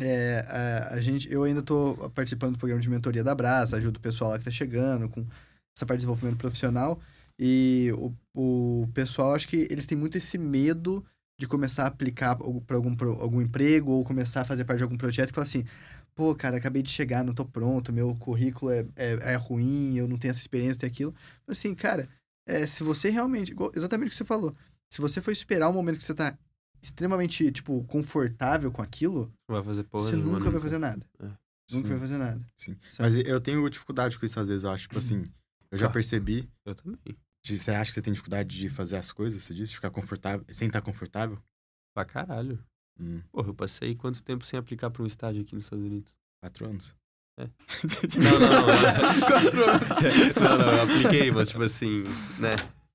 [0.00, 3.96] é, a, a gente, eu ainda tô participando do programa de mentoria da Brasa, ajudo
[3.98, 5.26] o pessoal lá que tá chegando com
[5.74, 7.00] essa parte de desenvolvimento profissional,
[7.38, 11.04] e o, o pessoal, acho que eles têm muito esse medo
[11.38, 14.84] de começar a aplicar para algum, pro- algum emprego ou começar a fazer parte de
[14.84, 15.64] algum projeto e falar assim,
[16.14, 20.06] pô, cara, acabei de chegar, não tô pronto, meu currículo é, é, é ruim, eu
[20.06, 21.14] não tenho essa experiência, tem aquilo.
[21.48, 22.08] Assim, cara,
[22.46, 24.54] é, se você realmente, exatamente o que você falou,
[24.92, 26.36] se você for esperar um momento que você tá
[26.82, 31.04] extremamente, tipo, confortável com aquilo, vai fazer porra você nunca vai fazer nada.
[31.20, 31.26] É.
[31.70, 31.94] Nunca Sim.
[31.94, 32.46] vai fazer nada.
[32.58, 32.76] Sim.
[32.90, 32.98] Sabe?
[33.00, 34.82] Mas eu tenho dificuldade com isso às vezes, eu acho.
[34.88, 35.24] Tipo assim,
[35.70, 35.90] eu já Ah.
[35.90, 36.48] percebi.
[36.66, 36.98] Eu também.
[37.44, 39.70] de- Você acha que você tem dificuldade de fazer as coisas, você disse?
[39.70, 41.38] De ficar confortável, sem estar confortável?
[41.94, 42.62] Pra caralho.
[43.00, 46.14] Hum, Porra, eu passei quanto tempo sem aplicar pra um estágio aqui nos Estados Unidos?
[46.42, 46.94] quatro anos.
[47.38, 47.48] É.
[48.18, 48.66] Não, não, não.
[49.26, 49.88] Quatro anos.
[50.36, 52.02] não, não, eu apliquei, mas tipo assim,
[52.38, 52.50] né?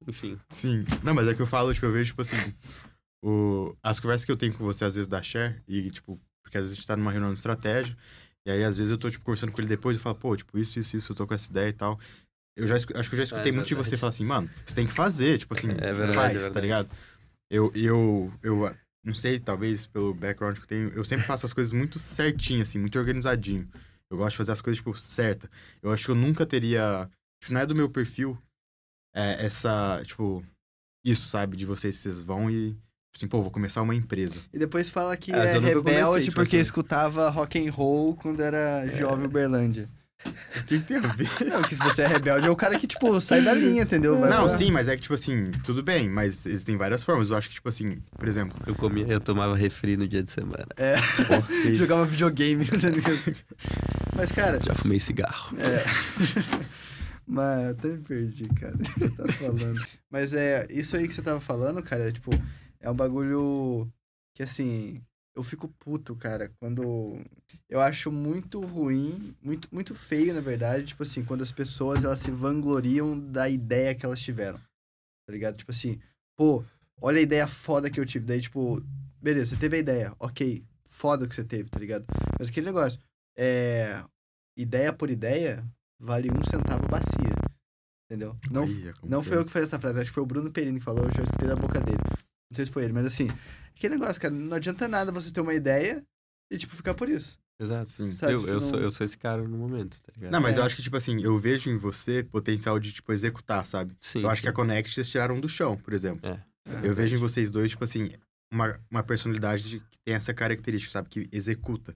[0.06, 0.38] Enfim.
[0.50, 0.86] Sim.
[1.04, 2.36] Não, mas é que eu falo, tipo, eu vejo, tipo assim,
[3.24, 3.76] o...
[3.82, 6.64] as conversas que eu tenho com você, às vezes, da Share, e, tipo, porque às
[6.64, 7.96] vezes a gente tá numa reunião de estratégia,
[8.46, 10.58] e aí, às vezes, eu tô, tipo, conversando com ele depois e falo, pô, tipo,
[10.58, 12.00] isso, isso, isso, eu tô com essa ideia e tal.
[12.56, 13.90] Eu já, acho que eu já escutei É muito de verdade.
[13.90, 16.44] você falar assim, mano, você tem que fazer, tipo assim, É verdade, faz, é tá
[16.46, 16.62] verdade.
[16.62, 16.90] ligado?
[17.52, 21.54] Eu, eu, eu, não sei, talvez pelo background que eu tenho, eu sempre faço as
[21.54, 23.68] coisas muito certinho, assim, muito organizadinho.
[24.10, 25.50] Eu gosto de fazer as coisas, tipo, certa.
[25.84, 27.10] Eu acho que eu nunca teria,
[27.42, 28.38] tipo, não é do meu perfil,
[29.18, 30.44] é, essa, tipo,
[31.06, 31.58] isso, sabe?
[31.58, 32.76] De vocês, vocês vão e,
[33.16, 34.40] assim, pô, vou começar uma empresa.
[34.54, 36.62] E depois fala que É, é rebelde comecei, tipo porque assim.
[36.64, 39.90] escutava rock and roll quando era jovem Uberlândia.
[40.26, 41.30] O que, que tem a ver?
[41.48, 44.20] Não, que se você é rebelde é o cara que, tipo, sai da linha, entendeu?
[44.20, 47.30] Vai Não, pra- sim, mas é que, tipo assim, tudo bem, mas existem várias formas.
[47.30, 50.32] Eu acho que, tipo assim, por exemplo, Eu comia, eu tomava refri no dia de
[50.32, 50.66] semana.
[50.76, 51.76] que isso?
[51.76, 52.66] Jogava videogame?
[54.18, 55.56] Mas, cara, Já fumei cigarro.
[55.60, 55.86] É.
[57.28, 59.88] Mas até me perdi, cara, o que você tá falando.
[60.10, 62.32] Mas é, isso aí que você tava falando, cara, é tipo,
[62.80, 63.92] é um bagulho
[64.34, 65.04] que assim,
[65.36, 67.20] eu fico puto, cara, quando.
[67.70, 72.20] Eu acho muito ruim, muito, muito feio, na verdade, tipo assim, quando as pessoas elas
[72.20, 74.58] se vangloriam da ideia que elas tiveram.
[75.28, 75.58] Tá ligado?
[75.58, 76.00] Tipo assim,
[76.38, 76.64] pô,
[77.02, 78.26] olha a ideia foda que eu tive.
[78.26, 78.82] Daí, tipo,
[79.22, 82.06] beleza, você teve a ideia, ok, foda que você teve, tá ligado?
[82.40, 83.00] Mas aquele negócio,
[83.36, 84.02] é.
[84.60, 85.64] Ideia por ideia
[86.00, 87.36] vale um centavo bacia.
[88.10, 88.36] Entendeu?
[88.50, 89.40] Não, como não foi é.
[89.40, 91.24] eu que falei essa frase, acho que foi o Bruno Perini que falou, eu já
[91.24, 91.98] escutei da boca dele.
[92.50, 93.28] Não sei se foi ele, mas assim,
[93.76, 96.02] aquele negócio, cara, não adianta nada você ter uma ideia
[96.50, 97.38] e, tipo, ficar por isso.
[97.60, 97.90] Exato.
[97.90, 98.12] Sim.
[98.12, 100.32] Sabe, eu, eu, não- sou, eu sou esse cara no momento, tá ligado?
[100.32, 100.60] Não, mas É.
[100.60, 103.94] eu acho que, tipo assim, eu vejo em você potencial de, tipo, executar, sabe?
[104.00, 104.54] Sim, eu acho que a.
[104.54, 106.22] Connect vocês tiraram do chão, por exemplo.
[106.30, 106.40] É.
[106.88, 108.10] Eu vejo em vocês dois, tipo assim,
[108.54, 111.10] uma, uma personalidade de- que tem essa característica, sabe?
[111.10, 111.94] Que executa.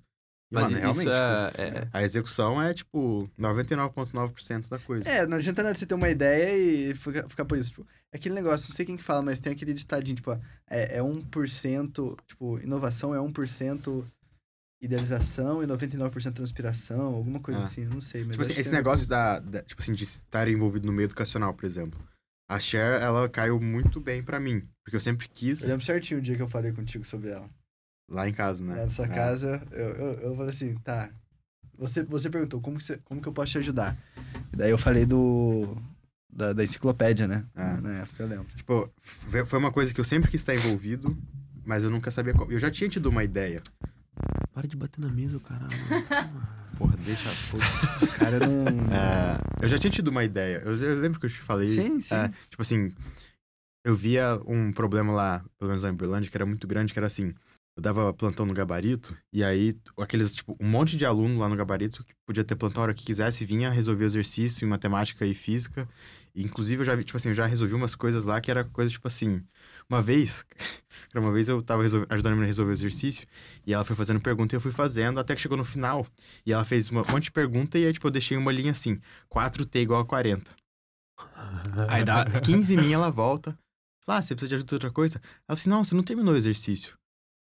[0.52, 5.08] E, Mas mano, isso realmente, tipo, é, é- a execução é, tipo, 99,9% da coisa.
[5.10, 6.54] É, não adianta nada você ter uma ideia
[6.92, 7.70] e ficar, ficar por isso.
[7.70, 10.32] Tipo, é aquele negócio, não sei quem que fala, mas tem aquele ditadinho, tipo,
[10.70, 14.06] é, é 1%, tipo, inovação é 1%
[14.82, 17.64] idealização e 99% transpiração, alguma coisa Ah.
[17.66, 18.22] assim, não sei.
[18.24, 21.06] Mas Tipo assim, esse é- negócio da, da- tipo assim, de estar envolvido no meio
[21.06, 22.00] educacional, por exemplo.
[22.50, 24.68] A Cher, ela caiu muito bem pra mim.
[24.84, 27.48] Porque eu sempre quis Eu lembro certinho o dia que eu falei contigo sobre ela.
[28.12, 28.76] Lá em casa, né?
[28.76, 29.08] Lá na sua É.
[29.08, 31.10] casa, eu, eu, eu falei assim, tá.
[31.78, 33.98] Você, você perguntou como que, você, como que eu posso te ajudar.
[34.54, 35.76] E daí eu falei do.
[36.34, 37.46] Da, da enciclopédia, né?
[37.56, 37.80] Ah.
[37.82, 38.46] Na época eu lembro.
[38.56, 41.18] Tipo, foi uma coisa que eu sempre quis estar envolvido,
[41.66, 42.52] mas eu nunca sabia como.
[42.52, 43.62] Eu já tinha tido uma ideia.
[44.54, 45.70] Para de bater na mesa, caralho.
[46.78, 47.30] Porra, deixa.
[48.04, 48.66] O cara não.
[48.94, 50.62] É, eu já tinha tido uma ideia.
[50.64, 51.70] Eu, eu lembro que eu te falei.
[51.70, 52.16] Sim, sim.
[52.16, 52.94] é, tipo assim,
[53.84, 57.00] eu via um problema lá, pelo menos lá em Berlândia, que era muito grande, que
[57.00, 57.34] era assim.
[57.76, 61.56] Eu dava plantão no gabarito, e aí aqueles, tipo, um monte de aluno lá no
[61.56, 65.34] gabarito que podia ter plantão a hora que quisesse, vinha, resolvia exercício em matemática e
[65.34, 65.88] física.
[66.36, 68.66] E, inclusive, eu já vi, tipo assim, eu já resolvi umas coisas lá que era
[68.66, 69.42] coisa, tipo assim.
[69.90, 70.46] Uma vez,
[71.16, 73.26] uma vez eu tava ajudando a menina a resolver o exercício,
[73.66, 76.06] e ela foi fazendo pergunta e eu fui fazendo, até que chegou no final.
[76.46, 79.00] E ela fez um monte de pergunta, e aí, tipo, eu deixei uma linha assim:
[79.34, 80.52] 4T igual a 40.
[81.90, 83.58] Aí dá 15 minha, ela volta.
[84.02, 85.18] Fala, ah, você precisa de ajuda outra coisa?
[85.48, 86.98] Ela falou assim, não, você não terminou o exercício.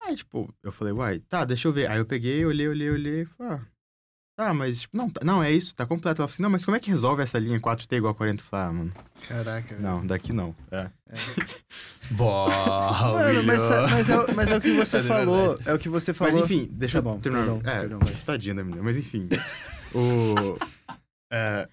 [0.06, 1.88] Aí, tipo, eu falei, uai, tá, deixa eu ver.
[1.90, 3.60] Aí eu peguei, olhei, olhei, olhei e falei, ah,
[4.36, 6.20] tá, mas, tipo, não, tá- não, é isso, tá completo.
[6.20, 8.42] Ela falou assim, não, mas como é que resolve essa linha 4T igual a 40?
[8.42, 8.92] Eu falei, ah, mano,
[9.26, 9.80] Caraca, velho.
[9.82, 10.54] não, daqui não.
[10.70, 10.90] É.
[12.10, 12.48] Boa,
[13.14, 15.58] Mano, mas, mas, é, o- mas é o que você É de falou.
[15.64, 16.34] É o que você falou.
[16.34, 17.46] Mas enfim, deixa Tá eu bom, terminar.
[17.46, 18.14] perdão, é, perdão, vai.
[18.26, 19.26] tadinha da menina, mas enfim.
[19.94, 20.58] o,
[21.32, 21.66] é,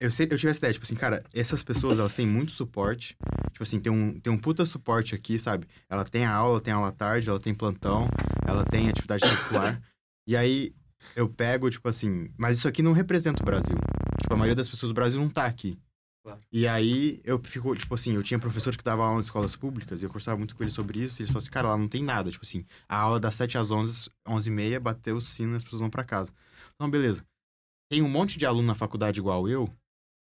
[0.00, 3.14] eu, eu tive essa ideia, tipo assim, cara, essas pessoas, elas têm muito suporte.
[3.52, 5.66] Tipo assim, tem um, tem um puta suporte aqui, sabe?
[5.90, 8.08] Ela tem a aula, tem aula à tarde, ela tem plantão,
[8.46, 9.80] ela tem atividade curricular.
[10.26, 10.74] e aí,
[11.14, 13.76] eu pego, tipo assim, mas isso aqui não representa o Brasil.
[14.22, 15.78] Tipo, a maioria das pessoas do Brasil não tá aqui.
[16.22, 16.40] Claro.
[16.50, 20.00] E aí, eu fico, tipo assim, eu tinha professor que dava aula em escolas públicas
[20.00, 21.20] e eu conversava muito com ele sobre isso.
[21.20, 22.30] E eles falaram assim, cara, lá não tem nada.
[22.30, 25.56] Tipo assim, a aula das 7 às 11, 11 e meia, bateu o sino e
[25.56, 26.32] as pessoas vão pra casa.
[26.74, 27.22] Então, beleza.
[27.90, 29.68] Tem um monte de aluno na faculdade igual eu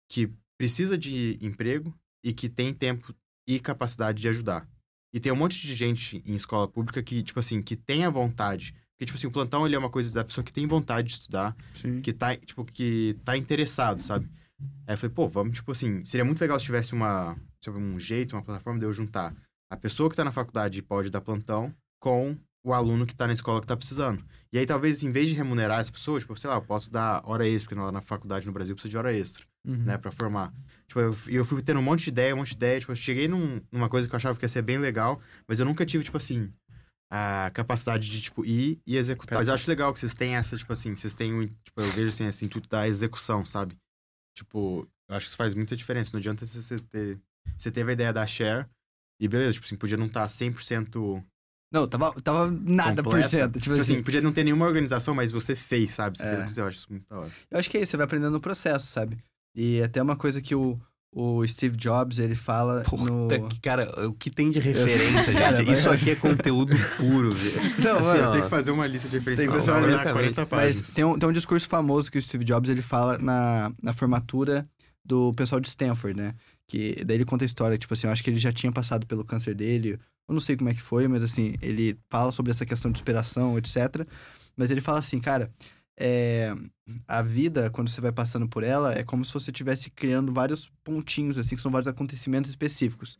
[0.08, 3.14] que precisa de emprego e que tem tempo
[3.46, 4.68] e capacidade de ajudar.
[5.12, 8.10] E tem um monte de gente em escola pública que, tipo assim, que tem a
[8.10, 8.74] vontade.
[8.92, 11.14] Porque, tipo assim, o plantão ele é uma coisa da pessoa que tem vontade de
[11.14, 12.00] estudar, Sim.
[12.00, 14.28] que tá, tipo, que tá interessado, sabe?
[14.86, 17.98] Aí eu falei, pô, vamos, tipo assim, seria muito legal se tivesse uma, sabe, um
[17.98, 19.34] jeito, uma plataforma de eu juntar
[19.70, 23.26] a pessoa que tá na faculdade e pode dar plantão com o aluno que tá
[23.26, 24.24] na escola que tá precisando.
[24.52, 27.20] E aí, talvez, em vez de remunerar as pessoas, tipo, sei lá, eu posso dar
[27.24, 29.76] hora extra, porque na faculdade no Brasil precisa de hora extra, Uhum.
[29.84, 30.52] né, pra formar.
[30.86, 32.96] Tipo, eu, eu fui tendo um monte de ideia, um monte de ideia, tipo, eu
[32.96, 35.86] cheguei num- numa coisa que eu achava que ia ser bem legal, mas eu nunca
[35.86, 36.52] tive, tipo assim,
[37.10, 39.38] a capacidade de, tipo, ir e executar.
[39.38, 42.08] Mas eu acho legal que vocês têm essa, tipo assim, vocês têm tipo, eu vejo
[42.08, 43.74] assim, esse intuito da execução, sabe?
[44.36, 46.10] Tipo, eu acho que isso faz muita diferença.
[46.12, 47.20] Não adianta você ter.
[47.56, 48.66] Você teve a ideia da share
[49.20, 51.22] e beleza, tipo assim, podia não estar 100%
[51.72, 53.28] Não, tava, tava nada por completa.
[53.28, 53.52] cento.
[53.52, 56.18] Tipo Tipo assim, assim, podia não ter nenhuma organização, mas você fez, sabe?
[56.18, 56.28] Você É.
[56.30, 57.30] fez o que você eu acho isso muito da hora.
[57.50, 59.22] eu acho que é isso, você vai aprendendo no processo, sabe?
[59.54, 60.78] E até uma coisa que o,
[61.12, 63.28] o Steve Jobs, ele fala no...
[63.28, 65.38] Puta que, cara, o que tem de referência, gente?
[65.38, 67.60] Cara, Isso aqui é conteúdo puro, velho.
[67.78, 69.48] Não, Assim, mano, ó, Tem que fazer uma lista de referências.
[69.48, 70.76] Tem que fazer uma lista, dar 40 páginas.
[70.76, 73.92] Mas tem um, tem um discurso famoso que o Steve Jobs ele fala na, na
[73.92, 74.68] formatura
[75.04, 76.34] do pessoal de Stanford, né?
[76.66, 79.06] Que daí ele conta a história, tipo assim, eu acho que ele já tinha passado
[79.06, 79.98] pelo câncer dele.
[80.26, 82.98] Eu não sei como é que foi, mas assim, ele fala sobre essa questão de
[82.98, 84.06] superação, etc.
[84.56, 85.50] Mas ele fala assim, cara,
[85.98, 86.52] é,
[87.06, 90.70] a vida, quando você vai passando por ela, é como se você estivesse criando vários
[90.82, 93.18] pontinhos, assim, que são vários acontecimentos específicos.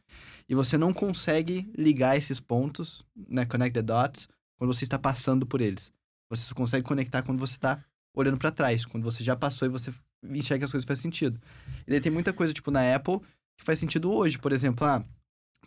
[0.49, 3.47] E você não consegue ligar esses pontos, né?
[3.47, 4.29] Connect the dots,
[4.59, 5.93] quando você está passando por eles.
[6.31, 7.83] Você só consegue conectar quando você tá
[8.15, 9.93] olhando pra trás, quando você já passou e você
[10.23, 11.41] enxerga que as coisas fazem sentido.
[11.87, 13.21] E daí tem muita coisa, tipo, na Apple,
[13.57, 14.39] que faz sentido hoje.
[14.39, 15.05] Por exemplo, ah,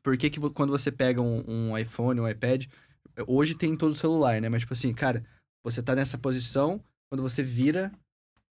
[0.03, 2.65] por que, que quando você pega um, um iPhone, um iPad,
[3.27, 4.49] hoje tem em todo celular, né?
[4.49, 5.25] Mas, tipo assim, cara,
[5.63, 7.91] você tá nessa posição, quando você vira,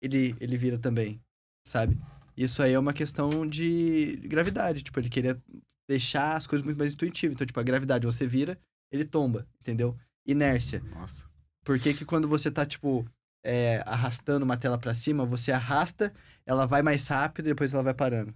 [0.02, 1.20] ele, ele vira também,
[1.66, 1.98] sabe?
[2.36, 4.82] Isso aí é uma questão de gravidade.
[4.82, 5.40] Tipo, ele queria
[5.88, 7.34] deixar as coisas muito mais intuitivas.
[7.34, 8.58] Então, tipo, a gravidade, você vira,
[8.90, 9.96] ele tomba, entendeu?
[10.26, 10.80] Inércia.
[10.80, 11.28] Nossa.
[11.64, 13.06] Por que que quando você tá, tipo,
[13.44, 16.12] é, arrastando uma tela pra cima, você arrasta,
[16.46, 18.34] ela vai mais rápido e depois ela vai parando?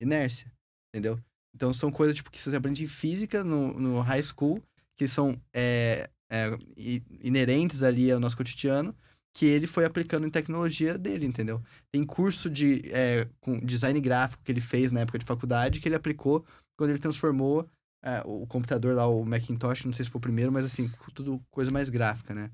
[0.00, 0.50] Inércia,
[0.88, 1.20] entendeu?
[1.54, 4.62] Então são coisas, tipo, que você aprende em física no, no high school,
[4.96, 6.50] que são é, é,
[7.22, 8.94] inerentes ali ao nosso cotidiano,
[9.36, 11.60] que ele foi aplicando em tecnologia dele, entendeu?
[11.92, 15.88] Tem curso de é, com design gráfico que ele fez na época de faculdade, que
[15.88, 16.44] ele aplicou
[16.76, 17.68] quando ele transformou
[18.04, 21.42] é, o computador lá, o Macintosh, não sei se foi o primeiro, mas assim, tudo
[21.50, 22.50] coisa mais gráfica, né?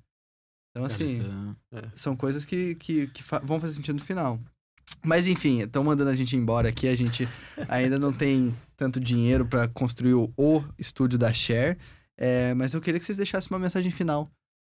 [0.70, 1.18] Então, assim,
[1.72, 4.40] é- são coisas que, que, que fa- vão fazer sentido no final.
[5.04, 6.86] Mas enfim, estão mandando a gente embora aqui.
[6.88, 7.26] A gente
[7.68, 11.76] ainda não tem tanto dinheiro para construir o, o estúdio da Share.
[12.16, 14.30] É, mas eu queria que vocês deixassem uma mensagem final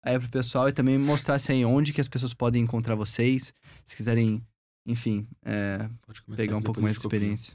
[0.06, 3.54] aí pro pessoal e também mostrassem aí onde que as pessoas podem encontrar vocês.
[3.84, 4.42] Se quiserem,
[4.88, 7.54] enfim, é, Pode começar pegar um pouco mais de experiência.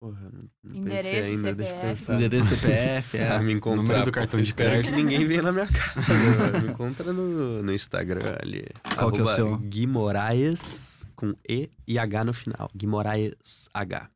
[0.00, 1.98] Porra, não, não Endereço, pensei ainda, deixa eu CPF.
[1.98, 2.14] pensar.
[2.14, 3.38] Endereço CPF, Ah, é.
[3.40, 3.82] me encontrar.
[3.82, 4.90] Número do cartão de crédito.
[4.94, 6.60] que ninguém venha na minha casa.
[6.62, 8.64] me encontra no, no Instagram ali.
[8.96, 9.58] Qual que é o seu?
[9.58, 12.70] Gui Moraes, com E e H no final.
[12.76, 14.08] Gui Moraes H.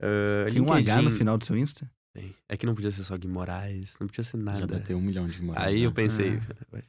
[0.00, 1.90] Ah, Tem um H no LinkedIn- final do seu Insta?
[2.16, 2.34] Tem.
[2.48, 4.66] É que não podia ser só Gui Moraes, não podia ser Já nada.
[4.66, 5.68] deve ter um milhão de moradas.
[5.68, 5.94] Aí eu né?
[5.94, 6.40] pensei,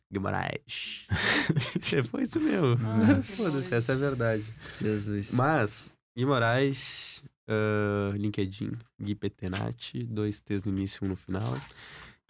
[0.10, 1.04] Gui Moraes.
[2.10, 2.78] Foi isso mesmo.
[2.82, 4.46] Ah, Foda-se, essa é a verdade.
[4.80, 5.32] Jesus.
[5.32, 8.72] Mas, Gui Moraes, ah, LinkedIn,
[9.02, 11.60] Gui Petenati, dois T's no início, um no final.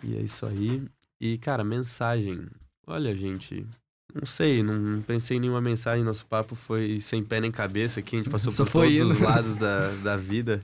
[0.03, 0.83] E é isso aí.
[1.21, 2.47] E, cara, mensagem.
[2.87, 3.63] Olha, gente,
[4.11, 6.03] não sei, não, não pensei em nenhuma mensagem.
[6.03, 8.15] Nosso papo foi sem pé nem cabeça aqui.
[8.15, 9.15] A gente passou Só por foi todos indo.
[9.15, 10.63] os lados da, da vida.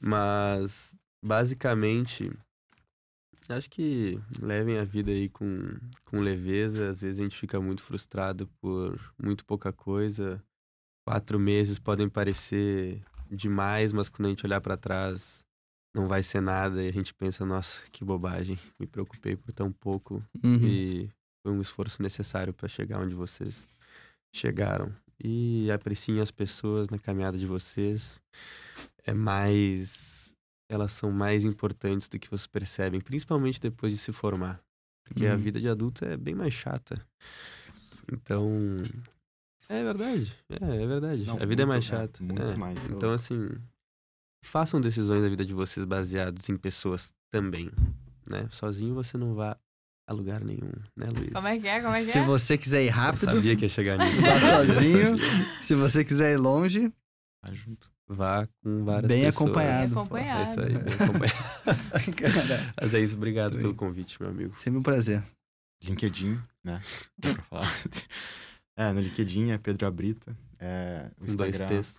[0.00, 2.30] Mas, basicamente,
[3.48, 6.90] acho que levem a vida aí com, com leveza.
[6.90, 10.42] Às vezes a gente fica muito frustrado por muito pouca coisa.
[11.06, 15.44] Quatro meses podem parecer demais, mas quando a gente olhar pra trás,
[15.94, 16.82] não vai ser nada.
[16.82, 18.58] E a gente pensa, nossa, que bobagem.
[18.78, 20.22] Me preocupei por tão pouco.
[20.42, 20.58] Uhum.
[20.62, 21.10] E
[21.42, 23.64] foi um esforço necessário para chegar onde vocês
[24.34, 24.92] chegaram.
[25.22, 28.20] E apreciem as pessoas na caminhada de vocês.
[29.04, 30.25] É mais.
[30.68, 34.60] Elas são mais importantes do que vocês percebem, principalmente depois de se formar.
[35.04, 35.38] Porque a Uhum.
[35.38, 37.00] vida de adulto é bem mais chata.
[38.12, 38.82] Então.
[39.68, 40.36] É verdade.
[40.50, 41.24] É, é verdade.
[41.24, 42.22] Não, a vida é mais é, chata.
[42.22, 42.56] muito É.
[42.56, 42.84] mais.
[42.86, 43.48] Então, assim.
[44.44, 47.70] Façam decisões da vida de vocês baseados em pessoas também.
[48.28, 48.48] Né?
[48.50, 49.56] Sozinho você não vai
[50.08, 51.32] a lugar nenhum, né, Luiz?
[51.32, 51.80] Como é que é?
[51.82, 52.24] Como é que Se é?
[52.24, 54.20] você quiser ir Eu rápido, sabia que ia chegar nisso.
[54.22, 55.16] vá sozinho.
[55.64, 56.92] Se você quiser ir longe,
[57.44, 57.90] Tá junto.
[58.08, 59.36] Vá com várias Bem pessoas.
[59.50, 59.80] acompanhado.
[59.88, 60.40] Bem acompanhado.
[60.40, 62.72] É isso aí, bem acompanhado.
[62.80, 64.54] Mas é isso, obrigado pelo convite, meu amigo.
[64.60, 65.22] sempre um prazer.
[65.84, 66.80] LinkedIn, né?
[67.18, 67.72] Dá pra falar.
[68.78, 70.36] É, no LinkedIn é Pedro Abrita.
[70.58, 71.96] É, o Um, dois, Instagram três.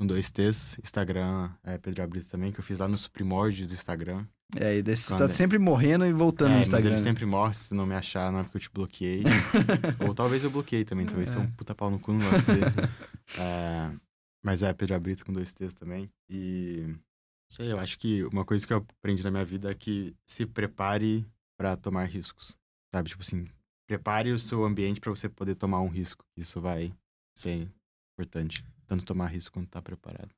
[0.00, 0.78] com dois T's.
[0.82, 4.24] Instagram é Pedro Abrita também, que eu fiz lá nos primórdios do Instagram.
[4.58, 6.90] É, e Quando tá é- sempre morrendo e voltando é, no mas Instagram.
[6.92, 9.24] ele sempre morre, se não me achar, não é porque eu te bloqueei.
[10.08, 12.64] Ou talvez eu bloqueei também, talvez seja um puta pau no cu no negócio dele.
[13.38, 13.90] É,
[14.46, 16.08] mas é, Pedro Abrita com dois T's também.
[16.30, 16.94] E.
[17.50, 20.46] Sei, eu acho que uma coisa que eu aprendi na minha vida é que se
[20.46, 21.26] prepare
[21.58, 22.56] pra tomar riscos.
[22.94, 23.08] Sabe?
[23.08, 23.44] Tipo assim,
[23.88, 26.24] prepare o seu ambiente pra você poder tomar um risco.
[26.36, 26.92] Isso vai
[27.36, 27.68] ser
[28.18, 28.64] importante.
[28.86, 30.30] Tanto tomar risco quanto estar preparado.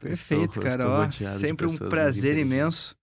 [0.00, 1.08] Perfeito, estou- cara.
[1.08, 2.96] estou Ó, sempre um prazer imenso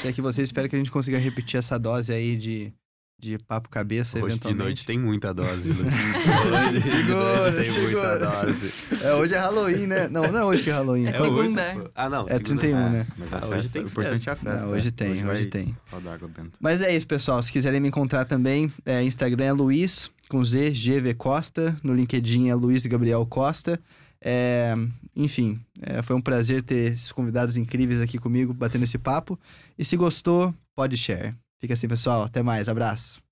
[0.00, 0.42] ter aqui você.
[0.42, 2.72] Espero que a gente consiga repetir essa dose aí de,
[3.18, 4.62] de papo cabeça, Hoje de eventualmente.
[4.64, 5.94] noite tem muita dose, Luiz.
[5.94, 8.18] Hoje de Segura, tem segura.
[8.18, 8.72] muita dose.
[9.02, 10.08] É, hoje é Halloween, né?
[10.08, 11.06] Não, não é hoje que é Halloween.
[11.06, 11.64] É É hoje, segunda.
[11.74, 11.90] pô.
[11.94, 12.26] Ah, não.
[12.28, 12.90] É segunda 31, não.
[12.90, 13.06] né?
[13.16, 14.66] Mas a Ah, hoje festa, tem o importante é a festa.
[14.66, 14.92] Não, hoje né?
[14.96, 15.76] tem, hoje vai tem.
[15.92, 16.58] Água benta.
[16.60, 17.42] Mas é isso, pessoal.
[17.42, 21.76] Se quiserem me encontrar também, é, Instagram é Luiz, com Z, GV Costa.
[21.82, 23.80] No LinkedIn é Luiz Gabriel Costa.
[24.22, 24.74] É,
[25.16, 29.38] enfim, é, foi um prazer ter esses convidados incríveis aqui comigo, batendo esse papo.
[29.78, 31.34] E se gostou, pode share.
[31.60, 32.22] Fica assim, pessoal.
[32.22, 32.68] Até mais.
[32.68, 33.23] Abraço.